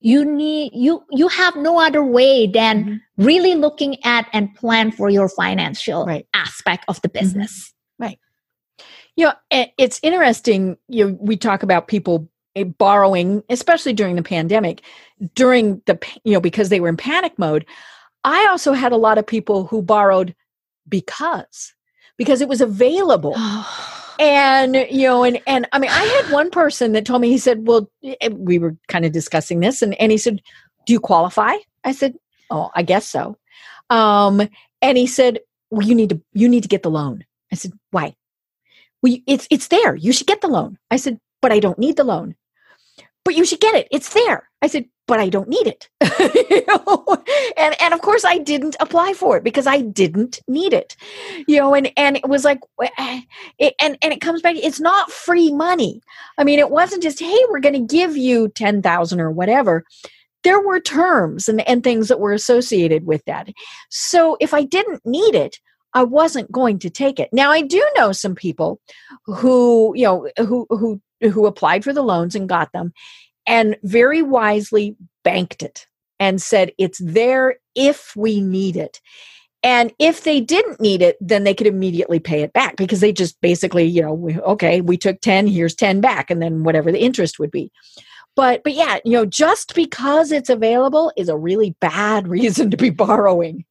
you 0.00 0.24
need 0.24 0.72
you 0.74 1.04
you 1.10 1.28
have 1.28 1.56
no 1.56 1.78
other 1.78 2.02
way 2.02 2.46
than 2.46 2.84
mm-hmm. 2.84 3.24
really 3.24 3.54
looking 3.54 4.02
at 4.04 4.26
and 4.32 4.54
plan 4.54 4.90
for 4.90 5.10
your 5.10 5.28
financial 5.28 6.06
right. 6.06 6.26
aspect 6.32 6.84
of 6.88 7.00
the 7.02 7.08
mm-hmm. 7.08 7.22
business. 7.22 7.74
Right. 7.98 8.18
You 9.16 9.26
know, 9.26 9.34
it's 9.76 10.00
interesting. 10.02 10.78
You 10.88 11.10
know, 11.10 11.18
we 11.20 11.36
talk 11.36 11.62
about 11.62 11.88
people 11.88 12.29
borrowing, 12.78 13.42
especially 13.48 13.92
during 13.92 14.16
the 14.16 14.22
pandemic, 14.22 14.82
during 15.34 15.82
the 15.86 15.98
you 16.24 16.32
know 16.32 16.40
because 16.40 16.68
they 16.68 16.80
were 16.80 16.88
in 16.88 16.96
panic 16.96 17.38
mode. 17.38 17.66
I 18.24 18.46
also 18.50 18.72
had 18.72 18.92
a 18.92 18.96
lot 18.96 19.18
of 19.18 19.26
people 19.26 19.66
who 19.66 19.82
borrowed 19.82 20.34
because 20.88 21.74
because 22.16 22.40
it 22.40 22.48
was 22.48 22.60
available. 22.60 23.36
and 24.18 24.74
you 24.90 25.04
know 25.04 25.24
and 25.24 25.40
and 25.46 25.66
i 25.72 25.78
mean 25.78 25.88
i 25.88 26.04
had 26.04 26.30
one 26.30 26.50
person 26.50 26.92
that 26.92 27.06
told 27.06 27.22
me 27.22 27.30
he 27.30 27.38
said 27.38 27.66
well 27.66 27.90
eh, 28.04 28.28
we 28.30 28.58
were 28.58 28.76
kind 28.86 29.06
of 29.06 29.12
discussing 29.12 29.60
this 29.60 29.80
and 29.80 29.98
and 29.98 30.12
he 30.12 30.18
said 30.18 30.42
do 30.84 30.92
you 30.92 31.00
qualify 31.00 31.54
i 31.84 31.92
said 31.92 32.14
oh 32.50 32.70
i 32.74 32.82
guess 32.82 33.08
so 33.08 33.34
um 33.88 34.46
and 34.82 34.98
he 34.98 35.06
said 35.06 35.38
well 35.70 35.86
you 35.86 35.94
need 35.94 36.10
to 36.10 36.20
you 36.34 36.50
need 36.50 36.62
to 36.62 36.68
get 36.68 36.82
the 36.82 36.90
loan 36.90 37.24
i 37.50 37.54
said 37.54 37.72
why 37.92 38.14
well, 39.02 39.16
it's 39.26 39.46
it's 39.50 39.68
there. 39.68 39.94
You 39.94 40.12
should 40.12 40.26
get 40.26 40.40
the 40.40 40.48
loan. 40.48 40.78
I 40.90 40.96
said, 40.96 41.18
but 41.40 41.52
I 41.52 41.60
don't 41.60 41.78
need 41.78 41.96
the 41.96 42.04
loan. 42.04 42.34
But 43.24 43.36
you 43.36 43.44
should 43.44 43.60
get 43.60 43.74
it. 43.74 43.88
It's 43.90 44.14
there. 44.14 44.48
I 44.62 44.66
said, 44.66 44.86
but 45.06 45.20
I 45.20 45.28
don't 45.28 45.48
need 45.48 45.66
it. 45.66 45.88
you 46.50 46.64
know? 46.66 47.24
And 47.56 47.80
and 47.80 47.92
of 47.92 48.00
course 48.00 48.24
I 48.24 48.38
didn't 48.38 48.76
apply 48.80 49.12
for 49.12 49.36
it 49.36 49.44
because 49.44 49.66
I 49.66 49.80
didn't 49.80 50.40
need 50.46 50.72
it. 50.72 50.96
You 51.48 51.58
know, 51.58 51.74
and 51.74 51.92
and 51.96 52.16
it 52.16 52.28
was 52.28 52.44
like 52.44 52.60
eh, 52.98 53.20
it, 53.58 53.74
and 53.80 53.98
and 54.02 54.12
it 54.12 54.20
comes 54.20 54.40
back 54.40 54.56
it's 54.56 54.80
not 54.80 55.10
free 55.10 55.52
money. 55.52 56.00
I 56.38 56.44
mean, 56.44 56.58
it 56.58 56.70
wasn't 56.70 57.02
just 57.02 57.18
hey, 57.18 57.38
we're 57.50 57.60
going 57.60 57.74
to 57.74 57.94
give 57.94 58.16
you 58.16 58.48
10,000 58.50 59.20
or 59.20 59.30
whatever 59.30 59.84
there 60.42 60.60
were 60.60 60.80
terms 60.80 61.48
and, 61.48 61.60
and 61.68 61.82
things 61.82 62.08
that 62.08 62.20
were 62.20 62.32
associated 62.32 63.06
with 63.06 63.24
that. 63.26 63.48
So 63.90 64.36
if 64.40 64.54
I 64.54 64.64
didn't 64.64 65.04
need 65.04 65.34
it, 65.34 65.58
I 65.92 66.04
wasn't 66.04 66.52
going 66.52 66.78
to 66.80 66.90
take 66.90 67.18
it. 67.18 67.30
Now 67.32 67.50
I 67.50 67.62
do 67.62 67.84
know 67.96 68.12
some 68.12 68.34
people 68.34 68.80
who, 69.26 69.92
you 69.96 70.04
know, 70.04 70.30
who 70.38 70.66
who 70.70 71.00
who 71.20 71.46
applied 71.46 71.84
for 71.84 71.92
the 71.92 72.02
loans 72.02 72.34
and 72.34 72.48
got 72.48 72.72
them 72.72 72.92
and 73.46 73.76
very 73.82 74.22
wisely 74.22 74.96
banked 75.24 75.62
it 75.62 75.86
and 76.18 76.40
said 76.40 76.72
it's 76.78 77.00
there 77.02 77.56
if 77.74 78.14
we 78.16 78.40
need 78.40 78.76
it. 78.76 79.00
And 79.62 79.92
if 79.98 80.24
they 80.24 80.40
didn't 80.40 80.80
need 80.80 81.02
it, 81.02 81.16
then 81.20 81.44
they 81.44 81.52
could 81.52 81.66
immediately 81.66 82.18
pay 82.18 82.42
it 82.42 82.52
back 82.52 82.76
because 82.76 83.00
they 83.00 83.12
just 83.12 83.38
basically, 83.40 83.84
you 83.84 84.00
know, 84.00 84.30
okay, 84.46 84.80
we 84.80 84.96
took 84.96 85.20
10, 85.20 85.46
here's 85.46 85.74
10 85.74 86.00
back 86.00 86.30
and 86.30 86.40
then 86.40 86.64
whatever 86.64 86.90
the 86.90 87.00
interest 87.00 87.38
would 87.38 87.50
be. 87.50 87.70
But 88.36 88.62
but 88.62 88.74
yeah, 88.74 88.98
you 89.04 89.12
know, 89.12 89.26
just 89.26 89.74
because 89.74 90.32
it's 90.32 90.48
available 90.48 91.12
is 91.16 91.28
a 91.28 91.36
really 91.36 91.74
bad 91.80 92.28
reason 92.36 92.70
to 92.70 92.76
be 92.76 92.90
borrowing. 92.90 93.64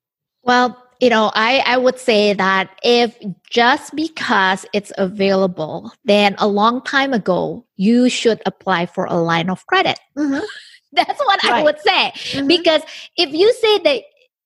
Well, 0.43 0.77
you 0.99 1.09
know, 1.09 1.31
I, 1.33 1.63
I 1.65 1.77
would 1.77 1.97
say 1.97 2.33
that 2.33 2.77
if 2.83 3.17
just 3.49 3.95
because 3.95 4.65
it's 4.73 4.91
available, 4.97 5.93
then 6.03 6.35
a 6.37 6.47
long 6.47 6.81
time 6.83 7.13
ago, 7.13 7.65
you 7.77 8.09
should 8.09 8.41
apply 8.45 8.85
for 8.85 9.05
a 9.05 9.15
line 9.15 9.49
of 9.49 9.65
credit. 9.67 9.99
Mm-hmm. 10.17 10.43
That's 10.91 11.19
what 11.19 11.43
right. 11.43 11.53
I 11.53 11.63
would 11.63 11.79
say. 11.79 12.11
Mm-hmm. 12.15 12.47
Because 12.47 12.81
if 13.15 13.31
you 13.31 13.53
say 13.53 13.79
that 13.79 14.03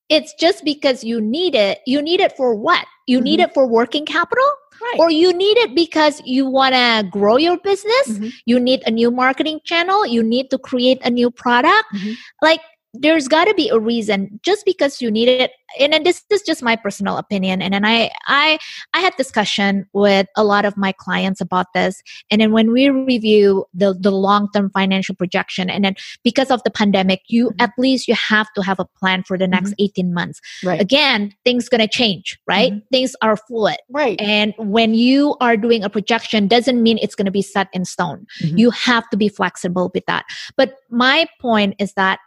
it's 0.10 0.34
just 0.36 0.64
because 0.64 1.04
you 1.04 1.20
need 1.22 1.56
it, 1.56 1.80
you 1.88 2.02
need 2.02 2.20
it 2.20 2.36
for 2.38 2.54
what? 2.54 2.86
You 3.08 3.18
mm-hmm. 3.18 3.24
need 3.24 3.40
it 3.40 3.54
for 3.54 3.66
working 3.68 4.06
capital? 4.06 4.46
Right. 4.82 5.00
Or 5.00 5.10
you 5.10 5.34
need 5.34 5.58
it 5.58 5.74
because 5.74 6.22
you 6.26 6.46
want 6.46 6.76
to 6.76 7.08
grow 7.10 7.38
your 7.38 7.58
business, 7.60 8.10
mm-hmm. 8.10 8.28
you 8.46 8.60
need 8.60 8.84
a 8.86 8.92
new 8.92 9.12
marketing 9.12 9.62
channel, 9.64 10.06
you 10.06 10.22
need 10.22 10.50
to 10.50 10.58
create 10.58 11.00
a 11.04 11.10
new 11.10 11.32
product. 11.32 11.86
Mm-hmm. 11.96 12.14
Like 12.42 12.60
there's 12.94 13.28
got 13.28 13.46
to 13.46 13.54
be 13.56 13.70
a 13.70 13.80
reason 13.80 14.40
just 14.44 14.66
because 14.66 15.02
you 15.02 15.10
need 15.10 15.28
it 15.28 15.52
and, 15.80 15.94
and 15.94 16.06
this 16.06 16.24
is 16.30 16.44
just 16.44 16.62
my 16.62 16.76
personal 16.76 17.18
opinion 17.18 17.62
and 17.62 17.74
then 17.74 17.84
i 17.84 18.12
i 18.28 18.58
i 18.94 19.00
had 19.00 19.16
discussion 19.16 19.86
with 19.94 20.28
a 20.38 20.44
lot 20.44 20.64
of 20.64 20.78
my 20.78 20.92
clients 20.92 21.42
about 21.42 21.66
this 21.74 22.02
and 22.30 22.40
then 22.40 22.52
when 22.52 22.72
we 22.72 22.90
review 22.90 23.66
the 23.74 23.96
the 24.00 24.12
long 24.12 24.48
term 24.54 24.70
financial 24.70 25.16
projection 25.16 25.70
and 25.70 25.84
then 25.84 25.96
because 26.24 26.52
of 26.52 26.62
the 26.64 26.70
pandemic 26.70 27.22
you 27.28 27.48
mm-hmm. 27.48 27.62
at 27.62 27.72
least 27.78 28.08
you 28.08 28.14
have 28.16 28.48
to 28.54 28.62
have 28.62 28.80
a 28.80 28.86
plan 28.86 29.24
for 29.24 29.38
the 29.38 29.48
next 29.48 29.72
mm-hmm. 29.72 29.86
18 29.86 30.14
months 30.14 30.40
right 30.64 30.80
again 30.80 31.34
things 31.44 31.68
gonna 31.70 31.88
change 31.88 32.40
right 32.48 32.74
mm-hmm. 32.74 32.88
things 32.92 33.16
are 33.22 33.36
fluid 33.36 33.78
right 33.90 34.20
and 34.22 34.54
when 34.58 34.94
you 34.94 35.36
are 35.42 35.58
doing 35.58 35.84
a 35.84 35.90
projection 35.90 36.48
doesn't 36.48 36.84
mean 36.84 37.00
it's 37.02 37.16
gonna 37.16 37.32
be 37.32 37.42
set 37.42 37.70
in 37.74 37.86
stone 37.86 38.26
mm-hmm. 38.42 38.58
you 38.58 38.70
have 38.70 39.10
to 39.10 39.18
be 39.18 39.28
flexible 39.28 39.90
with 39.96 40.06
that 40.06 40.26
but 40.56 40.76
my 40.92 41.26
point 41.40 41.76
is 41.80 41.94
that 41.94 42.20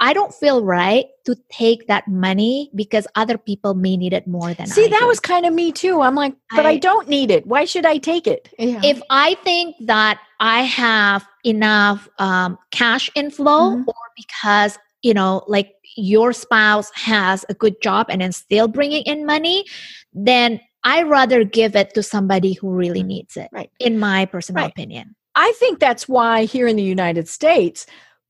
I 0.00 0.12
don't 0.12 0.34
feel 0.34 0.64
right 0.64 1.06
to 1.24 1.36
take 1.50 1.86
that 1.88 2.06
money 2.06 2.70
because 2.74 3.06
other 3.14 3.38
people 3.38 3.74
may 3.74 3.96
need 3.96 4.12
it 4.12 4.26
more 4.26 4.54
than 4.54 4.66
See, 4.66 4.86
I 4.86 4.88
that 4.88 5.00
do. 5.00 5.06
was 5.06 5.20
kind 5.20 5.46
of 5.46 5.52
me 5.52 5.72
too. 5.72 6.02
I'm 6.02 6.14
like, 6.14 6.34
but 6.54 6.66
I, 6.66 6.70
I, 6.70 6.76
don't 6.78 7.08
need 7.08 7.30
it. 7.30 7.46
Why 7.46 7.64
should 7.64 7.86
I 7.86 7.98
take 7.98 8.26
it? 8.26 8.52
Yeah. 8.58 8.80
If 8.84 9.00
I 9.10 9.34
think 9.44 9.76
that 9.80 10.20
I 10.40 10.62
have 10.62 11.26
enough 11.44 12.08
um, 12.18 12.58
cash 12.70 13.10
inflow, 13.14 13.70
mm-hmm. 13.70 13.88
or 13.88 13.94
because 14.16 14.78
you 15.02 15.14
know, 15.14 15.44
like 15.46 15.72
your 15.96 16.32
spouse 16.32 16.90
has 16.94 17.44
a 17.48 17.54
good 17.54 17.80
job 17.80 18.06
and 18.10 18.20
then 18.20 18.32
still 18.32 18.66
bringing 18.66 19.02
in 19.04 19.24
money, 19.24 19.64
then 20.12 20.60
I 20.82 21.02
rather 21.02 21.44
give 21.44 21.76
it 21.76 21.94
to 21.94 22.02
somebody 22.02 22.54
who 22.54 22.70
really 22.70 23.00
mm-hmm. 23.00 23.08
needs 23.08 23.36
it. 23.36 23.48
Right. 23.52 23.70
In 23.78 23.98
my 23.98 24.26
personal 24.26 24.64
right. 24.64 24.70
opinion. 24.70 25.14
I 25.34 25.52
think 25.58 25.78
that's 25.78 26.08
why 26.08 26.44
here 26.44 26.66
in 26.66 26.76
the 26.76 26.82
United 26.82 27.28
States, 27.28 27.86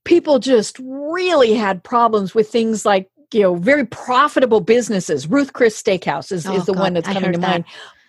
people 0.07 0.39
just 0.39 0.79
really 0.81 1.53
had 1.53 1.83
problems 1.83 2.33
with 2.33 2.49
things 2.49 2.85
like 2.85 3.09
you 3.33 3.41
know 3.41 3.55
very 3.55 3.85
profitable 3.85 4.61
businesses 4.61 5.27
ruth 5.27 5.53
chris 5.53 5.81
steakhouse 5.81 6.31
is, 6.31 6.45
oh, 6.47 6.53
is 6.53 6.65
the 6.65 6.73
God, 6.73 6.81
one 6.81 6.93
that's 6.93 7.07
coming 7.07 7.33
to 7.33 7.39
that. 7.39 7.47
mind 7.47 7.65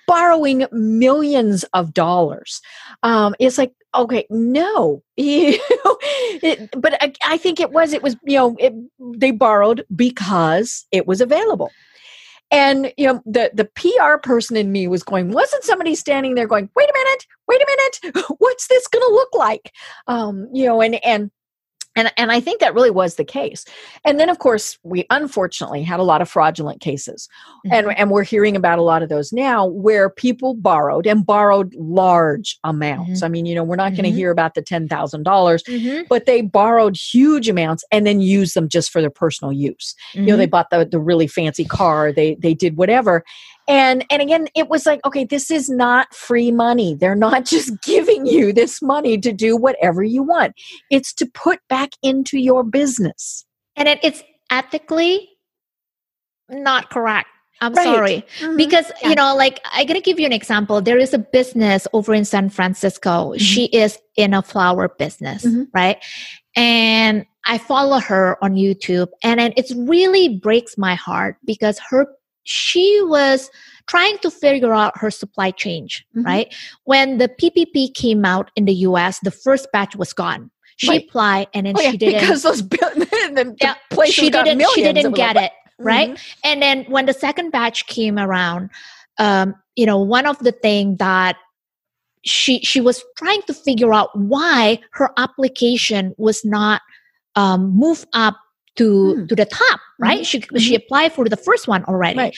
borrowing 0.07 0.67
millions 0.73 1.65
of 1.75 1.93
dollars 1.93 2.63
um, 3.03 3.35
it's 3.39 3.59
like 3.59 3.73
okay, 3.95 4.27
no, 4.31 5.03
it, 5.17 6.71
but 6.77 6.95
I, 7.03 7.13
I, 7.25 7.37
think 7.39 7.59
it 7.59 7.71
was, 7.71 7.93
it 7.93 8.03
was, 8.03 8.17
you 8.25 8.37
know, 8.37 8.57
it, 8.59 8.75
they 9.19 9.31
borrowed 9.31 9.85
because 9.95 10.87
it 10.93 11.07
was 11.07 11.21
available. 11.21 11.71
And 12.51 12.95
you 12.97 13.07
know, 13.07 13.23
the 13.27 13.51
the 13.53 13.67
PR 13.67 14.17
person 14.23 14.57
in 14.57 14.73
me 14.73 14.89
was 14.89 15.03
going, 15.03 15.33
wasn't 15.33 15.65
somebody 15.65 15.95
standing 15.95 16.35
there 16.35 16.47
going, 16.47 16.71
wait 16.75 16.89
a 16.89 16.93
minute, 16.95 17.27
wait 17.47 17.61
a 17.61 17.67
minute, 17.67 18.27
what's 18.39 18.69
this 18.69 18.87
gonna 18.87 19.05
look 19.11 19.35
like? 19.35 19.71
Um, 20.07 20.49
you 20.55 20.65
know, 20.65 20.81
and 20.81 20.95
and 21.05 21.31
and, 21.99 22.13
and 22.17 22.31
I 22.31 22.39
think 22.39 22.61
that 22.61 22.75
really 22.75 22.93
was 22.93 23.17
the 23.17 23.25
case. 23.25 23.65
And 24.05 24.21
then, 24.21 24.29
of 24.29 24.39
course, 24.39 24.79
we 24.85 25.05
unfortunately 25.11 25.83
had 25.83 25.99
a 25.99 26.05
lot 26.05 26.23
of 26.23 26.29
fraudulent 26.29 26.81
cases. 26.81 27.29
Mm-hmm. 27.67 27.75
And, 27.75 27.99
and 27.99 28.11
we're 28.13 28.23
hearing 28.23 28.55
about 28.55 28.79
a 28.79 28.83
lot 28.83 29.03
of 29.03 29.09
those 29.09 29.33
now 29.33 29.67
where 29.67 30.09
people 30.09 30.55
borrowed 30.55 31.09
and 31.09 31.27
borrowed 31.27 31.75
large 31.75 32.57
amounts. 32.63 33.19
Mm-hmm. 33.19 33.25
I 33.25 33.29
mean, 33.29 33.47
you 33.47 33.55
know, 33.57 33.65
we're 33.65 33.75
not 33.75 33.93
mm-hmm. 33.93 34.03
going 34.03 34.13
to 34.13 34.17
hear 34.17 34.31
about 34.31 34.55
the 34.55 34.63
$10,000, 34.63 35.25
dollars 35.25 35.65
mm-hmm. 35.65 36.03
but 36.09 36.27
they 36.27 36.41
borrowed 36.41 36.97
huge 36.97 37.49
amounts 37.49 37.83
and 37.91 38.07
then 38.07 38.21
used 38.21 38.55
them 38.55 38.69
just 38.69 38.91
for 38.91 39.01
their 39.01 39.11
personal 39.11 39.53
use. 39.53 39.97
You 40.15 40.23
know, 40.23 40.37
they 40.37 40.45
mm-hmm. 40.45 40.51
bought 40.51 40.71
the, 40.71 40.85
the 40.85 41.01
really 41.01 41.27
fancy 41.27 41.65
car, 41.65 42.13
they, 42.13 42.37
they 42.37 42.55
did 42.55 42.77
whatever 42.77 43.25
and 43.69 44.05
and 44.11 44.23
again 44.23 44.49
it 44.55 44.69
was 44.69 44.87
like 44.87 45.01
okay 45.05 45.25
this 45.25 45.51
is 45.51 45.69
not 45.69 46.13
free 46.15 46.51
money 46.51 46.95
they're 46.95 47.15
not 47.15 47.45
just 47.55 47.73
giving 47.83 48.27
you 48.27 48.53
this 48.53 48.83
money 48.83 49.19
to 49.19 49.33
do 49.33 49.57
whatever 49.57 50.03
you 50.03 50.23
want 50.23 50.55
it's 50.91 51.13
to 51.13 51.27
put 51.27 51.61
back 51.69 51.91
into 52.03 52.39
your 52.39 52.65
business 52.65 53.45
and 53.77 53.87
it, 53.87 54.01
it's 54.03 54.23
ethically 54.51 55.29
not 56.49 56.91
correct 56.91 57.29
I'm 57.61 57.75
right. 57.75 57.85
sorry. 57.85 58.25
Mm-hmm. 58.39 58.57
Because, 58.57 58.93
yeah. 59.03 59.09
you 59.09 59.15
know, 59.17 59.35
like 59.35 59.61
I'm 59.73 59.87
going 59.87 60.01
to 60.01 60.05
give 60.05 60.21
you 60.21 60.27
an 60.27 60.33
example. 60.33 60.81
There 60.81 60.99
is 60.99 61.13
a 61.13 61.19
business 61.19 61.89
over 61.93 62.15
in 62.15 62.25
San 62.25 62.51
Francisco. 62.51 63.09
Mm-hmm. 63.09 63.39
She 63.39 63.65
is 63.67 63.99
in 64.17 64.33
a 64.33 64.43
flower 64.43 64.89
business, 64.89 65.45
mm-hmm. 65.45 65.65
right? 65.75 65.99
And 66.55 67.27
I 67.47 67.59
follow 67.59 67.99
her 67.99 68.37
on 68.43 68.55
YouTube 68.55 69.09
and 69.23 69.41
it 69.41 69.73
really 69.77 70.29
breaks 70.29 70.77
my 70.77 70.95
heart 70.95 71.37
because 71.45 71.79
her 71.89 72.07
she 72.49 73.03
was 73.03 73.51
trying 73.87 74.17
to 74.19 74.31
figure 74.31 74.73
out 74.73 74.97
her 74.97 75.11
supply 75.11 75.51
chain, 75.51 75.87
mm-hmm. 75.87 76.23
right? 76.23 76.55
When 76.85 77.19
the 77.19 77.29
PPP 77.29 77.95
came 77.95 78.25
out 78.25 78.51
in 78.57 78.65
the 78.65 78.73
US, 78.89 79.19
the 79.21 79.31
first 79.31 79.69
batch 79.71 79.95
was 79.97 80.15
gone. 80.15 80.51
She 80.77 80.89
right. 80.89 81.05
applied 81.05 81.49
and 81.53 81.67
then 81.67 81.75
oh, 81.77 81.81
she 81.81 81.87
yeah, 81.87 81.97
didn't 81.97 82.21
because 82.21 82.43
those 82.45 82.67
the, 82.69 83.57
yeah, 83.61 83.75
she 84.07 84.31
didn't 84.31 84.63
she 84.75 84.83
didn't 84.83 85.13
get 85.13 85.37
it 85.37 85.53
right. 85.79 86.11
Mm-hmm. 86.11 86.41
And 86.45 86.63
then 86.63 86.85
when 86.85 87.07
the 87.07 87.13
second 87.13 87.51
batch 87.51 87.87
came 87.87 88.19
around, 88.19 88.71
um, 89.19 89.55
you 89.77 89.85
know, 89.85 89.99
one 89.99 90.25
of 90.25 90.39
the 90.39 90.53
things 90.53 90.99
that 90.99 91.37
she 92.25 92.61
she 92.61 92.81
was 92.81 93.05
trying 93.17 93.43
to 93.43 93.53
figure 93.53 93.93
out 93.93 94.17
why 94.17 94.81
her 94.93 95.11
application 95.19 96.15
was 96.17 96.45
not 96.45 96.81
um, 97.35 97.71
moved 97.77 98.07
up 98.13 98.37
to 98.79 99.15
mm. 99.19 99.29
to 99.29 99.35
the 99.35 99.45
top 99.45 99.81
right 99.99 100.23
mm-hmm. 100.23 100.31
she 100.31 100.41
mm-hmm. 100.41 100.57
she 100.57 100.75
applied 100.75 101.13
for 101.13 101.29
the 101.29 101.37
first 101.37 101.69
one 101.69 101.85
already 101.85 102.19
right. 102.19 102.37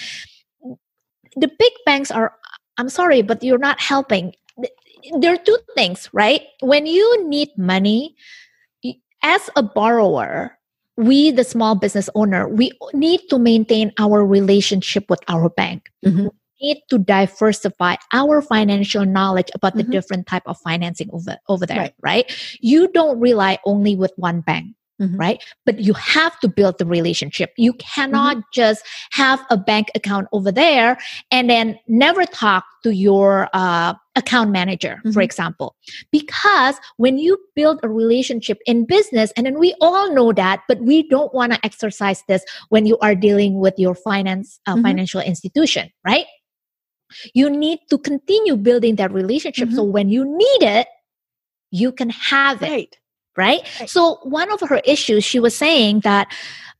the 1.36 1.48
big 1.58 1.72
banks 1.86 2.10
are 2.10 2.34
i'm 2.78 2.88
sorry 2.88 3.22
but 3.22 3.44
you're 3.44 3.58
not 3.58 3.80
helping 3.80 4.34
there 5.20 5.34
are 5.34 5.44
two 5.44 5.58
things 5.76 6.08
right 6.12 6.42
when 6.60 6.86
you 6.86 7.28
need 7.28 7.48
money 7.56 8.16
as 9.22 9.50
a 9.54 9.62
borrower 9.62 10.56
we 10.96 11.30
the 11.30 11.44
small 11.44 11.74
business 11.74 12.08
owner 12.14 12.48
we 12.48 12.72
need 12.92 13.20
to 13.28 13.38
maintain 13.38 13.92
our 13.98 14.24
relationship 14.24 15.04
with 15.08 15.20
our 15.28 15.48
bank 15.48 15.88
mm-hmm. 16.04 16.28
need 16.60 16.82
to 16.88 16.98
diversify 16.98 17.96
our 18.12 18.42
financial 18.42 19.04
knowledge 19.04 19.50
about 19.54 19.74
the 19.76 19.82
mm-hmm. 19.82 19.92
different 19.92 20.26
type 20.26 20.42
of 20.46 20.56
financing 20.60 21.08
over 21.12 21.36
over 21.48 21.64
there 21.64 21.78
right. 21.78 21.94
right 22.00 22.58
you 22.60 22.88
don't 22.92 23.20
rely 23.20 23.58
only 23.64 23.96
with 23.96 24.12
one 24.16 24.40
bank 24.40 24.74
Mm-hmm. 25.00 25.16
right? 25.16 25.42
But 25.64 25.80
you 25.80 25.94
have 25.94 26.38
to 26.40 26.48
build 26.48 26.76
the 26.76 26.84
relationship. 26.84 27.52
You 27.56 27.72
cannot 27.74 28.36
mm-hmm. 28.36 28.48
just 28.52 28.84
have 29.12 29.42
a 29.48 29.56
bank 29.56 29.90
account 29.94 30.28
over 30.32 30.52
there 30.52 30.98
and 31.30 31.48
then 31.48 31.78
never 31.88 32.26
talk 32.26 32.64
to 32.82 32.90
your 32.90 33.48
uh, 33.54 33.94
account 34.14 34.50
manager, 34.50 34.96
mm-hmm. 34.98 35.12
for 35.12 35.22
example. 35.22 35.74
Because 36.12 36.76
when 36.98 37.16
you 37.16 37.38
build 37.56 37.80
a 37.82 37.88
relationship 37.88 38.58
in 38.66 38.84
business, 38.84 39.32
and 39.38 39.46
then 39.46 39.58
we 39.58 39.74
all 39.80 40.12
know 40.12 40.32
that, 40.32 40.60
but 40.68 40.80
we 40.82 41.08
don't 41.08 41.32
want 41.32 41.54
to 41.54 41.64
exercise 41.64 42.22
this 42.28 42.44
when 42.68 42.84
you 42.84 42.98
are 42.98 43.14
dealing 43.14 43.58
with 43.58 43.74
your 43.78 43.94
finance 43.94 44.60
uh, 44.66 44.74
mm-hmm. 44.74 44.82
financial 44.82 45.22
institution, 45.22 45.88
right? 46.04 46.26
You 47.32 47.48
need 47.48 47.78
to 47.88 47.96
continue 47.96 48.56
building 48.56 48.96
that 48.96 49.12
relationship. 49.12 49.70
So 49.70 49.82
mm-hmm. 49.82 49.92
when 49.92 50.08
you 50.10 50.24
need 50.26 50.62
it, 50.62 50.88
you 51.70 51.90
can 51.90 52.10
have 52.10 52.62
it. 52.62 52.68
Right 52.68 52.99
right? 53.36 53.60
So 53.86 54.18
one 54.22 54.50
of 54.52 54.60
her 54.60 54.80
issues, 54.84 55.24
she 55.24 55.40
was 55.40 55.56
saying 55.56 56.00
that 56.00 56.32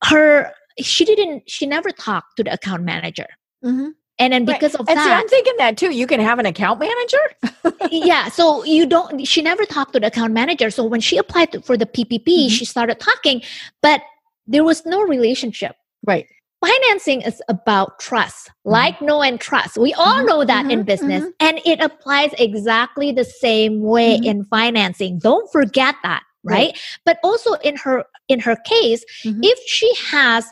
her 0.04 0.52
she 0.78 1.04
didn't 1.04 1.48
she 1.48 1.66
never 1.66 1.90
talked 1.90 2.36
to 2.36 2.44
the 2.44 2.52
account 2.52 2.84
manager. 2.84 3.26
Mm-hmm. 3.64 3.88
And 4.18 4.34
then 4.34 4.44
because 4.44 4.74
right. 4.74 4.80
of 4.80 4.88
and 4.88 4.98
that, 4.98 5.04
see, 5.04 5.10
I'm 5.10 5.28
thinking 5.28 5.54
that 5.56 5.78
too. 5.78 5.94
You 5.94 6.06
can 6.06 6.20
have 6.20 6.38
an 6.38 6.46
account 6.46 6.78
manager. 6.78 7.76
yeah. 7.90 8.28
So 8.28 8.62
you 8.64 8.86
don't. 8.86 9.26
She 9.26 9.40
never 9.40 9.64
talked 9.64 9.94
to 9.94 10.00
the 10.00 10.08
account 10.08 10.34
manager. 10.34 10.70
So 10.70 10.84
when 10.84 11.00
she 11.00 11.16
applied 11.16 11.52
to, 11.52 11.62
for 11.62 11.76
the 11.76 11.86
PPP, 11.86 12.24
mm-hmm. 12.24 12.48
she 12.48 12.66
started 12.66 13.00
talking, 13.00 13.40
but 13.80 14.02
there 14.46 14.62
was 14.62 14.84
no 14.84 15.02
relationship. 15.02 15.74
Right. 16.06 16.26
Financing 16.62 17.22
is 17.22 17.42
about 17.48 17.98
trust, 17.98 18.48
mm-hmm. 18.48 18.72
like, 18.72 19.00
know, 19.00 19.22
and 19.22 19.40
trust. 19.40 19.78
We 19.78 19.94
all 19.94 20.16
mm-hmm. 20.16 20.26
know 20.26 20.44
that 20.44 20.66
in 20.66 20.80
mm-hmm. 20.80 20.82
business, 20.82 21.22
mm-hmm. 21.22 21.30
and 21.40 21.60
it 21.64 21.80
applies 21.80 22.34
exactly 22.38 23.12
the 23.12 23.24
same 23.24 23.80
way 23.80 24.16
in 24.16 24.44
financing. 24.44 25.18
Don't 25.18 25.50
forget 25.50 25.94
that 26.02 26.22
right? 26.44 26.54
right? 26.54 26.80
But 27.04 27.18
also 27.22 27.54
in 27.54 27.76
her 27.76 28.04
in 28.28 28.40
her 28.40 28.56
case, 28.64 29.04
mm-hmm. 29.24 29.40
if 29.42 29.58
she 29.66 29.92
has 30.10 30.46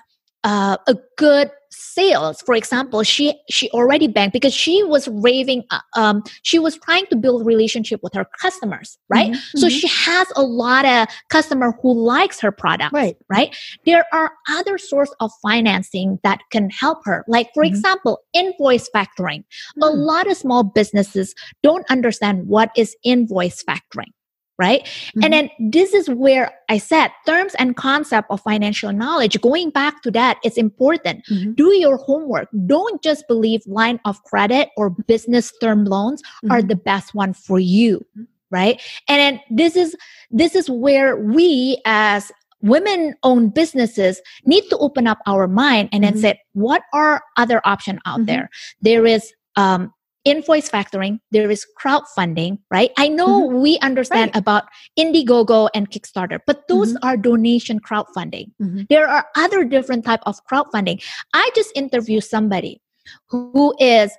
uh, 0.44 0.76
a 0.86 0.96
good 1.16 1.50
sales 1.70 2.40
for 2.42 2.54
example 2.54 3.02
she 3.02 3.38
she 3.50 3.68
already 3.70 4.08
banked 4.08 4.32
because 4.32 4.54
she 4.54 4.82
was 4.84 5.06
raving 5.08 5.62
uh, 5.70 5.80
um 5.96 6.22
she 6.42 6.58
was 6.58 6.76
trying 6.78 7.04
to 7.06 7.16
build 7.16 7.46
relationship 7.46 8.00
with 8.02 8.14
her 8.14 8.26
customers 8.40 8.98
right 9.08 9.32
mm-hmm. 9.32 9.58
so 9.58 9.66
mm-hmm. 9.66 9.76
she 9.76 9.86
has 9.88 10.26
a 10.36 10.42
lot 10.42 10.84
of 10.84 11.06
customer 11.28 11.74
who 11.82 11.92
likes 11.92 12.40
her 12.40 12.50
product 12.50 12.92
right 12.92 13.16
right 13.28 13.54
there 13.84 14.04
are 14.12 14.32
other 14.48 14.78
source 14.78 15.14
of 15.20 15.30
financing 15.42 16.18
that 16.22 16.40
can 16.50 16.70
help 16.70 16.98
her 17.04 17.24
like 17.28 17.48
for 17.52 17.62
mm-hmm. 17.62 17.74
example 17.74 18.20
invoice 18.32 18.88
factoring 18.94 19.44
a 19.82 19.86
lot 19.86 20.30
of 20.30 20.36
small 20.36 20.62
businesses 20.64 21.34
don't 21.62 21.88
understand 21.90 22.46
what 22.46 22.70
is 22.76 22.96
invoice 23.04 23.62
factoring 23.62 24.12
right 24.58 24.84
mm-hmm. 24.84 25.24
and 25.24 25.32
then 25.32 25.50
this 25.58 25.94
is 25.94 26.08
where 26.08 26.52
i 26.68 26.76
said 26.76 27.10
terms 27.26 27.54
and 27.58 27.76
concept 27.76 28.30
of 28.30 28.40
financial 28.40 28.92
knowledge 28.92 29.40
going 29.40 29.70
back 29.70 30.02
to 30.02 30.10
that 30.10 30.38
it's 30.42 30.58
important 30.58 31.24
mm-hmm. 31.26 31.52
do 31.52 31.74
your 31.76 31.96
homework 31.96 32.48
don't 32.66 33.02
just 33.02 33.26
believe 33.28 33.62
line 33.66 34.00
of 34.04 34.22
credit 34.24 34.70
or 34.76 34.90
business 34.90 35.52
term 35.60 35.84
loans 35.84 36.22
mm-hmm. 36.22 36.50
are 36.50 36.62
the 36.62 36.76
best 36.76 37.14
one 37.14 37.32
for 37.32 37.58
you 37.58 37.98
mm-hmm. 37.98 38.24
right 38.50 38.82
and 39.08 39.18
then 39.18 39.40
this 39.50 39.76
is 39.76 39.96
this 40.30 40.54
is 40.54 40.68
where 40.68 41.16
we 41.16 41.80
as 41.84 42.32
women 42.60 43.14
owned 43.22 43.54
businesses 43.54 44.20
need 44.44 44.68
to 44.68 44.76
open 44.78 45.06
up 45.06 45.18
our 45.26 45.46
mind 45.46 45.88
and 45.92 46.02
then 46.02 46.14
mm-hmm. 46.14 46.22
say 46.22 46.40
what 46.54 46.82
are 46.92 47.22
other 47.36 47.60
options 47.64 48.00
out 48.04 48.18
mm-hmm. 48.18 48.26
there 48.26 48.50
there 48.82 49.06
is 49.06 49.32
um, 49.56 49.92
invoice 50.30 50.68
factoring, 50.68 51.20
there 51.30 51.50
is 51.50 51.66
crowdfunding, 51.80 52.58
right? 52.70 52.90
I 52.96 53.08
know 53.08 53.48
mm-hmm. 53.48 53.60
we 53.60 53.78
understand 53.78 54.32
right. 54.34 54.40
about 54.40 54.64
Indiegogo 54.98 55.68
and 55.74 55.90
Kickstarter, 55.90 56.38
but 56.46 56.68
those 56.68 56.94
mm-hmm. 56.94 57.06
are 57.06 57.16
donation 57.16 57.80
crowdfunding. 57.80 58.52
Mm-hmm. 58.60 58.82
There 58.88 59.08
are 59.08 59.26
other 59.36 59.64
different 59.64 60.04
type 60.04 60.20
of 60.26 60.36
crowdfunding. 60.50 61.02
I 61.34 61.50
just 61.54 61.72
interviewed 61.74 62.24
somebody 62.24 62.80
who 63.28 63.74
is 63.78 64.12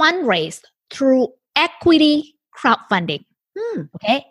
fundraised 0.00 0.62
through 0.90 1.28
equity 1.56 2.36
crowdfunding. 2.56 3.24
Hmm. 3.58 3.82
Okay. 3.96 4.24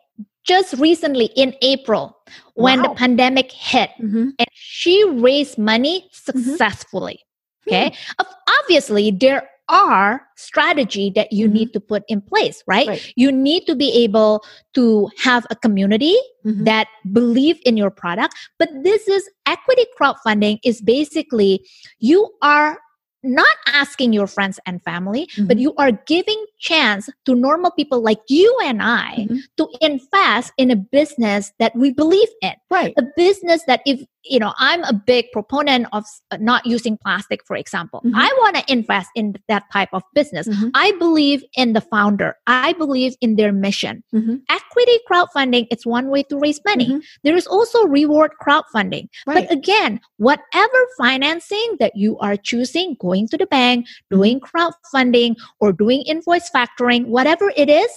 Just 0.44 0.74
recently 0.74 1.26
in 1.36 1.56
April, 1.62 2.16
when 2.54 2.82
wow. 2.82 2.90
the 2.90 2.96
pandemic 2.96 3.52
hit, 3.52 3.90
mm-hmm. 4.00 4.30
and 4.38 4.48
she 4.54 5.04
raised 5.10 5.58
money 5.58 6.02
mm-hmm. 6.02 6.40
successfully. 6.40 7.20
Okay. 7.68 7.92
Hmm. 8.20 8.26
Obviously, 8.62 9.12
there 9.12 9.50
are 9.70 10.22
strategy 10.36 11.12
that 11.16 11.32
you 11.32 11.46
mm-hmm. 11.46 11.56
need 11.56 11.74
to 11.74 11.80
put 11.80 12.04
in 12.08 12.22
place 12.22 12.64
right? 12.68 12.88
right? 12.88 13.14
you 13.16 13.32
need 13.32 13.66
to 13.66 13.76
be 13.76 13.92
able 14.04 14.44
to 14.74 15.10
have 15.18 15.46
a 15.50 15.56
community 15.56 16.16
mm-hmm. 16.46 16.64
that 16.64 16.88
believe 17.12 17.60
in 17.66 17.78
your 17.78 17.90
product 17.90 18.36
but 18.60 18.70
this 18.84 19.08
is 19.08 19.30
equity 19.46 19.86
crowdfunding 20.00 20.60
is 20.64 20.82
basically 20.82 21.66
you 22.00 22.30
are 22.42 22.80
not 23.24 23.58
asking 23.68 24.14
your 24.14 24.28
friends 24.28 24.60
and 24.66 24.84
family 24.84 25.28
mm-hmm. 25.28 25.48
but 25.48 25.58
you 25.58 25.74
are 25.78 25.92
giving 26.06 26.46
chance 26.70 27.10
to 27.26 27.36
normal 27.36 27.72
people 27.80 28.00
like 28.10 28.24
you 28.28 28.50
and 28.64 28.82
I 28.82 29.28
Mhm. 29.30 29.40
to 29.58 29.64
invest 29.82 30.52
in 30.58 30.68
a 30.72 30.80
business 30.98 31.54
that 31.62 31.76
we 31.76 31.88
believe 32.02 32.32
in. 32.42 32.56
Right. 32.70 32.94
A 32.98 33.06
business 33.16 33.62
that 33.70 33.82
if 33.86 33.98
you 34.28 34.40
know, 34.40 34.54
I'm 34.58 34.84
a 34.84 34.94
big 34.94 35.26
proponent 35.32 35.86
of 35.94 36.04
not 36.40 36.66
using 36.66 36.98
plastic, 36.98 37.46
for 37.46 37.56
example. 37.56 38.02
Mhm. 38.04 38.14
I 38.16 38.30
want 38.42 38.56
to 38.58 38.64
invest 38.72 39.10
in 39.16 39.36
that 39.48 39.64
type 39.72 39.90
of 39.94 40.02
business. 40.16 40.48
Mhm. 40.48 40.72
I 40.74 40.94
believe 40.94 41.44
in 41.56 41.74
the 41.74 41.82
founder. 41.94 42.36
I 42.48 42.74
believe 42.74 43.14
in 43.22 43.36
their 43.36 43.54
mission. 43.54 44.04
Mhm. 44.14 44.42
Equity 44.50 44.98
crowdfunding, 45.10 45.68
it's 45.70 45.86
one 45.86 46.08
way 46.10 46.24
to 46.24 46.40
raise 46.40 46.60
money. 46.66 46.90
Mhm. 46.90 47.02
There 47.24 47.36
is 47.36 47.46
also 47.46 47.86
reward 47.86 48.32
crowdfunding. 48.42 49.10
Right. 49.28 49.36
But 49.48 49.52
again, 49.52 50.02
whatever 50.18 50.80
financing 50.98 51.78
that 51.80 51.94
you 51.96 52.18
are 52.18 52.36
choosing, 52.36 52.98
going 53.00 53.28
to 53.30 53.38
the 53.38 53.46
bank, 53.46 53.86
doing 54.10 54.40
crowdfunding, 54.40 55.36
or 55.62 55.72
doing 55.72 56.02
invoice 56.08 56.50
factoring, 56.56 57.06
whatever 57.08 57.52
it 57.56 57.70
is, 57.70 57.90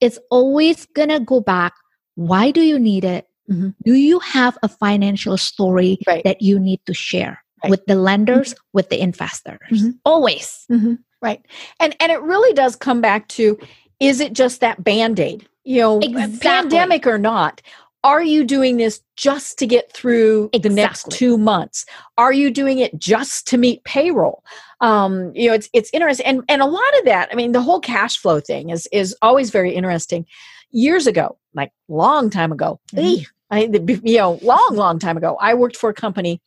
it's 0.00 0.18
always 0.30 0.86
going 0.86 1.08
to 1.10 1.20
go 1.20 1.40
back. 1.40 1.74
Why 2.14 2.50
do 2.50 2.60
you 2.62 2.78
need 2.78 3.04
it? 3.04 3.26
Mhm. 3.50 3.74
Do 3.84 3.94
you 3.94 4.18
have 4.20 4.56
a 4.62 4.68
financial 4.68 5.36
story 5.36 5.98
Right. 6.06 6.24
that 6.24 6.40
you 6.42 6.58
need 6.58 6.80
to 6.86 6.94
share 6.94 7.42
Right. 7.62 7.70
with 7.70 7.84
the 7.86 7.94
lenders, 7.96 8.54
with 8.72 8.88
the 8.90 9.00
investors? 9.00 9.68
Mhm. 9.70 9.98
Always. 10.04 10.64
Mhm. 10.70 10.98
Right. 11.22 11.40
And 11.78 11.94
and 12.00 12.10
it 12.12 12.20
really 12.22 12.52
does 12.54 12.76
come 12.76 13.00
back 13.00 13.28
to 13.28 13.58
is 14.00 14.20
it 14.20 14.32
just 14.32 14.60
that 14.60 14.82
band-aid? 14.82 15.46
You 15.64 15.80
know, 15.82 15.98
Exactly. 16.00 16.38
pandemic 16.48 17.06
or 17.06 17.18
not, 17.18 17.60
are 18.02 18.22
you 18.22 18.44
doing 18.44 18.76
this 18.78 19.00
just 19.16 19.58
to 19.58 19.66
get 19.66 19.92
through 19.92 20.50
the 20.52 20.68
next 20.70 21.10
2 21.10 21.36
months? 21.36 21.84
Are 22.16 22.32
you 22.32 22.50
doing 22.50 22.78
it 22.78 22.98
just 22.98 23.46
to 23.48 23.58
meet 23.58 23.84
payroll? 23.84 24.42
Um, 24.80 25.32
you 25.34 25.48
know, 25.48 25.54
it's 25.54 25.68
it's 25.72 25.90
interesting 25.92 26.26
and 26.26 26.42
and 26.48 26.62
a 26.62 26.66
lot 26.66 26.98
of 26.98 27.04
that, 27.04 27.28
I 27.30 27.34
mean, 27.34 27.52
the 27.52 27.60
whole 27.62 27.80
cash 27.80 28.16
flow 28.18 28.40
thing 28.40 28.70
is 28.70 28.88
is 28.92 29.14
always 29.22 29.50
very 29.50 29.74
interesting. 29.74 30.24
Years 30.70 31.06
ago, 31.06 31.36
like 31.54 31.72
long 31.88 32.30
time 32.30 32.52
ago, 32.52 32.80
Mhm. 32.94 33.20
eh, 33.20 33.24
I, 33.50 33.58
you 34.04 34.18
know, 34.18 34.38
long, 34.42 34.68
long 34.72 34.98
time 34.98 35.16
ago, 35.16 35.36
I 35.40 35.54
worked 35.54 35.76
for 35.76 35.90
a 35.90 35.94
company, 35.94 36.40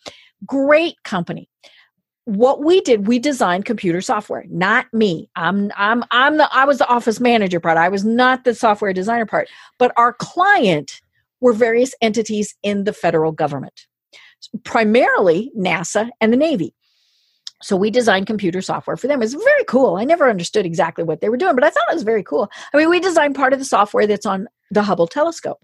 great 0.45 0.95
company. 1.03 1.49
What 2.25 2.63
we 2.63 2.79
did, 2.79 3.05
we 3.05 3.19
designed 3.19 3.65
computer 3.65 3.99
software. 3.99 4.45
Not 4.49 4.85
me. 4.93 5.29
I'm, 5.35 5.73
I'm, 5.75 6.05
I'm 6.11 6.37
the. 6.37 6.47
I 6.55 6.63
was 6.63 6.77
the 6.77 6.87
office 6.87 7.19
manager 7.19 7.59
part. 7.59 7.77
I 7.77 7.89
was 7.89 8.05
not 8.05 8.45
the 8.45 8.55
software 8.55 8.93
designer 8.93 9.25
part. 9.25 9.49
But 9.77 9.91
our 9.97 10.13
client 10.13 11.01
were 11.43 11.53
various 11.53 11.93
entities 12.01 12.55
in 12.63 12.85
the 12.85 12.93
federal 12.93 13.31
government, 13.31 13.85
primarily 14.63 15.51
NASA 15.55 16.09
and 16.21 16.33
the 16.33 16.37
Navy. 16.37 16.73
So 17.61 17.75
we 17.77 17.91
designed 17.91 18.27
computer 18.27 18.61
software 18.61 18.97
for 18.97 19.07
them. 19.07 19.21
It's 19.21 19.33
very 19.33 19.63
cool. 19.65 19.95
I 19.95 20.05
never 20.05 20.29
understood 20.29 20.65
exactly 20.65 21.03
what 21.03 21.21
they 21.21 21.29
were 21.29 21.37
doing, 21.37 21.55
but 21.55 21.63
I 21.63 21.69
thought 21.69 21.85
it 21.89 21.93
was 21.93 22.03
very 22.03 22.23
cool. 22.23 22.49
I 22.73 22.77
mean, 22.77 22.89
we 22.89 22.99
designed 22.99 23.35
part 23.35 23.53
of 23.53 23.59
the 23.59 23.65
software 23.65 24.07
that's 24.07 24.25
on 24.25 24.47
the 24.71 24.83
Hubble 24.83 25.07
telescope. 25.07 25.59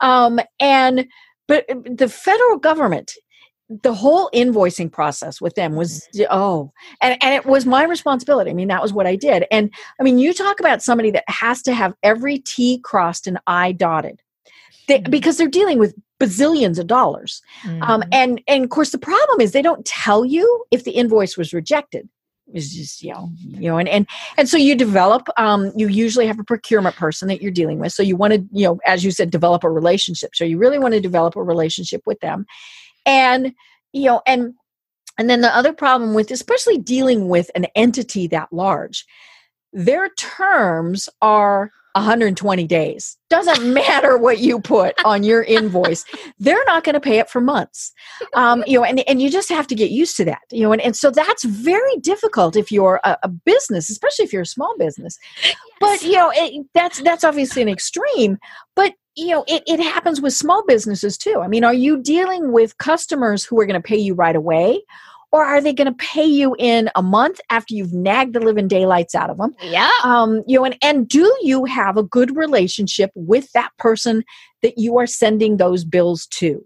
Um, 0.00 0.40
and 0.60 1.06
but 1.46 1.64
uh, 1.70 1.76
the 1.84 2.08
federal 2.08 2.58
government, 2.58 3.12
the 3.70 3.94
whole 3.94 4.30
invoicing 4.34 4.90
process 4.90 5.40
with 5.40 5.54
them 5.54 5.74
was 5.74 6.06
oh, 6.30 6.72
and 7.00 7.16
and 7.22 7.34
it 7.34 7.46
was 7.46 7.66
my 7.66 7.84
responsibility. 7.84 8.50
I 8.50 8.54
mean, 8.54 8.68
that 8.68 8.82
was 8.82 8.92
what 8.92 9.06
I 9.06 9.16
did. 9.16 9.46
And 9.50 9.72
I 9.98 10.02
mean, 10.02 10.18
you 10.18 10.34
talk 10.34 10.60
about 10.60 10.82
somebody 10.82 11.10
that 11.12 11.24
has 11.28 11.62
to 11.62 11.72
have 11.72 11.94
every 12.02 12.38
T 12.38 12.80
crossed 12.82 13.26
and 13.26 13.38
I 13.46 13.72
dotted, 13.72 14.22
they, 14.88 15.00
Mhm. 15.00 15.10
because 15.10 15.36
they're 15.36 15.48
dealing 15.48 15.78
with 15.78 15.94
bazillions 16.20 16.78
of 16.78 16.86
dollars. 16.88 17.40
Um, 17.82 18.02
Mhm. 18.02 18.08
and 18.12 18.42
and 18.48 18.64
of 18.64 18.70
course, 18.70 18.90
the 18.90 18.98
problem 18.98 19.40
is 19.40 19.52
they 19.52 19.62
don't 19.62 19.84
tell 19.84 20.24
you 20.24 20.64
if 20.70 20.84
the 20.84 20.92
invoice 20.92 21.36
was 21.36 21.52
rejected. 21.52 22.08
It's 22.54 22.74
just 22.74 23.02
you 23.02 23.12
know 23.12 23.30
you 23.38 23.68
know 23.68 23.76
and 23.78 23.88
and 23.88 24.06
and 24.38 24.48
so 24.48 24.56
you 24.56 24.74
develop. 24.74 25.28
Um, 25.36 25.70
you 25.76 25.86
usually 25.88 26.26
have 26.26 26.38
a 26.40 26.44
procurement 26.44 26.96
person 26.96 27.28
that 27.28 27.42
you're 27.42 27.52
dealing 27.52 27.78
with. 27.78 27.92
So 27.92 28.02
you 28.02 28.16
want 28.16 28.32
to 28.32 28.40
you 28.52 28.64
know 28.66 28.80
as 28.86 29.04
you 29.04 29.10
said 29.10 29.30
develop 29.30 29.64
a 29.64 29.70
relationship. 29.70 30.30
So 30.34 30.44
you 30.44 30.56
really 30.58 30.78
want 30.78 30.94
to 30.94 31.00
develop 31.00 31.36
a 31.36 31.42
relationship 31.42 32.02
with 32.06 32.18
them, 32.20 32.46
and 33.04 33.52
you 33.92 34.04
know 34.06 34.22
and 34.26 34.54
and 35.18 35.28
then 35.28 35.42
the 35.42 35.54
other 35.54 35.72
problem 35.74 36.14
with 36.14 36.30
especially 36.30 36.78
dealing 36.78 37.28
with 37.28 37.50
an 37.54 37.66
entity 37.74 38.26
that 38.28 38.48
large, 38.52 39.04
their 39.72 40.08
terms 40.16 41.08
are 41.20 41.70
120 41.92 42.66
days. 42.66 43.16
Doesn't 43.30 43.72
matter 43.72 44.16
what 44.16 44.38
you 44.38 44.60
put 44.60 44.94
on 45.04 45.22
your 45.22 45.42
invoice. 45.42 46.04
They're 46.38 46.64
not 46.66 46.84
going 46.84 46.94
to 46.94 47.00
pay 47.00 47.18
it 47.18 47.28
for 47.28 47.40
months. 47.40 47.92
Um, 48.34 48.62
you 48.66 48.78
know, 48.78 48.84
and, 48.84 49.00
and 49.08 49.20
you 49.20 49.30
just 49.30 49.48
have 49.48 49.66
to 49.68 49.74
get 49.74 49.90
used 49.90 50.16
to 50.18 50.24
that. 50.26 50.42
You 50.50 50.62
know, 50.62 50.72
and, 50.72 50.82
and 50.82 50.96
so 50.96 51.10
that's 51.10 51.44
very 51.44 51.96
difficult 52.00 52.56
if 52.56 52.70
you're 52.70 53.00
a, 53.04 53.18
a 53.22 53.28
business, 53.28 53.90
especially 53.90 54.24
if 54.24 54.32
you're 54.32 54.42
a 54.42 54.46
small 54.46 54.74
business. 54.78 55.18
But 55.80 56.02
you 56.02 56.12
know, 56.12 56.32
it, 56.34 56.66
that's 56.74 57.00
that's 57.02 57.24
obviously 57.24 57.62
an 57.62 57.68
extreme. 57.68 58.38
But 58.74 58.94
you 59.16 59.28
know, 59.28 59.44
it, 59.48 59.62
it 59.66 59.80
happens 59.80 60.20
with 60.20 60.32
small 60.32 60.64
businesses 60.66 61.18
too. 61.18 61.40
I 61.42 61.48
mean, 61.48 61.64
are 61.64 61.74
you 61.74 62.00
dealing 62.00 62.52
with 62.52 62.78
customers 62.78 63.44
who 63.44 63.58
are 63.60 63.66
going 63.66 63.80
to 63.80 63.86
pay 63.86 63.96
you 63.96 64.14
right 64.14 64.36
away? 64.36 64.82
Or 65.30 65.44
are 65.44 65.60
they 65.60 65.74
going 65.74 65.88
to 65.88 66.04
pay 66.04 66.24
you 66.24 66.56
in 66.58 66.88
a 66.94 67.02
month 67.02 67.38
after 67.50 67.74
you've 67.74 67.92
nagged 67.92 68.34
the 68.34 68.40
living 68.40 68.66
daylights 68.66 69.14
out 69.14 69.30
of 69.30 69.36
them? 69.36 69.54
yeah. 69.62 69.90
um, 70.02 70.42
you 70.46 70.58
know, 70.58 70.64
and, 70.64 70.76
and 70.82 71.08
do 71.08 71.36
you 71.42 71.64
have 71.66 71.96
a 71.96 72.02
good 72.02 72.34
relationship 72.36 73.10
with 73.14 73.52
that 73.52 73.70
person 73.78 74.24
that 74.62 74.78
you 74.78 74.98
are 74.98 75.06
sending 75.06 75.58
those 75.58 75.84
bills 75.84 76.26
to? 76.28 76.64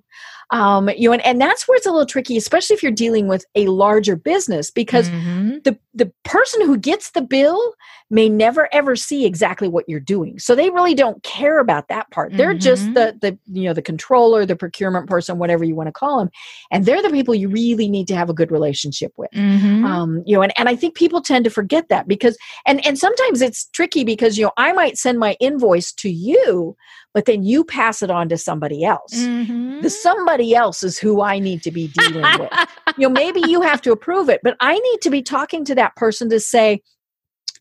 Um, 0.52 0.88
you 0.90 1.08
know, 1.08 1.14
and, 1.14 1.24
and 1.26 1.40
that's 1.40 1.66
where 1.66 1.76
it's 1.76 1.86
a 1.86 1.90
little 1.90 2.06
tricky, 2.06 2.36
especially 2.36 2.74
if 2.74 2.82
you're 2.82 2.92
dealing 2.92 3.26
with 3.26 3.44
a 3.56 3.66
larger 3.66 4.16
business, 4.16 4.70
because 4.70 5.10
Mhm. 5.10 5.64
the 5.64 5.78
the 5.94 6.12
person 6.24 6.60
who 6.66 6.76
gets 6.78 7.10
the 7.12 7.22
bill 7.22 7.74
may 8.10 8.28
never 8.28 8.68
ever 8.72 8.94
see 8.94 9.24
exactly 9.24 9.68
what 9.68 9.88
you're 9.88 10.00
doing, 10.00 10.38
so 10.38 10.54
they 10.54 10.70
really 10.70 10.94
don't 10.94 11.22
care 11.22 11.58
about 11.58 11.88
that 11.88 12.10
part. 12.10 12.36
They're 12.36 12.54
just 12.54 12.90
Mhm. 12.90 12.94
the 12.94 13.18
the 13.22 13.38
you 13.58 13.64
know 13.64 13.72
the 13.74 13.82
controller, 13.82 14.44
the 14.46 14.56
procurement 14.56 15.08
person, 15.08 15.38
whatever 15.38 15.64
you 15.64 15.74
want 15.74 15.88
to 15.88 15.92
call 15.92 16.18
them, 16.18 16.30
and 16.70 16.84
they're 16.84 17.02
the 17.02 17.10
people 17.10 17.34
you 17.34 17.48
really 17.48 17.88
need 17.88 18.06
to 18.08 18.16
have 18.16 18.28
a 18.30 18.34
good 18.34 18.50
relationship 18.52 19.12
with 19.16 19.30
Mhm. 19.34 19.84
um, 19.84 20.22
you 20.26 20.36
know 20.36 20.42
and, 20.42 20.52
and 20.58 20.68
i 20.68 20.76
think 20.76 20.94
people 20.94 21.20
tend 21.22 21.44
to 21.44 21.50
forget 21.50 21.88
that 21.88 22.06
because 22.08 22.36
and 22.66 22.84
and 22.86 22.98
sometimes 22.98 23.40
it's 23.40 23.66
tricky 23.72 24.04
because 24.04 24.36
you 24.38 24.44
know 24.44 24.52
i 24.56 24.72
might 24.72 24.98
send 24.98 25.18
my 25.18 25.36
invoice 25.40 25.92
to 25.92 26.10
you 26.10 26.76
but 27.14 27.24
then 27.26 27.42
you 27.42 27.64
pass 27.64 28.02
it 28.02 28.10
on 28.10 28.28
to 28.28 28.36
somebody 28.38 28.84
else 28.84 29.14
Mhm. 29.14 29.80
the 29.82 29.90
somebody 29.90 30.41
else 30.50 30.82
is 30.82 30.98
who 30.98 31.22
i 31.22 31.38
need 31.38 31.62
to 31.62 31.70
be 31.70 31.86
dealing 31.88 32.38
with. 32.38 32.50
You 32.98 33.08
know 33.08 33.14
maybe 33.14 33.40
you 33.40 33.62
have 33.62 33.80
to 33.82 33.92
approve 33.92 34.28
it 34.28 34.40
but 34.42 34.56
i 34.60 34.78
need 34.78 35.00
to 35.02 35.10
be 35.10 35.22
talking 35.22 35.64
to 35.64 35.74
that 35.76 35.96
person 35.96 36.28
to 36.28 36.38
say 36.38 36.82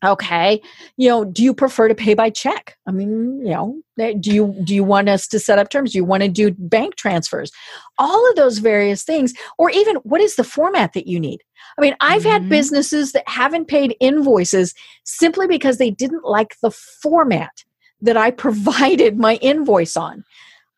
okay 0.04 0.60
you 0.96 1.08
know 1.08 1.24
do 1.24 1.42
you 1.42 1.54
prefer 1.54 1.88
to 1.88 1.94
pay 1.94 2.14
by 2.14 2.28
check? 2.28 2.76
I 2.86 2.90
mean 2.90 3.40
you 3.46 3.52
know 3.52 3.80
eh, 3.98 4.14
do 4.18 4.30
you 4.30 4.54
do 4.64 4.74
you 4.74 4.84
want 4.84 5.08
us 5.08 5.26
to 5.28 5.38
set 5.38 5.58
up 5.58 5.70
terms? 5.70 5.92
Do 5.92 5.98
you 5.98 6.04
want 6.04 6.22
to 6.22 6.28
do 6.28 6.50
bank 6.58 6.96
transfers? 6.96 7.50
All 7.98 8.28
of 8.30 8.36
those 8.36 8.58
various 8.58 9.04
things 9.04 9.32
or 9.58 9.70
even 9.70 9.96
what 10.02 10.20
is 10.20 10.36
the 10.36 10.44
format 10.44 10.92
that 10.94 11.06
you 11.06 11.18
need? 11.18 11.40
I 11.78 11.80
mean 11.80 11.94
i've 12.00 12.24
had 12.24 12.42
Mhm. 12.42 12.48
businesses 12.50 13.12
that 13.12 13.26
haven't 13.28 13.68
paid 13.68 13.96
invoices 14.00 14.74
simply 15.04 15.46
because 15.46 15.78
they 15.78 15.90
didn't 15.90 16.24
like 16.24 16.56
the 16.60 16.70
format 16.70 17.64
that 18.02 18.16
i 18.16 18.30
provided 18.46 19.18
my 19.18 19.36
invoice 19.36 19.96
on 19.96 20.24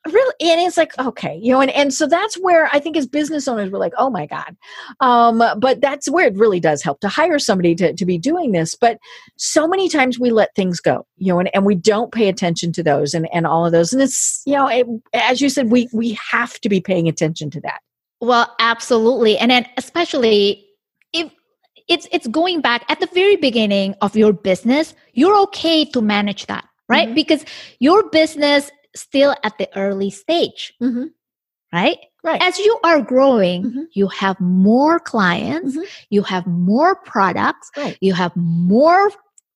really 0.07 0.34
and 0.40 0.61
it's 0.61 0.76
like 0.76 0.96
okay 0.98 1.38
you 1.42 1.52
know 1.52 1.61
and, 1.61 1.70
and 1.70 1.94
so 1.94 2.07
that's 2.07 2.36
where 2.36 2.68
i 2.72 2.78
think 2.78 2.96
as 2.96 3.07
business 3.07 3.48
owners 3.48 3.70
we're 3.70 3.78
like 3.78 3.94
oh 3.96 4.11
my 4.11 4.26
god 4.26 4.57
um, 5.00 5.42
but 5.59 5.80
that's 5.80 6.11
where 6.11 6.26
it 6.26 6.36
really 6.36 6.61
does 6.61 6.82
help 6.82 7.00
to 7.00 7.09
hire 7.09 7.38
somebody 7.38 7.74
to, 7.74 7.92
to 7.94 8.05
be 8.05 8.18
doing 8.18 8.52
this 8.52 8.74
but 8.74 8.98
so 9.36 9.66
many 9.66 9.88
times 9.88 10.18
we 10.18 10.30
let 10.30 10.55
things 10.55 10.80
go 10.80 11.07
you 11.16 11.32
know 11.32 11.38
and, 11.38 11.50
and 11.55 11.64
we 11.64 11.74
don't 11.74 12.12
pay 12.12 12.28
attention 12.28 12.72
to 12.72 12.82
those 12.82 13.14
and, 13.14 13.28
and 13.32 13.46
all 13.46 13.64
of 13.64 13.72
those 13.72 13.92
and 13.92 14.02
it's 14.02 14.42
you 14.44 14.55
know 14.55 14.68
it, 14.68 14.86
as 15.14 15.40
you 15.40 15.48
said 15.48 15.70
we 15.70 15.88
we 15.92 16.18
have 16.30 16.61
to 16.61 16.68
be 16.68 16.80
paying 16.80 17.09
attention 17.09 17.50
to 17.50 17.61
that 17.61 17.80
Well, 18.20 18.55
absolutely. 18.59 19.36
And 19.38 19.50
then 19.50 19.66
especially 19.76 20.64
if 21.12 21.30
it's 21.88 22.07
it's 22.11 22.26
going 22.28 22.61
back 22.62 22.84
at 22.88 23.00
the 23.00 23.09
very 23.12 23.36
beginning 23.36 23.94
of 24.00 24.16
your 24.16 24.32
business, 24.32 24.94
you're 25.12 25.36
okay 25.42 25.84
to 25.86 26.00
manage 26.00 26.46
that, 26.46 26.64
right? 26.88 27.09
Mhm. 27.09 27.14
Because 27.14 27.44
your 27.80 28.09
business 28.09 28.70
still 28.97 29.34
at 29.42 29.59
the 29.59 29.68
early 29.76 30.11
stage, 30.11 30.74
mm-hmm. 30.82 31.07
right? 31.72 31.99
right 32.22 32.42
As 32.42 32.59
you 32.59 32.78
are 32.84 33.01
growing, 33.03 33.64
Mhm. 33.64 33.86
you 33.92 34.09
have 34.09 34.40
more 34.40 34.99
clients, 35.01 35.76
Mhm. 35.76 35.84
you 36.11 36.22
have 36.22 36.47
more 36.47 36.95
products, 36.97 37.70
right 37.76 37.97
you 38.01 38.14
have 38.14 38.32
more 38.36 39.11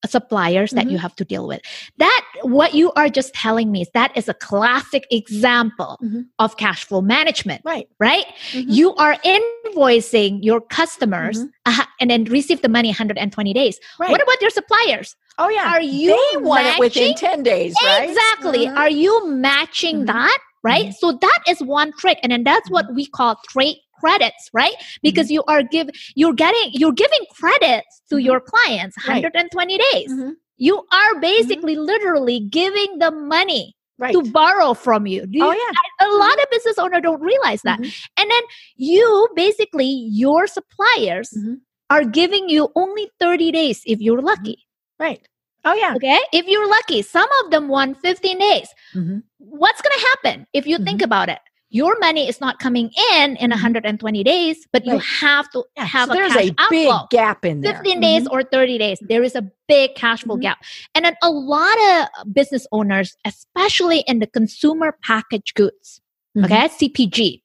suppliers 0.06 0.70
that 0.72 0.88
you 0.90 0.96
Mhm. 0.96 1.00
have 1.00 1.16
to 1.16 1.24
deal 1.24 1.46
with. 1.48 1.60
That 1.98 2.24
what 2.42 2.74
you 2.74 2.92
are 2.92 3.08
just 3.08 3.34
telling 3.34 3.72
me 3.72 3.82
is 3.82 3.88
that 3.94 4.16
is 4.16 4.28
a 4.28 4.34
classic 4.34 5.06
example 5.10 5.98
Mhm. 6.02 6.26
of 6.38 6.56
cash 6.56 6.84
flow 6.84 7.00
management, 7.00 7.62
right 7.64 7.88
right? 7.98 8.26
Mhm. 8.52 8.66
You 8.68 8.94
are 8.94 9.16
invoicing 9.24 10.38
your 10.42 10.60
customers 10.60 11.38
Mhm. 11.40 11.50
uh, 11.66 11.84
and 12.00 12.10
then 12.10 12.24
receive 12.24 12.62
the 12.62 12.68
money 12.68 12.88
120 12.90 13.52
days. 13.52 13.78
right 13.98 14.10
What 14.10 14.22
about 14.22 14.40
your 14.40 14.50
suppliers? 14.50 15.16
oh 15.38 15.48
yeah 15.48 15.72
Are 15.72 15.80
you 15.82 16.10
they 16.32 16.36
want 16.38 16.66
it 16.66 16.78
within 16.78 17.14
10 17.14 17.42
days 17.42 17.74
right 17.84 18.08
Exactly. 18.08 18.66
Mhm. 18.66 18.76
Are 18.76 18.90
you 18.90 19.26
matching 19.28 20.02
Mhm. 20.02 20.06
that? 20.06 20.38
Right. 20.68 20.86
Mhm. 20.88 20.94
So 21.02 21.12
that 21.26 21.40
is 21.48 21.60
one 21.62 21.90
trick. 21.98 22.18
And 22.22 22.30
then 22.32 22.44
that's 22.44 22.70
what 22.70 22.86
we 22.94 23.06
call 23.06 23.36
trade 23.48 23.76
credits, 24.00 24.50
right? 24.52 24.74
Because 25.02 25.30
you 25.30 25.42
are 25.48 25.62
give 25.62 25.88
you're 26.14 26.34
getting 26.44 26.70
you're 26.80 26.92
giving 27.04 27.24
credits 27.40 28.02
to 28.10 28.16
Mhm. 28.16 28.24
your 28.28 28.40
clients 28.40 28.96
Right. 29.08 29.22
120 29.22 29.78
days. 29.92 30.12
Mhm. 30.12 30.34
you 30.60 30.76
are 31.00 31.12
basically 31.20 31.76
literally 31.76 32.40
giving 32.50 32.98
the 32.98 33.10
money 33.12 33.76
right. 34.04 34.12
to 34.12 34.22
borrow 34.38 34.74
from 34.74 35.06
you. 35.06 35.20
Do 35.26 35.38
you 35.38 35.44
oh 35.48 35.52
yeah. 35.52 36.06
a 36.06 36.08
lot 36.22 36.36
of 36.42 36.46
business 36.50 36.78
owner 36.84 37.00
don't 37.00 37.20
realize 37.32 37.62
that. 37.62 37.78
Mhm. 37.78 37.92
And 38.18 38.30
then 38.32 38.42
you 38.76 39.28
basically 39.36 39.92
your 40.22 40.46
suppliers 40.48 41.30
Mhm. 41.38 41.60
are 41.90 42.04
giving 42.04 42.48
you 42.48 42.62
only 42.74 43.06
30 43.20 43.52
days 43.52 43.82
if 43.86 44.00
you're 44.00 44.20
lucky. 44.32 44.56
Right. 44.98 45.22
Oh 45.64 45.74
yeah. 45.74 45.94
Okay? 45.96 46.18
If 46.32 46.46
you're 46.46 46.68
lucky, 46.68 47.02
some 47.02 47.28
of 47.44 47.50
them 47.50 47.68
won 47.68 47.94
15 47.96 48.38
days. 48.38 48.68
Mhm. 48.94 49.22
What's 49.38 49.80
going 49.82 49.96
to 49.98 50.06
happen 50.10 50.46
if 50.52 50.66
you 50.66 50.78
think 50.78 51.02
about 51.02 51.28
it? 51.28 51.38
Your 51.70 51.98
money 51.98 52.26
is 52.26 52.40
not 52.40 52.58
coming 52.60 52.90
in 53.12 53.36
in 53.36 53.50
120 53.50 54.24
days, 54.24 54.66
but 54.72 54.86
you 54.86 54.98
have 54.98 55.50
to 55.50 55.64
Yeah, 55.76 55.84
have 55.84 56.06
so 56.08 56.12
a 56.12 56.16
there's 56.16 56.32
a 56.36 56.38
big 56.38 56.54
outflow. 56.58 57.06
gap 57.10 57.44
in 57.44 57.60
there. 57.60 57.74
15 57.74 58.00
days 58.00 58.22
Mhm. 58.24 58.30
or 58.32 58.42
30 58.42 58.78
days 58.78 58.98
there 59.06 59.22
is 59.22 59.34
a 59.34 59.42
big 59.68 59.94
cash 59.94 60.22
flow 60.22 60.36
Mhm. 60.36 60.42
gap 60.42 60.58
and 60.94 61.04
then 61.04 61.14
a 61.22 61.28
lot 61.30 61.76
of 61.90 62.32
business 62.32 62.66
owners 62.72 63.16
especially 63.26 64.00
in 64.06 64.18
the 64.20 64.26
consumer 64.26 64.96
packaged 65.02 65.54
goods 65.56 66.00
Mhm. 66.36 66.44
okay 66.46 66.68
cpg. 66.68 67.42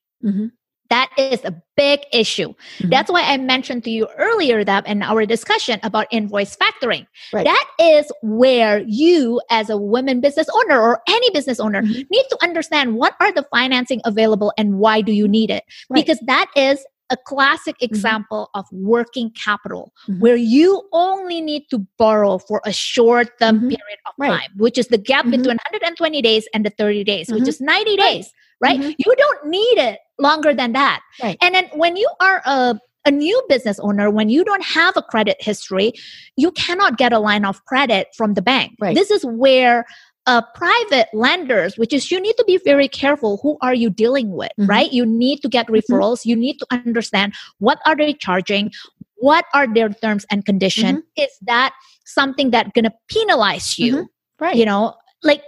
That 0.94 1.10
is 1.18 1.40
a 1.52 1.54
big 1.76 2.00
issue 2.22 2.50
Mhm. 2.80 2.90
that's 2.94 3.10
why 3.14 3.22
i 3.34 3.36
mentioned 3.54 3.82
to 3.88 3.92
you 3.98 4.04
earlier 4.28 4.60
that 4.72 4.84
in 4.94 5.00
our 5.12 5.22
discussion 5.36 5.78
about 5.90 6.06
invoice 6.20 6.54
factoring 6.64 7.06
Right. 7.36 7.46
that 7.52 7.68
is 7.96 8.06
where 8.22 8.76
you 9.02 9.42
as 9.60 9.66
a 9.76 9.78
women 9.96 10.18
business 10.26 10.48
owner 10.60 10.78
or 10.88 10.94
any 11.18 11.30
business 11.38 11.60
owner 11.66 11.82
Mhm. 11.82 12.06
need 12.16 12.26
to 12.34 12.38
understand 12.48 12.88
what 13.02 13.14
are 13.24 13.32
the 13.38 13.46
financing 13.56 14.02
available 14.12 14.52
and 14.60 14.68
why 14.84 14.96
do 15.02 15.12
you 15.22 15.28
need 15.38 15.50
it 15.58 15.64
Right. 15.90 16.00
because 16.06 16.20
that 16.34 16.48
is 16.56 16.78
a 17.10 17.18
classic 17.32 17.76
example 17.88 18.44
of 18.60 18.64
working 18.72 19.28
capital 19.46 19.84
Mhm. 20.08 20.20
where 20.24 20.40
you 20.56 20.70
only 20.94 21.40
need 21.50 21.64
to 21.74 21.78
borrow 22.04 22.34
for 22.48 22.62
a 22.66 22.74
short 22.90 23.28
term 23.40 23.56
Mhm. 23.58 23.70
period 23.76 24.00
of 24.08 24.14
Right. 24.18 24.40
time 24.42 24.52
which 24.66 24.78
is 24.82 24.88
the 24.94 25.02
gap 25.12 25.26
Mhm. 25.26 25.32
between 25.36 25.58
120 25.66 26.22
days 26.30 26.46
and 26.54 26.62
the 26.66 26.74
30 26.80 27.04
days 27.14 27.26
which 27.36 27.44
Mhm. 27.44 27.54
is 27.54 27.60
90 27.74 27.96
Right. 27.98 28.06
days 28.08 28.28
right 28.66 28.80
Mhm. 28.80 28.96
you 29.06 29.12
don't 29.24 29.42
need 29.58 29.78
it 29.90 29.98
longer 30.20 30.54
than 30.54 30.74
that 30.74 31.02
Right. 31.22 31.38
and 31.42 31.56
then 31.56 31.66
when 31.74 31.96
you 31.98 32.10
are 32.20 32.42
a 32.46 32.80
a 33.06 33.12
new 33.12 33.44
business 33.50 33.80
owner, 33.80 34.10
when 34.10 34.30
you 34.30 34.46
don't 34.46 34.64
have 34.64 34.96
a 34.96 35.02
credit 35.02 35.36
history, 35.42 35.92
you 36.38 36.52
cannot 36.52 36.98
get 36.98 37.12
a 37.12 37.20
line 37.20 37.44
of 37.44 37.62
credit 37.66 38.08
from 38.16 38.34
the 38.34 38.42
bank. 38.42 38.72
Right. 38.80 38.96
This 38.96 39.12
is 39.12 39.26
where 39.26 39.84
uh, 40.26 40.42
private 40.56 41.10
lenders, 41.12 41.78
which 41.78 41.92
is 41.92 42.10
you 42.10 42.22
need 42.22 42.36
to 42.38 42.46
be 42.48 42.58
very 42.64 42.88
careful 42.88 43.42
who 43.44 43.58
are 43.62 43.74
you 43.74 43.90
dealing 43.90 44.32
with, 44.32 44.54
Mhm. 44.58 44.70
right? 44.70 44.90
You 44.94 45.06
need 45.06 45.42
to 45.42 45.50
get 45.50 45.68
referrals. 45.68 46.24
You 46.24 46.38
need 46.38 46.60
to 46.60 46.68
understand 46.72 47.34
what 47.60 47.80
are 47.86 47.94
they 47.98 48.14
charging, 48.14 48.72
what 49.18 49.44
are 49.54 49.68
their 49.68 49.90
terms 49.90 50.26
and 50.32 50.46
condition. 50.46 51.00
Mm-hmm. 51.00 51.24
Is 51.24 51.32
that 51.42 51.74
something 52.06 52.52
that 52.52 52.74
gonna 52.74 52.94
penalize 53.10 53.78
you? 53.78 53.94
Mhm. 53.98 54.06
Right. 54.40 54.56
You 54.56 54.64
know, 54.66 54.96
like 55.24 55.44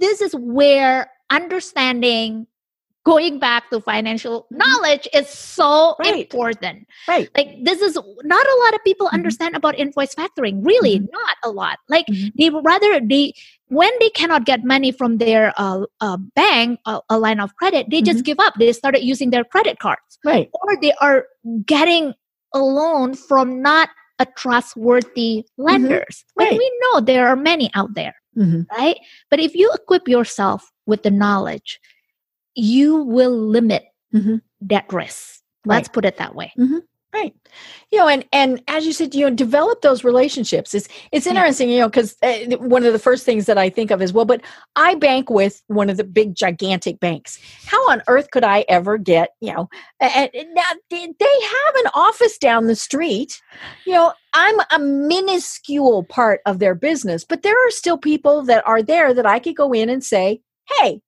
this 0.00 0.20
is 0.20 0.34
where 0.34 1.08
understanding 1.30 2.48
going 3.06 3.38
back 3.38 3.70
to 3.70 3.78
financial 3.80 4.46
knowledge 4.50 5.06
is 5.14 5.28
so 5.30 5.94
Mm-hmm. 5.96 6.02
Right. 6.02 6.20
important 6.26 6.78
Right. 7.06 7.28
like 7.38 7.50
this 7.62 7.78
is 7.86 7.94
not 8.34 8.44
a 8.54 8.56
lot 8.64 8.72
of 8.76 8.80
people 8.88 9.06
Mhm. 9.06 9.14
understand 9.18 9.52
about 9.54 9.78
invoice 9.78 10.14
factoring 10.20 10.56
really 10.70 10.94
Mhm. 10.98 11.06
not 11.20 11.36
a 11.48 11.50
lot 11.60 11.78
like 11.94 12.06
Mhm. 12.10 12.32
they 12.38 12.48
rather 12.70 12.92
they 13.12 13.24
when 13.78 13.92
they 14.02 14.10
cannot 14.18 14.42
get 14.50 14.60
money 14.74 14.90
from 15.00 15.18
their 15.22 15.44
uh, 15.56 15.78
uh, 16.06 16.18
bank 16.40 16.80
uh, 16.90 17.00
a 17.14 17.16
line 17.26 17.40
of 17.46 17.54
credit 17.60 17.86
they 17.94 18.02
just 18.02 18.20
Mm-hmm. 18.26 18.30
give 18.34 18.40
up 18.46 18.52
they 18.58 18.72
started 18.82 19.02
using 19.12 19.30
their 19.30 19.46
credit 19.54 19.78
cards 19.78 20.18
Right. 20.24 20.48
or 20.58 20.68
they 20.82 20.92
are 21.06 21.18
getting 21.74 22.04
a 22.54 22.60
loan 22.78 23.14
from 23.28 23.46
not 23.62 23.88
a 24.18 24.26
trustworthy 24.42 25.44
lenders 25.58 26.24
when 26.34 26.46
Mm-hmm. 26.46 26.58
Right. 26.58 26.58
we 26.58 26.68
know 26.82 26.94
there 27.00 27.26
are 27.30 27.36
many 27.50 27.70
out 27.78 27.94
there 27.94 28.14
right 28.78 28.98
but 29.30 29.38
if 29.40 29.52
you 29.60 29.66
equip 29.78 30.04
yourself 30.16 30.60
with 30.90 31.02
the 31.06 31.10
knowledge 31.22 31.80
you 32.56 32.96
will 32.96 33.30
limit 33.36 33.84
Mhm. 34.14 34.40
that 34.62 34.92
risk 34.92 35.40
let's 35.64 35.88
put 35.88 36.04
it 36.04 36.16
that 36.16 36.34
way 36.34 36.52
Right. 37.14 37.34
You 37.90 37.98
know, 37.98 38.08
and 38.08 38.26
and 38.30 38.62
as 38.68 38.84
you 38.84 38.92
said, 38.92 39.14
you 39.14 39.24
know, 39.24 39.34
develop 39.34 39.80
those 39.80 40.04
relationships. 40.04 40.74
It's 40.74 40.86
it's 41.12 41.26
interesting, 41.26 41.70
you 41.70 41.78
know, 41.78 41.88
because 41.88 42.14
uh, 42.22 42.58
one 42.58 42.84
of 42.84 42.92
the 42.92 42.98
first 42.98 43.24
things 43.24 43.46
that 43.46 43.56
I 43.56 43.70
think 43.70 43.90
of 43.90 44.02
is 44.02 44.12
well, 44.12 44.26
but 44.26 44.42
I 44.74 44.96
bank 44.96 45.30
with 45.30 45.62
one 45.68 45.88
of 45.88 45.96
the 45.96 46.04
big 46.04 46.34
gigantic 46.34 47.00
banks. 47.00 47.38
How 47.64 47.78
on 47.90 48.02
earth 48.06 48.30
could 48.32 48.44
I 48.44 48.66
ever 48.68 48.98
get, 48.98 49.30
you 49.40 49.54
know, 49.54 49.68
and 49.98 50.30
now 50.34 50.62
they 50.90 50.98
have 51.00 51.74
an 51.76 51.90
office 51.94 52.36
down 52.36 52.66
the 52.66 52.76
street. 52.76 53.40
You 53.86 53.94
know, 53.94 54.12
I'm 54.34 54.60
a 54.70 54.78
minuscule 54.78 56.04
part 56.04 56.40
of 56.44 56.58
their 56.58 56.74
business, 56.74 57.24
but 57.24 57.42
there 57.42 57.54
are 57.54 57.70
still 57.70 57.96
people 57.96 58.42
that 58.42 58.66
are 58.66 58.82
there 58.82 59.14
that 59.14 59.24
I 59.24 59.38
could 59.38 59.56
go 59.56 59.72
in 59.72 59.88
and 59.88 60.04
say, 60.04 60.42
"Hey, 60.80 61.00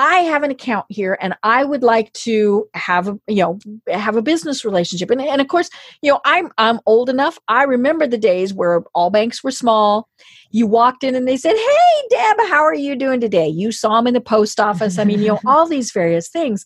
I 0.00 0.20
have 0.20 0.42
an 0.42 0.50
account 0.50 0.86
here 0.88 1.18
and 1.20 1.34
I 1.42 1.62
would 1.62 1.82
like 1.82 2.10
to 2.14 2.66
have 2.72 3.06
a 3.06 3.18
you 3.28 3.42
know 3.42 3.58
have 3.92 4.16
a 4.16 4.22
business 4.22 4.64
relationship. 4.64 5.10
And, 5.10 5.20
and 5.20 5.42
of 5.42 5.48
course, 5.48 5.68
you 6.00 6.10
know, 6.10 6.20
I'm 6.24 6.50
I'm 6.56 6.80
old 6.86 7.10
enough. 7.10 7.38
I 7.48 7.64
remember 7.64 8.06
the 8.06 8.16
days 8.16 8.54
where 8.54 8.82
all 8.94 9.10
banks 9.10 9.44
were 9.44 9.50
small. 9.50 10.08
You 10.52 10.66
walked 10.66 11.04
in 11.04 11.14
and 11.14 11.28
they 11.28 11.36
said, 11.36 11.54
Hey 11.54 12.08
Deb, 12.08 12.48
how 12.48 12.62
are 12.62 12.74
you 12.74 12.96
doing 12.96 13.20
today? 13.20 13.46
You 13.46 13.72
saw 13.72 13.96
them 13.96 14.06
in 14.06 14.14
the 14.14 14.22
post 14.22 14.58
office. 14.58 14.98
I 14.98 15.04
mean, 15.04 15.20
you 15.20 15.28
know, 15.28 15.40
all 15.46 15.68
these 15.68 15.92
various 15.92 16.30
things. 16.30 16.64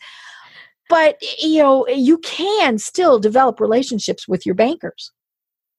But 0.88 1.20
you 1.42 1.58
know, 1.58 1.88
you 1.88 2.18
can 2.18 2.78
still 2.78 3.18
develop 3.18 3.58
relationships 3.58 4.28
with 4.28 4.46
your 4.46 4.54
bankers. 4.54 5.10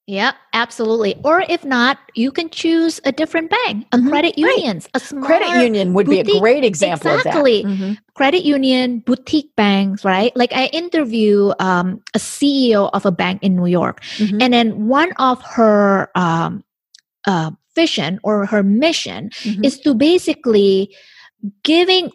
Yeah, 0.08 0.34
absolutely. 0.54 1.16
Or 1.24 1.44
if 1.50 1.66
not, 1.66 1.98
you 2.14 2.32
can 2.32 2.50
choose 2.52 3.02
a 3.06 3.12
different 3.12 3.50
bank, 3.50 3.88
a 3.92 3.98
Mhm. 3.98 4.10
credit 4.10 4.36
Right. 4.38 4.56
unions, 4.58 4.88
a 4.94 5.00
smaller 5.00 5.26
Credit 5.26 5.64
union 5.66 5.94
would 5.96 6.06
be 6.08 6.20
a 6.20 6.24
great 6.40 6.64
example 6.64 7.10
exactly. 7.12 7.64
of 7.64 7.68
that. 7.70 7.78
Mhm. 7.80 7.98
credit 8.16 8.46
union, 8.46 9.00
boutique 9.00 9.54
banks, 9.58 10.06
right? 10.06 10.32
Like 10.38 10.54
I 10.54 10.68
interview 10.68 11.52
um, 11.60 12.00
a 12.14 12.20
CEO 12.20 12.90
of 12.94 13.06
a 13.06 13.12
bank 13.12 13.42
in 13.44 13.56
New 13.58 13.66
York, 13.66 14.02
Mhm. 14.20 14.42
and 14.42 14.54
then 14.54 14.88
one 14.88 15.12
of 15.20 15.42
her 15.42 16.10
um, 16.16 16.64
uh, 17.28 17.52
vision 17.76 18.20
or 18.24 18.46
her 18.46 18.64
mission 18.64 19.32
Mhm. 19.44 19.66
is 19.66 19.80
to 19.80 19.94
basically 19.94 20.96
giving 21.64 22.12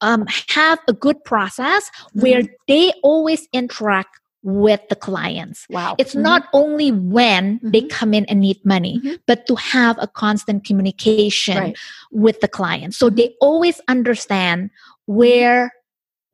um, 0.00 0.24
have 0.48 0.78
a 0.88 0.92
good 0.94 1.22
process 1.24 1.90
where 2.14 2.40
Mm-hmm. 2.42 2.52
they 2.68 2.92
always 3.02 3.46
interact 3.52 4.18
with 4.48 4.80
the 4.88 4.96
clients 4.96 5.66
Wow. 5.68 5.94
it's 5.98 6.14
Mhm. 6.14 6.22
not 6.22 6.42
only 6.54 6.90
when 6.90 7.60
they 7.62 7.82
Mhm. 7.82 7.90
come 7.90 8.14
in 8.14 8.24
and 8.30 8.40
need 8.40 8.58
money 8.64 8.94
Mhm. 9.04 9.18
but 9.26 9.46
to 9.46 9.54
have 9.56 9.96
a 10.00 10.08
constant 10.08 10.64
communication 10.64 11.58
Right. 11.58 11.76
with 12.10 12.40
the 12.40 12.48
client 12.48 12.94
so 12.94 13.10
they 13.10 13.34
always 13.42 13.76
understand 13.88 14.70
where 15.06 15.70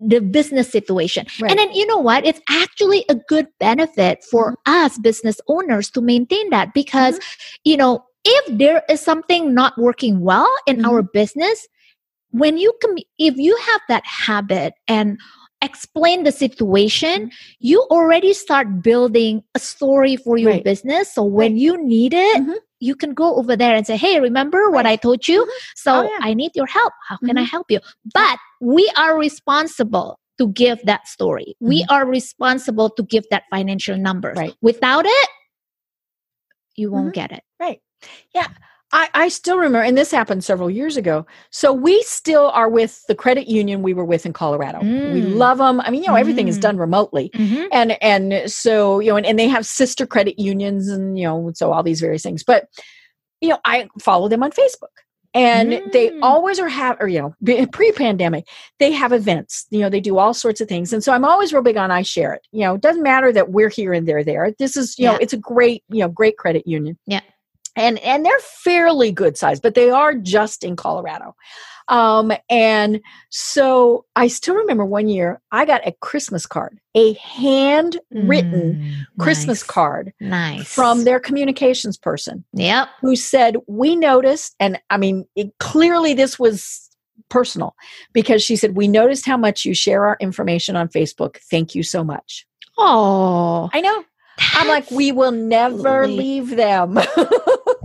the 0.00 0.20
business 0.20 0.68
situation 0.70 1.26
Right. 1.40 1.50
and 1.50 1.58
then 1.58 1.72
you 1.72 1.86
know 1.90 1.98
what 1.98 2.24
it's 2.26 2.40
actually 2.50 3.04
a 3.08 3.16
good 3.32 3.46
benefit 3.58 4.22
for 4.30 4.44
Mm-hmm. 4.52 4.84
us 4.84 4.98
business 4.98 5.36
owners 5.48 5.90
to 5.90 6.00
maintain 6.00 6.50
that 6.50 6.72
because 6.74 7.18
you 7.64 7.76
know 7.76 8.04
if 8.24 8.44
there 8.58 8.82
is 8.88 9.00
something 9.00 9.52
not 9.54 9.72
working 9.76 10.20
well 10.20 10.50
in 10.66 10.84
our 10.84 11.02
Mm-hmm. 11.02 11.18
business 11.20 11.66
when 12.30 12.58
you 12.58 12.70
com- 12.82 12.98
if 13.18 13.34
you 13.36 13.54
have 13.68 13.80
that 13.88 14.04
habit 14.06 14.74
and 14.88 15.18
explain 15.64 16.22
the 16.24 16.32
situation 16.32 17.30
you 17.58 17.80
already 17.90 18.32
start 18.32 18.82
building 18.82 19.42
a 19.54 19.58
story 19.58 20.16
for 20.16 20.36
your 20.36 20.52
Right. 20.52 20.64
business 20.64 21.12
so 21.14 21.22
when 21.24 21.56
you 21.56 21.76
need 21.82 22.14
it 22.14 22.42
Mhm. 22.42 22.56
you 22.80 22.94
can 22.94 23.14
go 23.14 23.36
over 23.36 23.56
there 23.56 23.74
and 23.74 23.86
say 23.86 23.96
hey 23.96 24.20
remember 24.20 24.70
what 24.70 24.86
i 24.86 24.96
told 24.96 25.26
you 25.28 25.46
so 25.74 25.92
Oh, 26.00 26.02
yeah. 26.02 26.18
i 26.30 26.34
need 26.34 26.52
your 26.54 26.66
help 26.66 26.92
how 27.08 27.16
can 27.26 27.38
i 27.38 27.44
Mhm. 27.44 27.50
help 27.56 27.70
you 27.70 27.80
but 28.14 28.38
we 28.60 28.90
are 28.96 29.18
responsible 29.18 30.18
to 30.38 30.48
give 30.48 30.78
that 30.90 31.06
story 31.08 31.56
we 31.60 31.84
are 31.88 32.04
responsible 32.06 32.90
to 32.90 33.02
give 33.14 33.24
that 33.30 33.44
financial 33.50 33.96
Mm-hmm. 33.96 34.38
Right. 34.38 34.54
without 34.60 35.06
it 35.06 35.28
you 36.76 36.90
won't 36.90 37.10
Mhm. 37.10 37.14
get 37.14 37.32
it 37.32 37.42
Right. 37.60 37.80
Yeah. 38.34 38.48
I, 38.94 39.08
I 39.12 39.28
still 39.28 39.56
remember, 39.56 39.82
and 39.82 39.98
this 39.98 40.12
happened 40.12 40.44
several 40.44 40.70
years 40.70 40.96
ago. 40.96 41.26
So 41.50 41.72
we 41.72 42.00
still 42.04 42.46
are 42.50 42.68
with 42.68 43.04
the 43.08 43.14
credit 43.16 43.48
union 43.48 43.82
we 43.82 43.92
were 43.92 44.04
with 44.04 44.24
in 44.24 44.32
Colorado. 44.32 44.78
We 44.80 45.20
Mm. 45.20 45.34
love 45.34 45.58
them. 45.58 45.80
I 45.80 45.90
mean, 45.90 46.02
you 46.04 46.08
know, 46.08 46.14
everything 46.14 46.46
is 46.46 46.58
Mm. 46.58 46.60
done 46.60 46.76
remotely. 46.76 47.30
And 47.72 48.00
and 48.00 48.50
so, 48.50 49.00
you 49.00 49.10
know, 49.10 49.16
and, 49.16 49.26
and 49.26 49.36
they 49.38 49.48
have 49.48 49.66
sister 49.66 50.06
credit 50.06 50.38
unions 50.38 50.88
and, 50.88 51.18
you 51.18 51.24
know, 51.24 51.50
so 51.54 51.72
all 51.72 51.82
these 51.82 52.00
various 52.00 52.22
things. 52.22 52.44
But, 52.44 52.68
you 53.40 53.48
know, 53.48 53.58
I 53.64 53.88
follow 54.00 54.28
them 54.28 54.44
on 54.44 54.52
Facebook. 54.52 54.94
And 55.36 55.82
they 55.92 56.10
Mm. 56.10 56.20
always 56.22 56.60
are 56.60 56.68
have, 56.68 56.96
or 57.00 57.08
you 57.08 57.20
know, 57.20 57.34
be- 57.42 57.66
pre-pandemic, 57.66 58.46
they 58.78 58.92
have 58.92 59.12
events. 59.12 59.66
You 59.70 59.80
know, 59.80 59.88
they 59.88 59.98
do 59.98 60.18
all 60.18 60.32
sorts 60.32 60.60
of 60.60 60.68
things, 60.68 60.92
and 60.92 61.02
so 61.02 61.12
I'm 61.12 61.24
always 61.24 61.52
real 61.52 61.62
big 61.62 61.76
on 61.76 61.90
I 61.90 62.02
share 62.02 62.32
it. 62.34 62.42
You 62.52 62.60
know, 62.60 62.74
it 62.76 62.80
doesn't 62.80 63.02
matter 63.02 63.32
that 63.32 63.50
we're 63.50 63.70
here 63.70 63.92
and 63.92 64.06
they're 64.06 64.22
there. 64.22 64.52
This 64.60 64.76
is, 64.76 64.96
you 64.96 65.06
know, 65.06 65.16
it's 65.20 65.32
a 65.32 65.36
great, 65.36 65.82
you 65.88 65.98
know, 65.98 66.08
great 66.08 66.36
credit 66.38 66.68
union 66.68 66.96
Yeah. 67.08 67.22
And 67.76 67.98
and 68.00 68.24
they're 68.24 68.38
fairly 68.40 69.10
good 69.12 69.36
size 69.36 69.60
but 69.60 69.74
they 69.74 69.90
are 69.90 70.14
just 70.14 70.64
in 70.64 70.76
colorado 70.76 71.34
Um, 71.88 72.32
and 72.48 73.00
so 73.30 74.06
I 74.16 74.28
still 74.28 74.54
remember 74.54 74.84
one 74.86 75.06
year 75.08 75.40
I 75.52 75.66
got 75.66 75.86
a 75.86 75.92
Christmas 76.00 76.46
card, 76.46 76.78
a 76.94 77.12
handwritten 77.14 78.76
Mm, 78.80 79.06
Christmas 79.18 79.60
nice. 79.60 79.66
card 79.74 80.12
Nice. 80.20 80.72
from 80.74 81.04
their 81.04 81.20
communications 81.20 81.98
person 81.98 82.44
Yep. 82.54 82.88
who 83.02 83.16
said, 83.16 83.56
We 83.66 83.96
noticed, 83.96 84.54
and 84.58 84.80
I 84.88 84.96
mean, 84.96 85.26
it, 85.36 85.52
clearly 85.58 86.14
this 86.14 86.38
was 86.38 86.88
personal 87.28 87.74
because 88.14 88.42
she 88.42 88.56
said, 88.56 88.76
We 88.76 88.88
noticed 88.88 89.26
how 89.26 89.36
much 89.36 89.64
you 89.66 89.74
share 89.74 90.06
our 90.06 90.16
information 90.20 90.76
on 90.76 90.88
Facebook. 90.88 91.36
Thank 91.50 91.74
you 91.74 91.82
so 91.82 92.02
much. 92.02 92.46
Oh. 92.78 93.68
I 93.74 93.80
know. 93.82 94.04
I'm 94.56 94.68
like, 94.68 94.90
we 94.90 95.12
will 95.12 95.32
never 95.32 96.08
leave 96.08 96.50
them. 96.56 96.98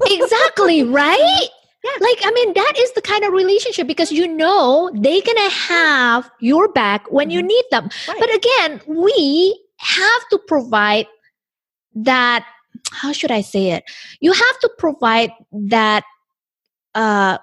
exactly 0.09 0.83
right 0.83 1.47
Yeah. 1.83 1.91
like 2.01 2.19
i 2.25 2.31
mean 2.31 2.53
that 2.53 2.73
is 2.77 2.91
the 2.93 3.01
kind 3.01 3.23
of 3.23 3.31
relationship 3.33 3.87
because 3.87 4.11
you 4.11 4.27
know 4.27 4.91
they're 4.93 5.21
gonna 5.21 5.49
have 5.49 6.29
your 6.39 6.67
back 6.71 7.09
when 7.11 7.29
you 7.29 7.41
Mhm. 7.41 7.47
need 7.47 7.65
them 7.71 7.89
Right. 8.07 8.19
but 8.19 8.29
again 8.35 8.81
we 8.87 9.59
have 9.77 10.23
to 10.31 10.37
provide 10.47 11.07
that 11.95 12.45
how 12.91 13.11
should 13.11 13.31
i 13.31 13.41
say 13.41 13.71
it 13.71 13.83
you 14.19 14.31
have 14.33 14.59
to 14.59 14.69
provide 14.77 15.31
that 15.51 16.03
uh 16.95 17.37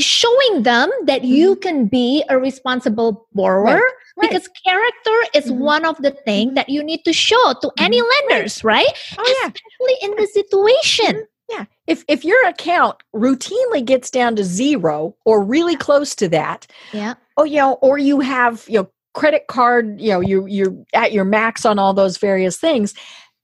showing 0.00 0.62
them 0.64 0.90
that 1.06 1.24
you 1.24 1.56
can 1.56 1.86
be 1.86 2.22
a 2.28 2.38
responsible 2.38 3.26
borrower 3.32 3.78
Mm-hmm. 3.78 3.82
Right. 3.82 3.92
Right. 4.16 4.30
because 4.30 4.48
character 4.66 5.18
is 5.38 5.46
Mhm. 5.52 5.58
one 5.58 5.84
of 5.84 5.96
the 6.02 6.10
things 6.10 6.54
that 6.54 6.68
you 6.68 6.82
need 6.82 7.04
to 7.04 7.12
show 7.12 7.54
to 7.62 7.70
any 7.78 8.00
lenders 8.02 8.64
right 8.64 8.90
oh, 9.16 9.24
yeah. 9.40 9.50
especially 9.54 9.96
in 10.02 10.10
the 10.18 10.26
situation 10.26 11.24
Yeah. 11.48 11.64
If 11.86 12.04
if 12.08 12.24
your 12.24 12.46
account 12.46 13.02
routinely 13.14 13.84
gets 13.84 14.10
down 14.10 14.36
to 14.36 14.44
zero 14.44 15.16
or 15.24 15.42
really 15.42 15.76
close 15.76 16.14
to 16.16 16.28
that, 16.28 16.66
yeah 16.92 17.14
oh 17.38 17.44
you 17.44 17.56
know, 17.56 17.74
or 17.80 17.96
you 17.96 18.20
have, 18.20 18.66
you 18.68 18.80
know, 18.80 18.90
credit 19.14 19.46
card, 19.48 19.98
you 20.00 20.10
know, 20.10 20.20
you 20.20 20.44
you're 20.46 20.76
at 20.92 21.12
your 21.12 21.24
max 21.24 21.64
on 21.64 21.78
all 21.78 21.94
those 21.94 22.18
various 22.18 22.58
things, 22.58 22.92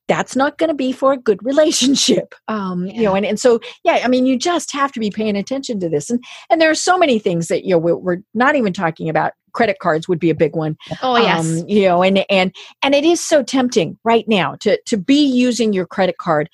that's 0.08 0.36
not 0.36 0.58
going 0.58 0.68
to 0.68 0.74
be 0.74 0.92
for 0.92 1.14
a 1.14 1.16
good 1.16 1.42
relationship. 1.42 2.34
Um, 2.48 2.86
you 2.86 3.02
know, 3.02 3.14
and, 3.14 3.24
and 3.24 3.40
so 3.40 3.60
yeah, 3.84 4.02
I 4.04 4.08
mean 4.08 4.26
you 4.26 4.38
just 4.38 4.72
have 4.72 4.92
to 4.92 5.00
be 5.00 5.10
paying 5.10 5.36
attention 5.36 5.80
to 5.80 5.88
this. 5.88 6.10
And 6.10 6.22
and 6.50 6.60
there 6.60 6.70
are 6.70 6.74
so 6.74 6.98
many 6.98 7.18
things 7.18 7.48
that, 7.48 7.64
you 7.64 7.70
know, 7.70 7.78
we're, 7.78 7.96
we're 7.96 8.22
not 8.34 8.56
even 8.56 8.74
talking 8.74 9.08
about 9.08 9.32
credit 9.54 9.78
cards 9.78 10.08
would 10.08 10.18
be 10.18 10.30
a 10.30 10.34
big 10.34 10.54
one 10.54 10.76
oh 11.02 11.16
yes 11.16 11.62
um, 11.62 11.68
you 11.68 11.82
know 11.82 12.02
and 12.02 12.24
and 12.30 12.54
and 12.82 12.94
it 12.94 13.04
is 13.04 13.20
so 13.20 13.42
tempting 13.42 13.98
right 14.04 14.26
now 14.28 14.54
to 14.60 14.78
to 14.86 14.96
be 14.96 15.24
using 15.24 15.72
your 15.72 15.86
credit 15.86 16.18
card 16.18 16.48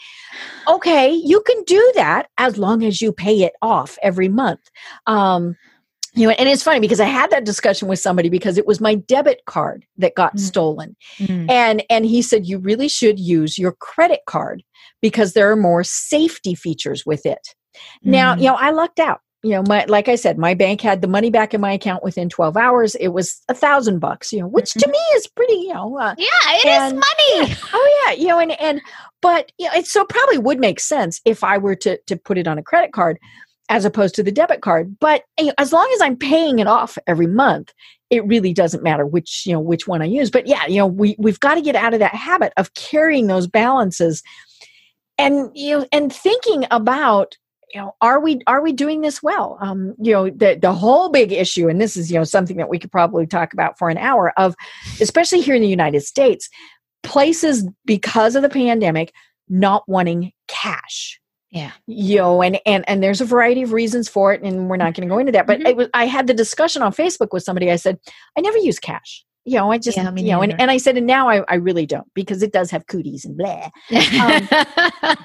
okay 0.68 1.10
you 1.10 1.40
can 1.46 1.62
do 1.64 1.92
that 1.96 2.28
as 2.38 2.58
long 2.58 2.84
as 2.84 3.00
you 3.02 3.12
pay 3.12 3.42
it 3.42 3.52
off 3.62 3.98
every 4.02 4.28
month 4.28 4.60
um 5.06 5.56
you 6.14 6.26
know 6.26 6.34
and 6.38 6.48
it's 6.48 6.62
funny 6.62 6.80
because 6.80 7.00
i 7.00 7.04
had 7.06 7.30
that 7.30 7.44
discussion 7.44 7.88
with 7.88 7.98
somebody 7.98 8.28
because 8.28 8.58
it 8.58 8.66
was 8.66 8.80
my 8.80 8.94
debit 8.94 9.40
card 9.46 9.84
that 9.96 10.14
got 10.14 10.36
Mm. 10.36 10.40
stolen 10.40 10.96
Mm. 11.20 11.50
and 11.50 11.82
and 11.90 12.06
he 12.06 12.22
said 12.22 12.46
you 12.46 12.58
really 12.58 12.88
should 12.88 13.18
use 13.18 13.58
your 13.58 13.72
credit 13.72 14.20
card 14.26 14.62
because 15.00 15.32
there 15.32 15.50
are 15.50 15.56
more 15.56 15.82
safety 15.82 16.54
features 16.54 17.06
with 17.06 17.24
it 17.26 17.54
now, 18.02 18.34
Mm. 18.34 18.38
you 18.38 18.44
know, 18.46 18.56
I 18.56 18.70
lucked 18.70 18.98
out. 18.98 19.20
You 19.42 19.52
know, 19.52 19.62
my 19.66 19.84
like 19.86 20.08
I 20.08 20.16
said, 20.16 20.36
my 20.36 20.52
bank 20.54 20.82
had 20.82 21.00
the 21.00 21.08
money 21.08 21.30
back 21.30 21.54
in 21.54 21.60
my 21.62 21.72
account 21.72 22.04
within 22.04 22.28
12 22.28 22.56
hours. 22.58 22.94
It 22.96 23.08
was 23.08 23.40
a 23.48 23.54
thousand 23.54 23.98
bucks, 23.98 24.32
you 24.32 24.40
know, 24.40 24.46
which 24.48 24.72
to 24.74 24.86
me 24.86 24.98
is 25.14 25.26
pretty, 25.28 25.54
you 25.54 25.72
know, 25.72 25.96
uh, 25.98 26.14
Yeah, 26.18 26.26
it 26.46 26.66
is 26.66 26.92
And- 26.92 26.96
money. 26.96 27.54
oh 27.72 28.02
yeah, 28.06 28.12
you 28.12 28.28
know, 28.28 28.38
and 28.38 28.52
and 28.60 28.82
but 29.22 29.50
you 29.58 29.66
know, 29.66 29.72
it 29.74 29.86
so 29.86 30.04
probably 30.04 30.36
would 30.38 30.60
make 30.60 30.78
sense 30.78 31.20
if 31.24 31.42
I 31.42 31.56
were 31.56 31.74
to 31.76 31.98
to 32.06 32.16
put 32.16 32.36
it 32.36 32.46
on 32.46 32.58
a 32.58 32.62
credit 32.62 32.92
card 32.92 33.18
as 33.70 33.84
opposed 33.86 34.14
to 34.16 34.22
the 34.22 34.32
debit 34.32 34.60
card. 34.60 34.98
But 35.00 35.22
you 35.38 35.46
know, 35.46 35.54
as 35.56 35.72
long 35.72 35.90
as 35.94 36.02
I'm 36.02 36.16
paying 36.16 36.58
it 36.58 36.66
off 36.66 36.98
every 37.06 37.26
month, 37.28 37.72
it 38.10 38.26
really 38.26 38.52
doesn't 38.52 38.82
matter 38.82 39.06
which 39.06 39.44
you 39.46 39.54
know 39.54 39.60
which 39.60 39.88
one 39.88 40.02
I 40.02 40.06
use. 40.06 40.30
But 40.30 40.48
yeah, 40.48 40.66
you 40.66 40.76
know, 40.76 40.86
we 40.86 41.16
we've 41.18 41.40
got 41.40 41.54
to 41.54 41.62
get 41.62 41.76
out 41.76 41.94
of 41.94 42.00
that 42.00 42.14
habit 42.14 42.52
of 42.58 42.74
carrying 42.74 43.26
those 43.26 43.46
balances, 43.46 44.22
and 45.16 45.50
you 45.54 45.78
know, 45.78 45.86
and 45.92 46.12
thinking 46.12 46.66
about 46.70 47.36
you 47.74 47.80
know 47.80 47.94
are 48.00 48.20
we 48.20 48.40
are 48.46 48.62
we 48.62 48.72
doing 48.72 49.00
this 49.00 49.22
well? 49.22 49.58
Um 49.60 49.94
you 50.00 50.12
know 50.12 50.30
the 50.30 50.58
the 50.60 50.72
whole 50.72 51.08
big 51.10 51.32
issue 51.32 51.68
and 51.68 51.80
this 51.80 51.96
is 51.96 52.10
you 52.10 52.18
know 52.18 52.24
something 52.24 52.56
that 52.56 52.68
we 52.68 52.78
could 52.78 52.92
probably 52.92 53.26
talk 53.26 53.52
about 53.52 53.78
for 53.78 53.88
an 53.88 53.98
hour 53.98 54.32
of 54.38 54.54
especially 55.00 55.40
here 55.40 55.54
in 55.54 55.62
the 55.62 55.68
united 55.68 56.00
states 56.02 56.48
places 57.02 57.66
because 57.84 58.36
of 58.36 58.42
the 58.42 58.48
pandemic 58.48 59.12
not 59.48 59.82
wanting 59.88 60.32
cash. 60.48 61.18
Yeah. 61.52 61.72
you 61.88 62.18
know 62.18 62.42
and 62.42 62.60
and 62.64 62.84
and 62.88 63.02
there's 63.02 63.20
a 63.20 63.24
variety 63.24 63.62
of 63.62 63.72
reasons 63.72 64.08
for 64.08 64.32
it 64.32 64.40
and 64.42 64.68
we're 64.70 64.76
not 64.76 64.94
going 64.94 65.08
to 65.08 65.12
go 65.12 65.18
into 65.18 65.32
that 65.32 65.48
but 65.48 65.58
Mhm. 65.58 65.68
it 65.68 65.76
was 65.76 65.88
i 65.94 66.06
had 66.06 66.28
the 66.28 66.34
discussion 66.34 66.80
on 66.82 66.92
facebook 66.92 67.28
with 67.32 67.42
somebody. 67.42 67.70
I 67.72 67.76
said 67.76 67.98
i 68.36 68.40
never 68.40 68.58
use 68.58 68.78
cash 68.78 69.24
you 69.44 69.56
know 69.56 69.72
i 69.72 69.78
just 69.78 69.96
Yeah, 69.96 70.10
you 70.16 70.30
know 70.32 70.42
and, 70.42 70.54
and 70.60 70.70
i 70.70 70.76
said 70.76 70.96
and 70.96 71.06
now 71.06 71.28
I, 71.28 71.42
I 71.48 71.54
really 71.54 71.86
don't 71.86 72.06
because 72.14 72.42
it 72.42 72.52
does 72.52 72.70
have 72.70 72.86
cooties 72.86 73.24
and 73.24 73.36
blah. 73.36 73.68
Um, 74.20 74.48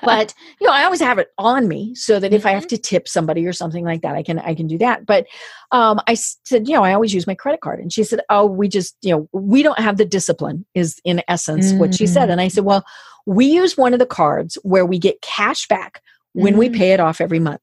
but 0.03 0.34
you 0.61 0.68
know 0.68 0.74
i 0.74 0.84
always 0.84 1.01
have 1.01 1.18
it 1.20 1.30
on 1.38 1.68
me 1.68 1.93
so 1.95 2.20
that 2.20 2.34
if 2.34 2.45
i 2.45 2.49
Mm-hmm. 2.49 2.55
have 2.55 2.68
to 2.68 2.78
tip 2.78 3.07
somebody 3.07 3.45
or 3.45 3.53
something 3.53 3.84
like 3.84 4.01
that 4.01 4.16
i 4.16 4.24
can 4.24 4.39
i 4.39 4.55
can 4.55 4.68
do 4.68 4.78
that. 4.78 5.05
But 5.05 5.28
um 5.72 5.99
i 6.07 6.13
said 6.13 6.68
you 6.68 6.74
know 6.76 6.84
i 6.84 6.93
always 6.93 7.13
use 7.13 7.28
my 7.28 7.36
credit 7.36 7.61
card. 7.61 7.80
And 7.80 7.91
she 7.91 8.03
said 8.03 8.22
oh 8.30 8.45
we 8.45 8.68
just 8.68 8.95
you 9.01 9.11
know 9.11 9.28
we 9.34 9.63
don't 9.63 9.80
have 9.80 9.97
the 9.97 10.05
discipline 10.05 10.66
is 10.76 10.99
in 11.03 11.22
essence 11.28 11.74
what 11.74 11.93
she 11.93 12.07
said. 12.07 12.30
Mm. 12.30 12.32
and 12.34 12.41
i 12.41 12.47
said 12.47 12.63
well 12.66 12.86
we 13.26 13.45
use 13.45 13.76
one 13.76 13.91
of 13.93 13.99
the 13.99 14.05
cards 14.05 14.57
where 14.63 14.86
we 14.86 14.97
get 14.99 15.22
cash 15.22 15.68
back 15.68 16.01
when 16.34 16.57
we 16.57 16.70
Mm. 16.70 16.76
pay 16.78 16.91
it 16.91 16.99
off 16.99 17.20
every 17.20 17.39
month. 17.39 17.61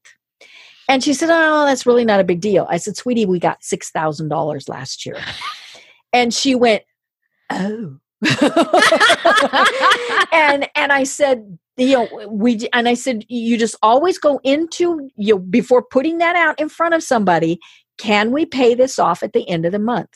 And 0.89 1.03
she 1.03 1.13
said 1.13 1.29
oh 1.31 1.65
that's 1.65 1.85
really 1.85 2.05
not 2.05 2.19
a 2.19 2.23
big 2.23 2.41
deal. 2.41 2.67
I 2.69 2.77
said 2.77 2.95
sweetie 2.97 3.25
we 3.25 3.39
got 3.39 3.61
$6000 3.61 4.69
last 4.69 5.05
year 5.05 5.17
and 6.13 6.33
she 6.33 6.55
went 6.55 6.83
oh, 7.51 7.97
oh. 8.23 8.23
and 10.31 10.69
and 10.75 10.91
I 10.91 11.03
said, 11.03 11.57
you 11.77 11.93
know, 11.93 12.27
we 12.29 12.67
and 12.71 12.87
I 12.87 12.93
said, 12.93 13.25
you 13.27 13.57
just 13.57 13.75
always 13.81 14.17
go 14.17 14.39
into 14.43 15.09
you 15.15 15.39
before 15.39 15.83
putting 15.83 16.19
that 16.19 16.35
out 16.35 16.59
in 16.59 16.69
front 16.69 16.93
of 16.93 17.03
somebody. 17.03 17.59
Can 17.97 18.31
we 18.31 18.45
pay 18.45 18.75
this 18.75 18.97
off 18.97 19.23
at 19.23 19.33
the 19.33 19.47
end 19.49 19.65
of 19.65 19.71
the 19.71 19.79
month? 19.79 20.09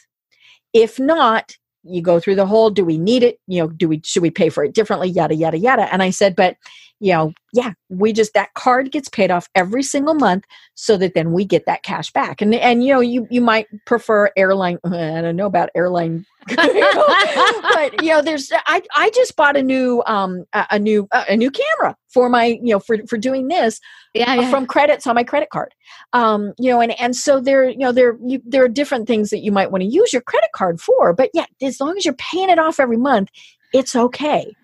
If 0.74 1.00
not, 1.00 1.56
you 1.84 2.02
go 2.02 2.20
through 2.20 2.36
the 2.36 2.46
whole. 2.46 2.70
Do 2.70 2.86
we 2.86 2.98
need 2.98 3.24
it? 3.24 3.40
You 3.48 3.64
know, 3.64 3.70
do 3.70 3.88
we 3.88 4.02
should 4.04 4.24
we 4.24 4.32
pay 4.32 4.50
for 4.50 4.64
it 4.64 4.74
differently? 4.74 5.10
Yada 5.10 5.36
yada 5.36 5.58
yada. 5.58 5.92
And 5.94 6.04
I 6.04 6.10
said, 6.10 6.36
but 6.36 6.58
you 7.00 7.14
know, 7.14 7.34
yeah, 7.54 7.74
we 7.90 8.14
just 8.14 8.34
that 8.34 8.54
card 8.54 8.92
gets 8.92 9.10
paid 9.10 9.32
off 9.32 9.48
every 9.56 9.84
single 9.84 10.14
month, 10.14 10.46
so 10.76 10.98
that 10.98 11.14
then 11.14 11.32
we 11.32 11.46
get 11.46 11.66
that 11.66 11.84
cash 11.84 12.12
back. 12.12 12.42
And 12.42 12.54
and 12.56 12.84
you 12.84 12.94
know, 12.94 13.00
you 13.00 13.28
you 13.30 13.42
might 13.42 13.68
prefer 13.86 14.32
airline. 14.36 14.80
I 14.86 15.22
don't 15.22 15.36
know 15.36 15.46
about 15.46 15.70
airline 15.76 16.26
but 16.48 18.02
you 18.02 18.10
know 18.10 18.22
there's 18.22 18.52
i 18.68 18.82
i 18.96 19.10
just 19.14 19.36
bought 19.36 19.58
a 19.58 19.62
new 19.62 20.02
um 20.08 20.46
a, 20.54 20.66
a 20.72 20.80
new 20.80 21.06
uh, 21.12 21.26
a 21.28 21.36
new 21.36 21.52
camera 21.52 21.96
for 22.08 22.30
my 22.30 22.46
you 22.46 22.74
know 22.74 22.80
for 22.80 22.98
for 23.10 23.18
doing 23.18 23.50
this 23.50 23.82
yeah, 24.14 24.32
uh, 24.32 24.36
yeah. 24.36 24.50
from 24.50 24.66
credits 24.66 25.06
on 25.06 25.16
my 25.16 25.26
credit 25.26 25.50
card 25.50 25.74
um 26.14 26.54
you 26.58 26.72
know 26.72 26.80
and 26.80 26.98
and 27.02 27.18
so 27.18 27.42
there 27.42 27.70
you 27.70 27.80
know 27.80 27.92
there 27.92 28.18
you, 28.26 28.42
there 28.46 28.64
are 28.64 28.70
different 28.70 29.08
things 29.08 29.30
that 29.30 29.40
you 29.40 29.52
might 29.52 29.72
want 29.72 29.82
to 29.82 29.90
use 29.90 30.14
your 30.14 30.22
credit 30.22 30.50
card 30.54 30.80
for 30.80 31.12
but 31.12 31.30
yeah 31.34 31.46
as 31.62 31.82
long 31.82 31.98
as 31.98 32.06
you're 32.06 32.14
paying 32.14 32.50
it 32.50 32.60
off 32.60 32.80
every 32.80 32.98
month 32.98 33.30
it's 33.74 33.96
okay 33.96 34.56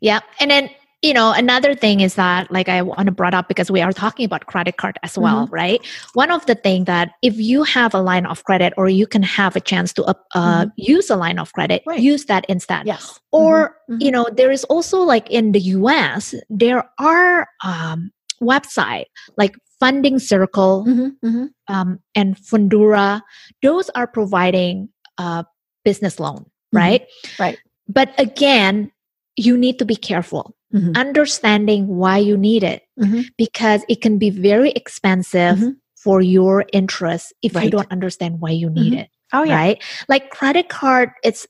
Yeah. 0.00 0.20
And 0.40 0.50
then, 0.50 0.70
you 1.02 1.12
know, 1.12 1.32
another 1.32 1.74
thing 1.74 2.00
is 2.00 2.14
that, 2.14 2.50
like, 2.50 2.68
I 2.68 2.80
want 2.82 3.06
to 3.06 3.12
brought 3.12 3.34
up 3.34 3.48
because 3.48 3.70
we 3.70 3.80
are 3.82 3.92
talking 3.92 4.24
about 4.24 4.46
credit 4.46 4.76
card 4.78 4.98
as 5.02 5.18
well, 5.18 5.44
Mm-hmm. 5.44 5.54
right? 5.54 5.86
One 6.14 6.30
of 6.30 6.46
the 6.46 6.54
thing 6.54 6.84
that 6.84 7.10
if 7.22 7.36
you 7.36 7.62
have 7.64 7.94
a 7.94 8.00
line 8.00 8.24
of 8.26 8.42
credit 8.44 8.72
or 8.76 8.88
you 8.88 9.06
can 9.06 9.22
have 9.22 9.54
a 9.56 9.60
chance 9.60 9.92
to 9.94 10.04
up, 10.04 10.24
uh, 10.34 10.66
use 10.76 11.10
a 11.10 11.16
line 11.16 11.38
of 11.38 11.52
credit, 11.52 11.82
Mm-hmm. 11.82 11.90
Right. 11.90 12.00
use 12.00 12.24
that 12.26 12.44
instead. 12.48 12.86
yes 12.86 13.20
Or, 13.30 13.76
Mhm. 13.90 14.00
you 14.00 14.10
know, 14.10 14.26
there 14.32 14.50
is 14.50 14.64
also 14.64 15.00
like 15.02 15.30
in 15.30 15.52
the 15.52 15.60
US, 15.76 16.34
there 16.48 16.88
are 16.98 17.46
um, 17.62 18.10
website 18.40 19.04
like 19.36 19.54
Funding 19.78 20.18
Circle 20.18 20.86
Mhm, 20.88 21.12
mhm. 21.22 21.48
um, 21.68 22.00
and 22.14 22.36
Fundera. 22.38 23.20
Those 23.62 23.90
are 23.90 24.06
providing 24.06 24.88
a 25.18 25.44
business 25.84 26.18
loan, 26.18 26.46
right? 26.72 27.04
Right. 27.38 27.58
But 27.86 28.14
again, 28.18 28.90
you 29.36 29.56
need 29.58 29.78
to 29.78 29.84
be 29.84 29.94
careful 29.96 30.55
Mhm. 30.74 30.96
understanding 30.96 31.86
why 31.86 32.18
you 32.18 32.36
need 32.36 32.62
it 32.64 32.82
Mhm. 32.98 33.26
because 33.38 33.82
it 33.88 34.00
can 34.02 34.18
be 34.18 34.30
very 34.30 34.70
expensive 34.72 35.58
Mhm. 35.58 35.76
for 35.96 36.20
your 36.20 36.64
interest 36.72 37.32
if 37.42 37.54
you 37.54 37.70
don't 37.70 37.90
understand 37.92 38.40
why 38.40 38.50
you 38.50 38.68
need 38.70 38.92
Mhm. 38.92 39.00
it 39.00 39.08
oh 39.32 39.42
yeah 39.44 39.54
right 39.54 39.82
like 40.08 40.30
credit 40.30 40.68
card 40.68 41.10
it's 41.22 41.46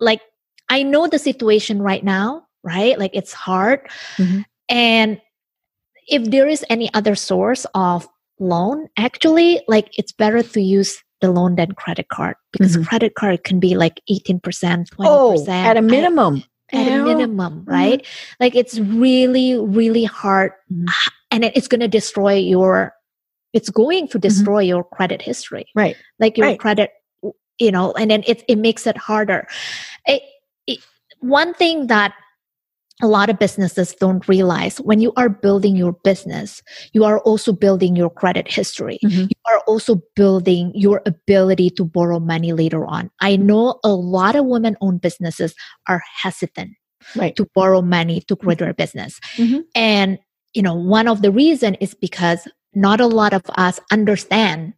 like 0.00 0.20
i 0.70 0.82
know 0.82 1.06
the 1.06 1.18
situation 1.18 1.80
right 1.82 2.02
now 2.04 2.42
right 2.62 2.98
like 2.98 3.12
it's 3.14 3.32
hard 3.32 3.80
Mhm. 4.16 4.44
and 4.68 5.20
if 6.08 6.24
there 6.30 6.48
is 6.48 6.64
any 6.68 6.92
other 6.94 7.14
source 7.14 7.66
of 7.74 8.08
loan 8.40 8.88
actually 8.96 9.60
like 9.68 9.88
it's 9.98 10.12
better 10.12 10.42
to 10.42 10.60
use 10.60 11.02
the 11.20 11.30
loan 11.30 11.54
than 11.56 11.72
credit 11.72 12.08
card 12.08 12.36
because 12.52 12.76
Mhm. 12.76 12.86
credit 12.86 13.14
card 13.14 13.44
can 13.44 13.60
be 13.60 13.76
like 13.76 14.00
18% 14.08 14.90
20% 14.90 15.08
oh 15.08 15.46
at 15.48 15.76
a 15.76 15.82
minimum 15.82 16.42
at 16.74 16.92
you 16.92 17.02
a 17.02 17.04
minimum, 17.04 17.64
right? 17.66 18.06
Like 18.40 18.54
it's 18.54 18.78
really, 18.78 19.58
really 19.58 20.04
hard, 20.04 20.52
Mhm. 20.72 20.86
and 21.30 21.44
it's 21.44 21.68
going 21.68 21.80
to 21.80 21.88
destroy 21.88 22.34
your 22.34 22.94
it's 23.54 23.70
going 23.70 24.08
to 24.08 24.18
destroy 24.18 24.62
mm-hmm. 24.62 24.68
your 24.68 24.84
credit 24.84 25.22
history 25.22 25.66
right 25.74 25.96
like 26.18 26.36
your 26.36 26.48
right. 26.48 26.58
credit 26.58 26.90
you 27.58 27.70
know 27.70 27.92
and 27.92 28.10
then 28.10 28.22
it, 28.26 28.42
it 28.48 28.58
makes 28.58 28.86
it 28.86 28.96
harder 28.96 29.46
it, 30.06 30.22
it, 30.66 30.80
one 31.20 31.54
thing 31.54 31.86
that 31.86 32.12
a 33.02 33.08
lot 33.08 33.28
of 33.28 33.38
businesses 33.38 33.94
don't 33.98 34.26
realize 34.28 34.78
when 34.78 35.00
you 35.00 35.12
are 35.16 35.28
building 35.28 35.74
your 35.74 35.92
business, 36.04 36.62
you 36.92 37.04
are 37.04 37.18
also 37.20 37.52
building 37.52 37.96
your 37.96 38.10
credit 38.10 38.50
history. 38.50 38.98
Mm-hmm. 39.04 39.22
You 39.22 39.40
are 39.46 39.60
also 39.66 40.00
building 40.14 40.70
your 40.74 41.02
ability 41.04 41.70
to 41.70 41.84
borrow 41.84 42.20
money 42.20 42.52
later 42.52 42.86
on. 42.86 43.10
I 43.20 43.36
know 43.36 43.80
a 43.82 43.92
lot 43.92 44.36
of 44.36 44.46
women 44.46 44.76
owned 44.80 45.00
businesses 45.00 45.54
are 45.88 46.02
hesitant 46.22 46.70
right. 47.16 47.34
to 47.36 47.46
borrow 47.54 47.82
money 47.82 48.20
to 48.28 48.36
grow 48.36 48.54
their 48.54 48.74
business. 48.74 49.18
Mm-hmm. 49.36 49.60
And, 49.74 50.18
you 50.52 50.62
know, 50.62 50.74
one 50.74 51.08
of 51.08 51.22
the 51.22 51.32
reason 51.32 51.74
is 51.76 51.94
because 51.94 52.46
not 52.74 53.00
a 53.00 53.06
lot 53.06 53.32
of 53.32 53.42
us 53.56 53.80
understand 53.90 54.74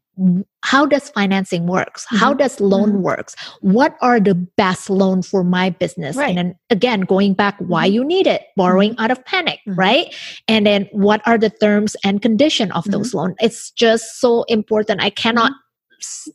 how 0.62 0.86
does 0.86 1.10
financing 1.10 1.66
works 1.66 2.04
mm-hmm. 2.06 2.16
how 2.16 2.32
does 2.32 2.58
loan 2.60 2.90
mm-hmm. 2.90 3.02
works 3.02 3.36
what 3.60 3.96
are 4.00 4.18
the 4.18 4.34
best 4.34 4.88
loan 4.88 5.22
for 5.22 5.44
my 5.44 5.70
business 5.70 6.16
right. 6.16 6.28
and 6.28 6.38
then 6.38 6.54
again 6.70 7.00
going 7.02 7.34
back 7.34 7.56
why 7.58 7.86
mm-hmm. 7.86 7.94
you 7.94 8.04
need 8.04 8.26
it 8.26 8.42
borrowing 8.56 8.92
mm-hmm. 8.92 9.02
out 9.02 9.10
of 9.10 9.22
panic 9.24 9.60
mm-hmm. 9.66 9.78
right 9.78 10.14
and 10.48 10.66
then 10.66 10.88
what 10.92 11.20
are 11.26 11.36
the 11.38 11.50
terms 11.50 11.96
and 12.04 12.22
condition 12.22 12.72
of 12.72 12.84
those 12.84 13.08
mm-hmm. 13.08 13.18
loans 13.18 13.36
it's 13.40 13.70
just 13.72 14.20
so 14.20 14.42
important 14.44 15.02
i 15.02 15.10
cannot 15.10 15.52
s- 16.00 16.28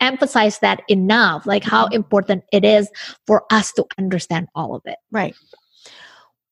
emphasize 0.00 0.58
that 0.60 0.82
enough 0.88 1.46
like 1.46 1.62
how 1.62 1.86
important 1.88 2.42
it 2.52 2.64
is 2.64 2.90
for 3.26 3.44
us 3.52 3.70
to 3.72 3.84
understand 3.98 4.48
all 4.54 4.74
of 4.74 4.82
it 4.86 4.96
right 5.12 5.36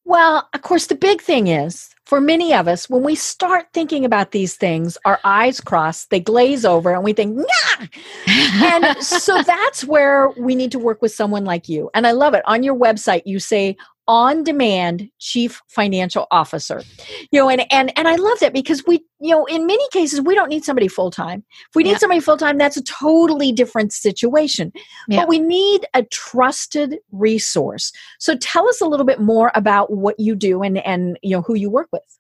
well, 0.09 0.49
of 0.55 0.63
course, 0.63 0.87
the 0.87 0.95
big 0.95 1.21
thing 1.21 1.49
is 1.49 1.95
for 2.07 2.19
many 2.19 2.55
of 2.55 2.67
us, 2.67 2.89
when 2.89 3.03
we 3.03 3.15
start 3.15 3.67
thinking 3.75 4.07
about 4.07 4.31
these 4.31 4.57
things, 4.57 4.97
our 5.05 5.21
eyes 5.23 5.61
cross, 5.61 6.07
they 6.07 6.19
glaze 6.19 6.65
over, 6.65 6.95
and 6.95 7.05
we 7.05 7.13
think, 7.13 7.37
nah! 7.37 7.87
and 8.27 8.97
so 9.05 9.43
that's 9.43 9.85
where 9.85 10.31
we 10.31 10.55
need 10.55 10.73
to 10.73 10.79
work 10.79 11.03
with 11.03 11.13
someone 11.13 11.45
like 11.45 11.69
you. 11.69 11.91
And 11.93 12.07
I 12.07 12.13
love 12.13 12.33
it. 12.33 12.43
On 12.47 12.63
your 12.63 12.75
website, 12.75 13.21
you 13.27 13.39
say, 13.39 13.77
on 14.09 14.43
demand 14.43 15.09
chief 15.19 15.61
financial 15.69 16.27
officer 16.31 16.83
you 17.31 17.39
know 17.39 17.49
and 17.49 17.65
and 17.71 17.93
and 17.97 18.09
i 18.09 18.17
love 18.17 18.41
that 18.41 18.53
because 18.55 18.83
we 18.87 19.05
you 19.21 19.31
know 19.31 19.45
in 19.45 19.67
many 19.67 19.87
cases 19.91 20.21
we 20.21 20.35
don't 20.35 20.49
need 20.49 20.65
somebody 20.65 20.89
full 20.89 21.11
time 21.11 21.45
if 21.69 21.77
we 21.77 21.83
need 21.83 21.93
yeah. 21.93 21.99
somebody 21.99 22.21
full 22.21 22.39
time 22.39 22.57
that's 22.57 22.77
a 22.77 22.83
totally 22.83 23.53
different 23.53 23.93
situation 23.93 24.73
yeah. 25.09 25.21
but 25.21 25.29
we 25.29 25.39
need 25.39 25.87
a 25.95 26.03
trusted 26.05 26.97
resource 27.13 27.93
so 28.19 28.35
tell 28.39 28.67
us 28.69 28.81
a 28.81 28.87
little 28.87 29.07
bit 29.07 29.21
more 29.21 29.53
about 29.55 29.93
what 29.93 30.19
you 30.19 30.35
do 30.35 30.63
and 30.63 30.79
and 30.79 31.19
you 31.23 31.37
know 31.37 31.43
who 31.43 31.55
you 31.55 31.71
work 31.71 31.89
with 31.93 32.19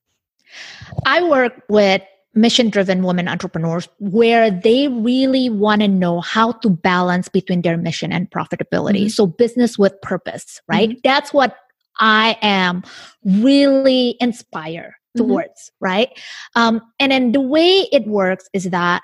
i 1.06 1.22
work 1.22 1.62
with 1.68 2.02
mission 2.34 2.70
driven 2.70 3.02
women 3.02 3.28
entrepreneurs 3.28 3.88
where 3.98 4.50
they 4.50 4.88
really 4.88 5.50
want 5.50 5.80
to 5.80 5.88
know 5.88 6.20
how 6.20 6.52
to 6.52 6.70
balance 6.70 7.28
between 7.28 7.62
their 7.62 7.76
mission 7.76 8.12
and 8.12 8.30
profitability. 8.30 9.06
Mm-hmm. 9.06 9.08
So 9.08 9.26
business 9.26 9.78
with 9.78 10.00
purpose, 10.02 10.60
right? 10.68 10.90
Mm-hmm. 10.90 11.00
That's 11.02 11.32
what 11.32 11.56
I 11.98 12.36
am 12.42 12.82
really 13.24 14.16
inspired 14.20 14.94
mm-hmm. 15.16 15.26
towards, 15.26 15.70
mm-hmm. 15.70 15.84
right? 15.84 16.20
Um, 16.54 16.80
and 16.98 17.12
then 17.12 17.32
the 17.32 17.40
way 17.40 17.88
it 17.92 18.06
works 18.06 18.48
is 18.52 18.64
that 18.64 19.02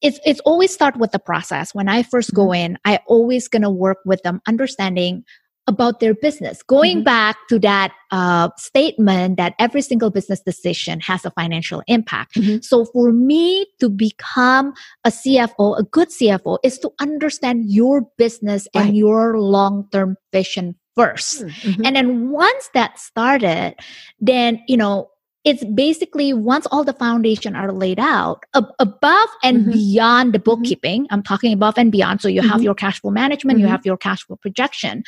it's 0.00 0.18
it's 0.26 0.40
always 0.40 0.72
start 0.72 0.96
with 0.96 1.12
the 1.12 1.18
process. 1.18 1.74
When 1.74 1.88
I 1.88 2.02
1st 2.02 2.08
mm-hmm. 2.08 2.36
go 2.36 2.52
in, 2.52 2.78
I 2.84 2.98
always 3.06 3.48
gonna 3.48 3.70
work 3.70 3.98
with 4.04 4.22
them, 4.22 4.40
understanding 4.46 5.24
about 5.68 6.00
their 6.00 6.14
business. 6.14 6.62
Going 6.62 6.98
mm-hmm. 6.98 7.04
back 7.04 7.36
to 7.48 7.58
that 7.60 7.92
uh, 8.10 8.48
statement 8.58 9.36
that 9.36 9.54
every 9.58 9.82
single 9.82 10.10
business 10.10 10.40
decision 10.40 11.00
has 11.00 11.24
a 11.24 11.30
financial 11.30 11.82
impact. 11.86 12.34
Mm-hmm. 12.34 12.58
So 12.62 12.84
for 12.86 13.12
me 13.12 13.66
to 13.80 13.88
become 13.88 14.74
a 15.04 15.10
CFO, 15.10 15.78
a 15.78 15.84
good 15.84 16.08
CFO, 16.08 16.58
is 16.64 16.78
to 16.80 16.90
understand 17.00 17.70
your 17.70 18.02
business 18.18 18.66
right. 18.74 18.86
and 18.86 18.96
your 18.96 19.38
long 19.38 19.88
term 19.92 20.16
vision 20.32 20.74
1st 20.98 21.44
mm-hmm. 21.44 21.86
And 21.86 21.96
then 21.96 22.30
once 22.30 22.70
that 22.74 22.98
started, 22.98 23.74
then, 24.20 24.62
you 24.68 24.76
know, 24.76 25.08
it's 25.44 25.64
basically 25.64 26.32
once 26.32 26.66
all 26.70 26.84
the 26.84 26.92
foundation 26.92 27.56
are 27.56 27.72
laid 27.72 27.98
out 27.98 28.44
ab- 28.54 28.72
above 28.78 29.28
and 29.42 29.62
mm-hmm. 29.62 29.72
beyond 29.72 30.32
the 30.32 30.38
mm-hmm. 30.38 30.44
bookkeeping 30.44 31.06
i'm 31.10 31.22
talking 31.22 31.52
above 31.52 31.76
and 31.76 31.90
beyond 31.90 32.20
so 32.20 32.28
you 32.28 32.40
mm-hmm. 32.40 32.50
have 32.50 32.62
your 32.62 32.74
cash 32.74 33.00
flow 33.00 33.10
management 33.10 33.58
you 33.58 33.64
mm-hmm. 33.64 33.72
have 33.72 33.84
your 33.84 33.96
cash 33.96 34.24
flow 34.24 34.36
projection 34.36 35.02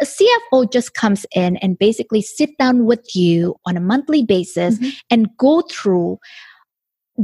a 0.00 0.04
cfo 0.04 0.70
just 0.70 0.94
comes 0.94 1.26
in 1.34 1.56
and 1.58 1.78
basically 1.78 2.22
sit 2.22 2.56
down 2.58 2.84
with 2.86 3.14
you 3.14 3.54
on 3.66 3.76
a 3.76 3.80
monthly 3.80 4.22
basis 4.22 4.78
mm-hmm. 4.78 4.90
and 5.10 5.28
go 5.36 5.62
through 5.70 6.18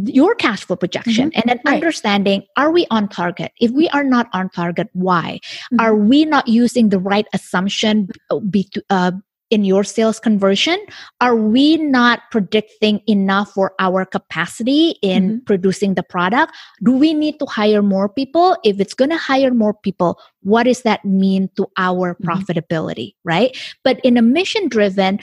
your 0.05 0.35
cash 0.35 0.65
flow 0.65 0.77
projection 0.77 1.31
mm-hmm. 1.31 1.41
and 1.41 1.45
then 1.47 1.61
right. 1.67 1.75
understanding 1.75 2.43
are 2.57 2.71
we 2.71 2.87
on 2.91 3.09
target 3.09 3.53
if 3.61 3.71
we 3.71 3.89
are 3.91 4.05
not 4.05 4.29
on 4.33 4.49
target 4.51 4.89
why 4.93 5.39
mm-hmm. 5.45 5.81
are 5.81 5.95
we 5.95 6.25
not 6.25 6.47
using 6.49 6.89
the 6.89 6.99
right 6.99 7.27
assumption 7.35 8.09
uh, 8.31 8.39
be, 8.41 8.69
uh, 8.91 9.13
in 9.51 9.65
your 9.65 9.85
sales 9.85 10.19
conversion 10.19 10.79
are 11.21 11.37
we 11.37 11.77
not 11.77 12.21
predicting 12.31 13.01
enough 13.07 13.53
for 13.53 13.75
our 13.79 14.07
capacity 14.07 14.97
in 15.03 15.29
mm-hmm. 15.29 15.45
producing 15.45 15.95
the 15.95 16.03
product 16.03 16.55
do 16.83 16.93
we 16.93 17.13
need 17.13 17.39
to 17.39 17.45
hire 17.45 17.83
more 17.83 18.09
people 18.09 18.57
if 18.65 18.81
it's 18.81 18.95
going 18.95 19.11
to 19.11 19.19
hire 19.19 19.53
more 19.53 19.75
people 19.75 20.19
what 20.41 20.63
does 20.63 20.83
that 20.83 21.05
mean 21.05 21.51
to 21.55 21.67
our 21.77 22.15
mm-hmm. 22.15 22.29
profitability 22.29 23.15
right 23.25 23.57
but 23.85 24.01
in 24.03 24.17
a 24.17 24.23
mission 24.23 24.69
driven 24.69 25.21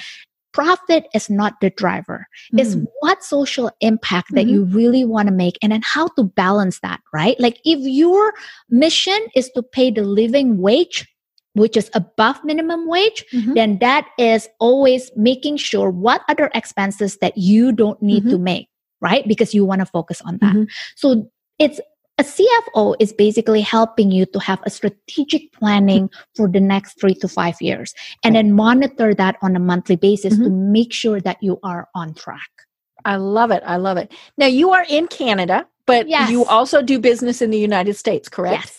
profit 0.52 1.06
is 1.14 1.30
not 1.30 1.60
the 1.62 1.70
driver 1.72 2.28
mm. 2.54 2.60
it's 2.60 2.76
what 3.00 3.24
social 3.24 3.70
impact 3.82 4.28
that 4.32 4.46
mm-hmm. 4.46 4.56
you 4.56 4.64
really 4.66 5.06
want 5.06 5.28
to 5.28 5.34
make 5.34 5.58
and 5.62 5.72
then 5.72 5.82
how 5.84 6.08
to 6.10 6.24
balance 6.24 6.80
that 6.80 7.00
right 7.14 7.40
like 7.40 7.60
if 7.66 7.80
your 7.80 8.34
mission 8.70 9.20
is 9.36 9.50
to 9.52 9.62
pay 9.62 9.92
the 9.92 10.04
living 10.04 10.58
wage 10.58 11.08
which 11.54 11.76
is 11.76 11.90
above 11.94 12.44
minimum 12.44 12.88
wage 12.88 13.26
mm-hmm. 13.34 13.54
then 13.54 13.78
that 13.80 14.08
is 14.18 14.48
always 14.60 15.12
making 15.16 15.58
sure 15.58 15.90
what 15.90 16.22
other 16.30 16.50
expenses 16.54 17.18
that 17.18 17.38
you 17.38 17.72
don't 17.72 18.02
need 18.02 18.24
mm-hmm. 18.24 18.32
to 18.32 18.38
make 18.40 18.68
right 19.02 19.28
because 19.28 19.54
you 19.54 19.66
want 19.66 19.80
to 19.80 19.86
focus 19.86 20.22
on 20.22 20.38
that 20.42 20.54
mm-hmm. 20.56 20.64
so 20.96 21.30
it's 21.60 21.80
a 22.20 22.24
CFO 22.24 22.96
is 23.00 23.14
basically 23.14 23.62
helping 23.62 24.12
you 24.12 24.26
to 24.28 24.40
have 24.40 24.60
a 24.66 24.70
strategic 24.70 25.54
planning 25.54 26.10
for 26.36 26.50
the 26.50 26.60
next 26.60 27.00
three 27.00 27.16
to 27.16 27.30
five 27.30 27.56
years 27.62 27.96
and 28.24 28.36
then 28.36 28.52
monitor 28.52 29.14
that 29.14 29.38
on 29.42 29.56
a 29.56 29.60
monthly 29.60 29.96
basis 29.96 30.34
mm-hmm. 30.34 30.44
to 30.44 30.50
make 30.50 30.92
sure 30.92 31.22
that 31.22 31.42
you 31.42 31.58
are 31.64 31.88
on 31.96 32.14
track. 32.14 32.50
I 33.06 33.16
love 33.16 33.52
it. 33.52 33.64
I 33.66 33.78
love 33.78 33.96
it. 33.96 34.12
Now 34.38 34.48
you 34.48 34.72
are 34.72 34.86
in 34.90 35.08
Canada, 35.08 35.66
but 35.86 36.10
yes. 36.10 36.30
you 36.30 36.44
also 36.46 36.82
do 36.82 37.00
business 37.00 37.42
in 37.42 37.52
the 37.52 37.58
United 37.58 37.96
States, 37.96 38.28
correct? 38.28 38.66
Yes. 38.66 38.76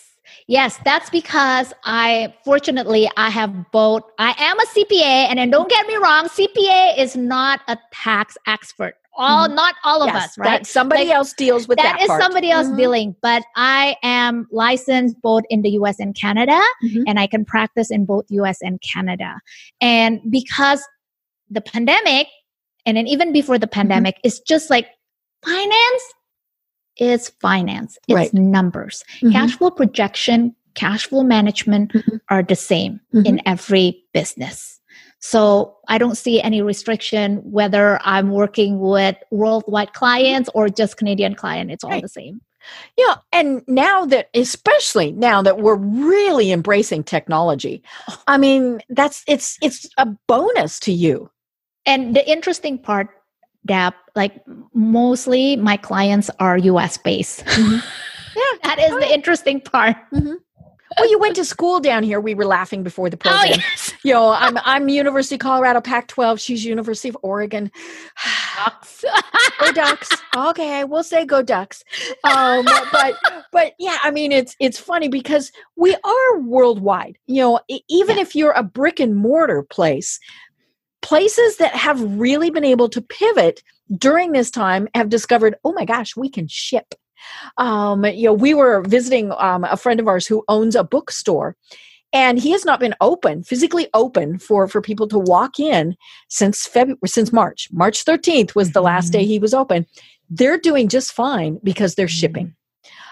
Yes, 0.47 0.79
that's 0.83 1.09
because 1.09 1.73
I 1.83 2.33
fortunately 2.43 3.09
I 3.15 3.29
have 3.29 3.71
both. 3.71 4.03
I 4.17 4.33
am 4.37 4.59
a 4.59 4.65
CPA, 4.65 5.29
and 5.29 5.37
then 5.37 5.49
don't 5.49 5.69
get 5.69 5.85
me 5.87 5.95
wrong, 5.95 6.27
CPA 6.27 6.97
is 6.97 7.15
not 7.15 7.61
a 7.67 7.77
tax 7.93 8.37
expert 8.47 8.95
all 9.17 9.45
mm-hmm. 9.45 9.55
not 9.55 9.75
all 9.83 10.01
of 10.01 10.07
yes, 10.07 10.23
us 10.23 10.37
right 10.37 10.65
somebody 10.65 11.05
like, 11.05 11.15
else 11.15 11.33
deals 11.33 11.67
with 11.67 11.77
that 11.77 11.97
that 11.97 12.01
is 12.01 12.07
part. 12.07 12.21
somebody 12.21 12.49
else 12.49 12.67
mm-hmm. 12.67 12.77
dealing 12.77 13.15
but 13.21 13.43
i 13.55 13.95
am 14.03 14.47
licensed 14.51 15.19
both 15.21 15.43
in 15.49 15.61
the 15.61 15.71
us 15.71 15.99
and 15.99 16.15
canada 16.15 16.59
mm-hmm. 16.83 17.03
and 17.07 17.19
i 17.19 17.27
can 17.27 17.43
practice 17.43 17.91
in 17.91 18.05
both 18.05 18.25
us 18.31 18.57
and 18.61 18.81
canada 18.81 19.39
and 19.79 20.19
because 20.29 20.81
the 21.49 21.61
pandemic 21.61 22.27
and 22.85 22.97
then 22.97 23.07
even 23.07 23.33
before 23.33 23.57
the 23.57 23.65
mm-hmm. 23.65 23.73
pandemic 23.73 24.17
it's 24.23 24.39
just 24.39 24.69
like 24.69 24.87
finance 25.43 26.03
is 26.97 27.29
finance 27.41 27.97
it's 28.07 28.15
right. 28.15 28.33
numbers 28.33 29.03
mm-hmm. 29.17 29.31
cash 29.31 29.57
flow 29.57 29.71
projection 29.71 30.55
cash 30.73 31.07
flow 31.07 31.23
management 31.23 31.91
mm-hmm. 31.91 32.15
are 32.29 32.43
the 32.43 32.55
same 32.55 32.99
in 33.25 33.41
every 33.45 34.01
business 34.13 34.79
so 35.21 35.77
I 35.87 35.99
don't 35.99 36.17
see 36.17 36.41
any 36.41 36.61
restriction 36.61 37.37
whether 37.49 37.99
I'm 38.03 38.31
working 38.31 38.79
with 38.79 39.15
worldwide 39.29 39.93
clients 39.93 40.49
or 40.55 40.67
just 40.67 40.97
Canadian 40.97 41.35
client. 41.35 41.71
It's 41.71 41.83
all 41.83 41.91
right. 41.91 42.01
the 42.01 42.09
same. 42.09 42.41
Yeah, 42.97 43.15
and 43.31 43.63
now 43.67 44.05
that 44.05 44.29
especially 44.33 45.11
now 45.11 45.41
that 45.41 45.59
we're 45.59 45.75
really 45.75 46.51
embracing 46.51 47.03
technology, 47.03 47.83
I 48.27 48.37
mean 48.37 48.81
that's 48.89 49.23
it's 49.27 49.57
it's 49.61 49.87
a 49.97 50.07
bonus 50.27 50.79
to 50.81 50.91
you. 50.91 51.29
And 51.85 52.15
the 52.15 52.29
interesting 52.29 52.77
part 52.77 53.09
that 53.65 53.93
like 54.15 54.43
mostly 54.73 55.55
my 55.55 55.77
clients 55.77 56.29
are 56.39 56.57
US 56.57 56.97
based. 56.97 57.45
Mm-hmm. 57.45 57.73
yeah, 58.35 58.57
that 58.63 58.79
is 58.79 58.91
the 58.91 59.13
interesting 59.13 59.61
part. 59.61 59.97
Mm-hmm 60.11 60.33
well, 60.97 61.09
you 61.09 61.19
went 61.19 61.35
to 61.37 61.45
school 61.45 61.79
down 61.79 62.03
here. 62.03 62.19
We 62.19 62.33
were 62.33 62.45
laughing 62.45 62.83
before 62.83 63.09
the 63.09 63.17
oh, 63.25 63.29
program. 63.29 63.53
Oh, 63.53 63.55
yes. 63.55 63.93
You 64.03 64.13
know, 64.13 64.29
I'm 64.29 64.57
I'm 64.65 64.89
University 64.89 65.35
of 65.35 65.41
Colorado, 65.41 65.79
Pac-12. 65.79 66.39
She's 66.39 66.65
University 66.65 67.09
of 67.09 67.17
Oregon. 67.21 67.71
Ducks. 68.57 69.05
go 69.59 69.71
Ducks. 69.71 70.09
Okay, 70.35 70.83
we'll 70.85 71.03
say 71.03 71.23
go 71.23 71.43
Ducks. 71.43 71.83
Um, 72.23 72.65
but 72.91 73.15
but 73.51 73.73
yeah, 73.77 73.99
I 74.01 74.09
mean, 74.09 74.31
it's 74.31 74.55
it's 74.59 74.79
funny 74.79 75.07
because 75.07 75.51
we 75.75 75.95
are 75.95 76.39
worldwide. 76.39 77.19
You 77.27 77.41
know, 77.43 77.59
even 77.89 78.15
yeah. 78.15 78.23
if 78.23 78.35
you're 78.35 78.53
a 78.53 78.63
brick 78.63 78.99
and 78.99 79.15
mortar 79.15 79.61
place, 79.61 80.19
places 81.03 81.57
that 81.57 81.75
have 81.75 82.01
really 82.19 82.49
been 82.49 82.65
able 82.65 82.89
to 82.89 83.01
pivot 83.01 83.61
during 83.97 84.31
this 84.31 84.49
time 84.49 84.87
have 84.95 85.09
discovered, 85.09 85.55
oh 85.63 85.73
my 85.73 85.85
gosh, 85.85 86.15
we 86.15 86.29
can 86.29 86.47
ship. 86.47 86.95
Um, 87.57 88.05
you 88.05 88.25
know, 88.25 88.33
we 88.33 88.53
were 88.53 88.81
visiting 88.81 89.31
um, 89.37 89.63
a 89.63 89.77
friend 89.77 89.99
of 89.99 90.07
ours 90.07 90.27
who 90.27 90.43
owns 90.47 90.75
a 90.75 90.83
bookstore, 90.83 91.55
and 92.13 92.39
he 92.39 92.51
has 92.51 92.65
not 92.65 92.79
been 92.79 92.95
open 93.01 93.43
physically 93.43 93.87
open 93.93 94.37
for 94.37 94.67
for 94.67 94.81
people 94.81 95.07
to 95.07 95.19
walk 95.19 95.59
in 95.59 95.95
since 96.29 96.67
february 96.67 96.99
since 97.05 97.31
march. 97.31 97.69
March 97.71 98.03
13th 98.05 98.55
was 98.55 98.71
the 98.71 98.81
last 98.81 99.11
day 99.11 99.21
mm-hmm. 99.21 99.29
he 99.29 99.39
was 99.39 99.53
open. 99.53 99.85
They're 100.29 100.57
doing 100.57 100.87
just 100.87 101.13
fine 101.13 101.59
because 101.63 101.95
they're 101.95 102.07
shipping 102.07 102.55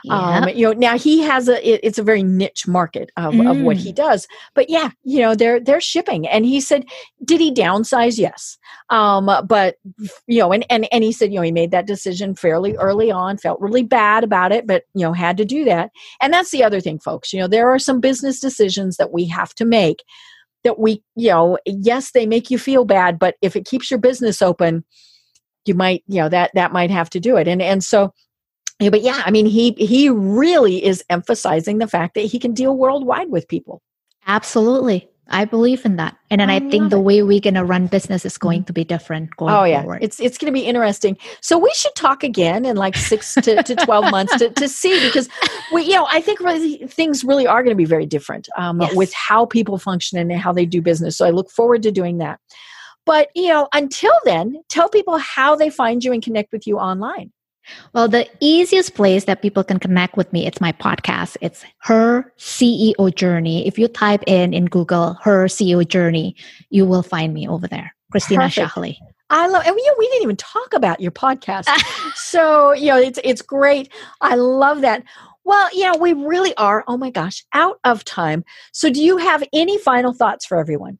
um, 0.10 0.50
you 0.50 0.66
know, 0.66 0.74
now 0.74 0.98
he 0.98 1.22
has 1.22 1.48
a 1.48 1.68
it, 1.68 1.82
it's 1.84 2.00
a 2.00 2.04
very 2.04 2.24
niche 2.24 2.68
market 2.68 3.12
of, 3.18 3.34
mm. 3.34 3.50
of 3.50 3.62
what 3.62 3.78
he 3.78 3.92
mm. 3.92 3.96
does. 3.96 4.28
But 4.56 4.70
yeah, 4.70 4.92
you 5.04 5.20
know, 5.20 5.36
they're 5.36 5.60
they're 5.60 5.82
shipping. 5.82 6.28
And 6.28 6.46
he 6.46 6.62
said, 6.62 6.86
did 7.24 7.40
he 7.40 7.54
downsize? 7.54 8.18
Yes. 8.18 8.58
Um, 8.90 9.30
but 9.48 9.76
you 10.28 10.40
know, 10.40 10.52
and, 10.52 10.66
and 10.70 10.88
and 10.92 11.04
he 11.04 11.12
said, 11.12 11.32
you 11.32 11.38
know, 11.38 11.44
he 11.44 11.52
made 11.52 11.72
that 11.72 11.88
decision 11.88 12.36
fairly 12.36 12.76
early 12.76 13.12
on, 13.12 13.38
felt 13.38 13.62
really 13.62 13.84
bad 13.84 14.24
about 14.24 14.52
it, 14.52 14.66
but 14.66 14.84
you 14.94 15.02
know, 15.02 15.14
had 15.14 15.38
to 15.38 15.46
do 15.46 15.66
that. 15.66 15.92
And 16.22 16.34
that's 16.34 16.52
the 16.52 16.64
other 16.64 16.80
thing, 16.80 17.00
folks. 17.00 17.34
You 17.34 17.40
know, 17.40 17.48
there 17.48 17.70
are 17.70 17.80
some 17.80 18.00
business 18.00 18.40
decisions 18.40 18.98
that 18.98 19.12
we 19.12 19.26
have 19.26 19.54
to 19.56 19.66
make 19.66 20.04
that 20.64 20.80
we, 20.80 21.04
you 21.16 21.30
know, 21.30 21.58
yes, 21.66 22.12
they 22.12 22.26
make 22.26 22.52
you 22.52 22.58
feel 22.58 22.86
bad, 22.86 23.18
but 23.18 23.36
if 23.42 23.56
it 23.56 23.66
keeps 23.66 23.90
your 23.90 24.00
business 24.00 24.42
open, 24.42 24.84
you 25.66 25.74
might, 25.74 26.04
you 26.08 26.22
know, 26.22 26.30
that 26.30 26.52
that 26.54 26.74
might 26.74 26.92
have 26.92 27.10
to 27.12 27.20
do 27.20 27.38
it. 27.38 27.48
And 27.48 27.62
and 27.62 27.84
so 27.84 28.14
but 28.80 29.02
yeah, 29.02 29.22
I 29.26 29.32
mean, 29.32 29.46
he 29.46 29.72
he 29.72 30.10
really 30.10 30.84
is 30.84 31.04
emphasizing 31.10 31.80
the 31.80 31.88
fact 31.88 32.16
that 32.16 32.22
he 32.22 32.40
can 32.40 32.54
deal 32.54 32.78
worldwide 32.78 33.30
with 33.30 33.48
people. 33.48 33.82
Absolutely. 34.26 35.10
I 35.32 35.46
believe 35.46 35.86
in 35.86 35.98
that. 35.98 36.18
And 36.32 36.42
then 36.42 36.50
I, 36.50 36.56
I 36.56 36.60
think 36.60 36.90
the 36.90 36.98
it. 36.98 37.04
way 37.04 37.24
we're 37.24 37.40
going 37.40 37.54
to 37.54 37.64
run 37.64 37.88
business 37.88 38.26
is 38.26 38.38
going 38.38 38.62
mm-hmm. 38.62 38.66
to 38.66 38.74
be 38.74 38.84
different 38.84 39.36
going 39.38 39.54
oh, 39.54 39.64
yeah. 39.64 39.82
Forward. 39.82 40.04
It's, 40.04 40.20
it's 40.20 40.38
going 40.38 40.52
to 40.52 40.60
be 40.60 40.66
interesting. 40.66 41.18
So 41.42 41.58
we 41.58 41.72
should 41.76 41.94
talk 41.96 42.24
again 42.24 42.66
in 42.66 42.78
like 42.78 42.96
six 42.96 43.36
to, 43.36 43.62
to 43.62 43.76
12 43.76 44.12
months 44.12 44.36
to, 44.38 44.50
to 44.50 44.68
see 44.68 45.06
because 45.06 45.30
we, 45.72 45.84
you 45.84 45.94
know, 45.94 46.08
I 46.10 46.22
think 46.22 46.40
really 46.40 46.78
things 46.88 47.24
really 47.24 47.46
are 47.46 47.64
going 47.64 47.76
to 47.76 47.78
be 47.78 47.86
very 47.86 48.06
different 48.06 48.50
um, 48.58 48.82
yes. 48.82 48.96
with 48.96 49.14
how 49.14 49.46
people 49.46 49.78
function 49.78 50.18
and 50.18 50.32
how 50.32 50.52
they 50.52 50.66
do 50.66 50.82
business. 50.82 51.16
So 51.18 51.26
I 51.26 51.30
look 51.30 51.52
forward 51.52 51.84
to 51.84 51.92
doing 51.92 52.18
that. 52.18 52.40
But, 53.06 53.30
you 53.36 53.50
know, 53.50 53.68
until 53.74 54.14
then, 54.26 54.62
tell 54.68 54.90
people 54.90 55.18
how 55.18 55.56
they 55.56 55.70
find 55.70 56.04
you 56.04 56.12
and 56.12 56.24
connect 56.24 56.52
with 56.52 56.66
you 56.68 56.78
online. 56.78 57.32
Well, 57.94 58.08
the 58.08 58.28
easiest 58.40 58.96
place 58.96 59.26
that 59.26 59.42
people 59.42 59.64
can 59.64 59.80
connect 59.80 60.18
with 60.18 60.32
me, 60.34 60.46
it's 60.46 60.62
my 60.62 60.72
podcast. 60.72 61.38
It's 61.42 61.64
her 61.80 62.34
CEO 62.38 63.14
journey. 63.14 63.68
If 63.68 63.78
you 63.78 63.88
type 63.88 64.24
in 64.28 64.54
in 64.54 64.66
Google 64.66 65.16
her 65.22 65.46
CEO 65.46 65.88
journey, 65.88 66.36
you 66.70 66.86
will 66.86 67.04
find 67.04 67.34
me 67.34 67.48
over 67.48 67.68
there. 67.68 67.96
Christina 68.12 68.46
Sjahli. 68.46 68.98
I 69.30 69.48
love, 69.48 69.64
and 69.66 69.76
we, 69.76 69.94
we 70.00 70.08
didn't 70.08 70.24
even 70.24 70.36
talk 70.38 70.74
about 70.74 71.00
your 71.00 71.12
podcast. 71.12 71.68
so, 72.16 72.74
you 72.74 72.88
know, 72.88 72.98
it's, 72.98 73.20
it's 73.24 73.44
great. 73.44 73.92
I 74.22 74.36
love 74.36 74.82
that. 74.82 75.04
Well, 75.44 75.70
you 75.74 75.84
know, 75.84 75.98
we 76.00 76.14
really 76.14 76.56
are, 76.58 76.84
oh 76.88 76.98
my 76.98 77.12
gosh, 77.12 77.46
out 77.54 77.80
of 77.84 78.04
time. 78.06 78.44
So, 78.72 78.90
do 78.90 79.04
you 79.04 79.18
have 79.18 79.44
any 79.54 79.78
final 79.78 80.14
thoughts 80.14 80.46
for 80.46 80.58
everyone? 80.60 80.98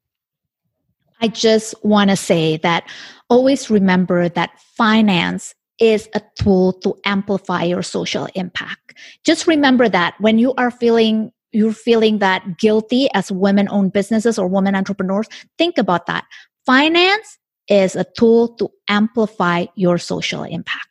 I 1.22 1.28
just 1.28 1.76
want 1.84 2.12
to 2.12 2.16
say 2.16 2.58
that 2.58 2.90
always 3.30 3.70
remember 3.70 4.30
that 4.30 4.60
finance 4.60 5.54
is 5.80 6.10
a 6.14 6.22
tool 6.36 6.74
to 6.74 6.96
amplify 7.06 7.64
your 7.64 7.82
social 7.82 8.28
impact. 8.36 8.96
Just 9.26 9.48
remember 9.48 9.90
that 9.90 10.16
when 10.20 10.38
you 10.38 10.54
are 10.56 10.72
feeling 10.72 11.32
you're 11.52 11.74
feeling 11.74 12.20
that 12.20 12.60
guilty 12.60 13.10
as 13.16 13.32
women 13.32 13.68
owned 13.72 13.92
businesses 13.92 14.38
or 14.38 14.48
women 14.48 14.76
entrepreneurs, 14.76 15.28
think 15.58 15.80
about 15.80 16.06
that. 16.06 16.26
Finance 16.66 17.40
is 17.68 17.96
a 17.96 18.06
tool 18.16 18.50
to 18.56 18.70
amplify 18.88 19.66
your 19.76 19.98
social 19.98 20.44
impact. 20.44 20.88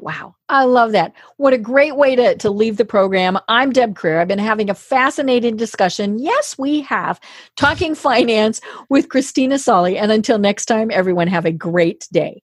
Wow. 0.00 0.36
I 0.48 0.64
love 0.64 0.92
that. 0.92 1.12
What 1.38 1.52
a 1.52 1.58
great 1.58 1.96
way 1.96 2.14
to, 2.14 2.36
to 2.36 2.50
leave 2.50 2.76
the 2.76 2.84
program. 2.84 3.36
I'm 3.48 3.72
Deb 3.72 3.94
Krier. 3.94 4.20
I've 4.20 4.28
been 4.28 4.38
having 4.38 4.70
a 4.70 4.74
fascinating 4.74 5.56
discussion. 5.56 6.20
Yes, 6.20 6.56
we 6.56 6.82
have 6.82 7.20
talking 7.56 7.94
finance 7.96 8.60
with 8.88 9.08
Christina 9.08 9.56
Sjahli. 9.56 10.00
And 10.00 10.12
until 10.12 10.38
next 10.38 10.66
time, 10.66 10.90
everyone 10.92 11.26
have 11.26 11.44
a 11.44 11.52
great 11.52 12.06
day. 12.12 12.42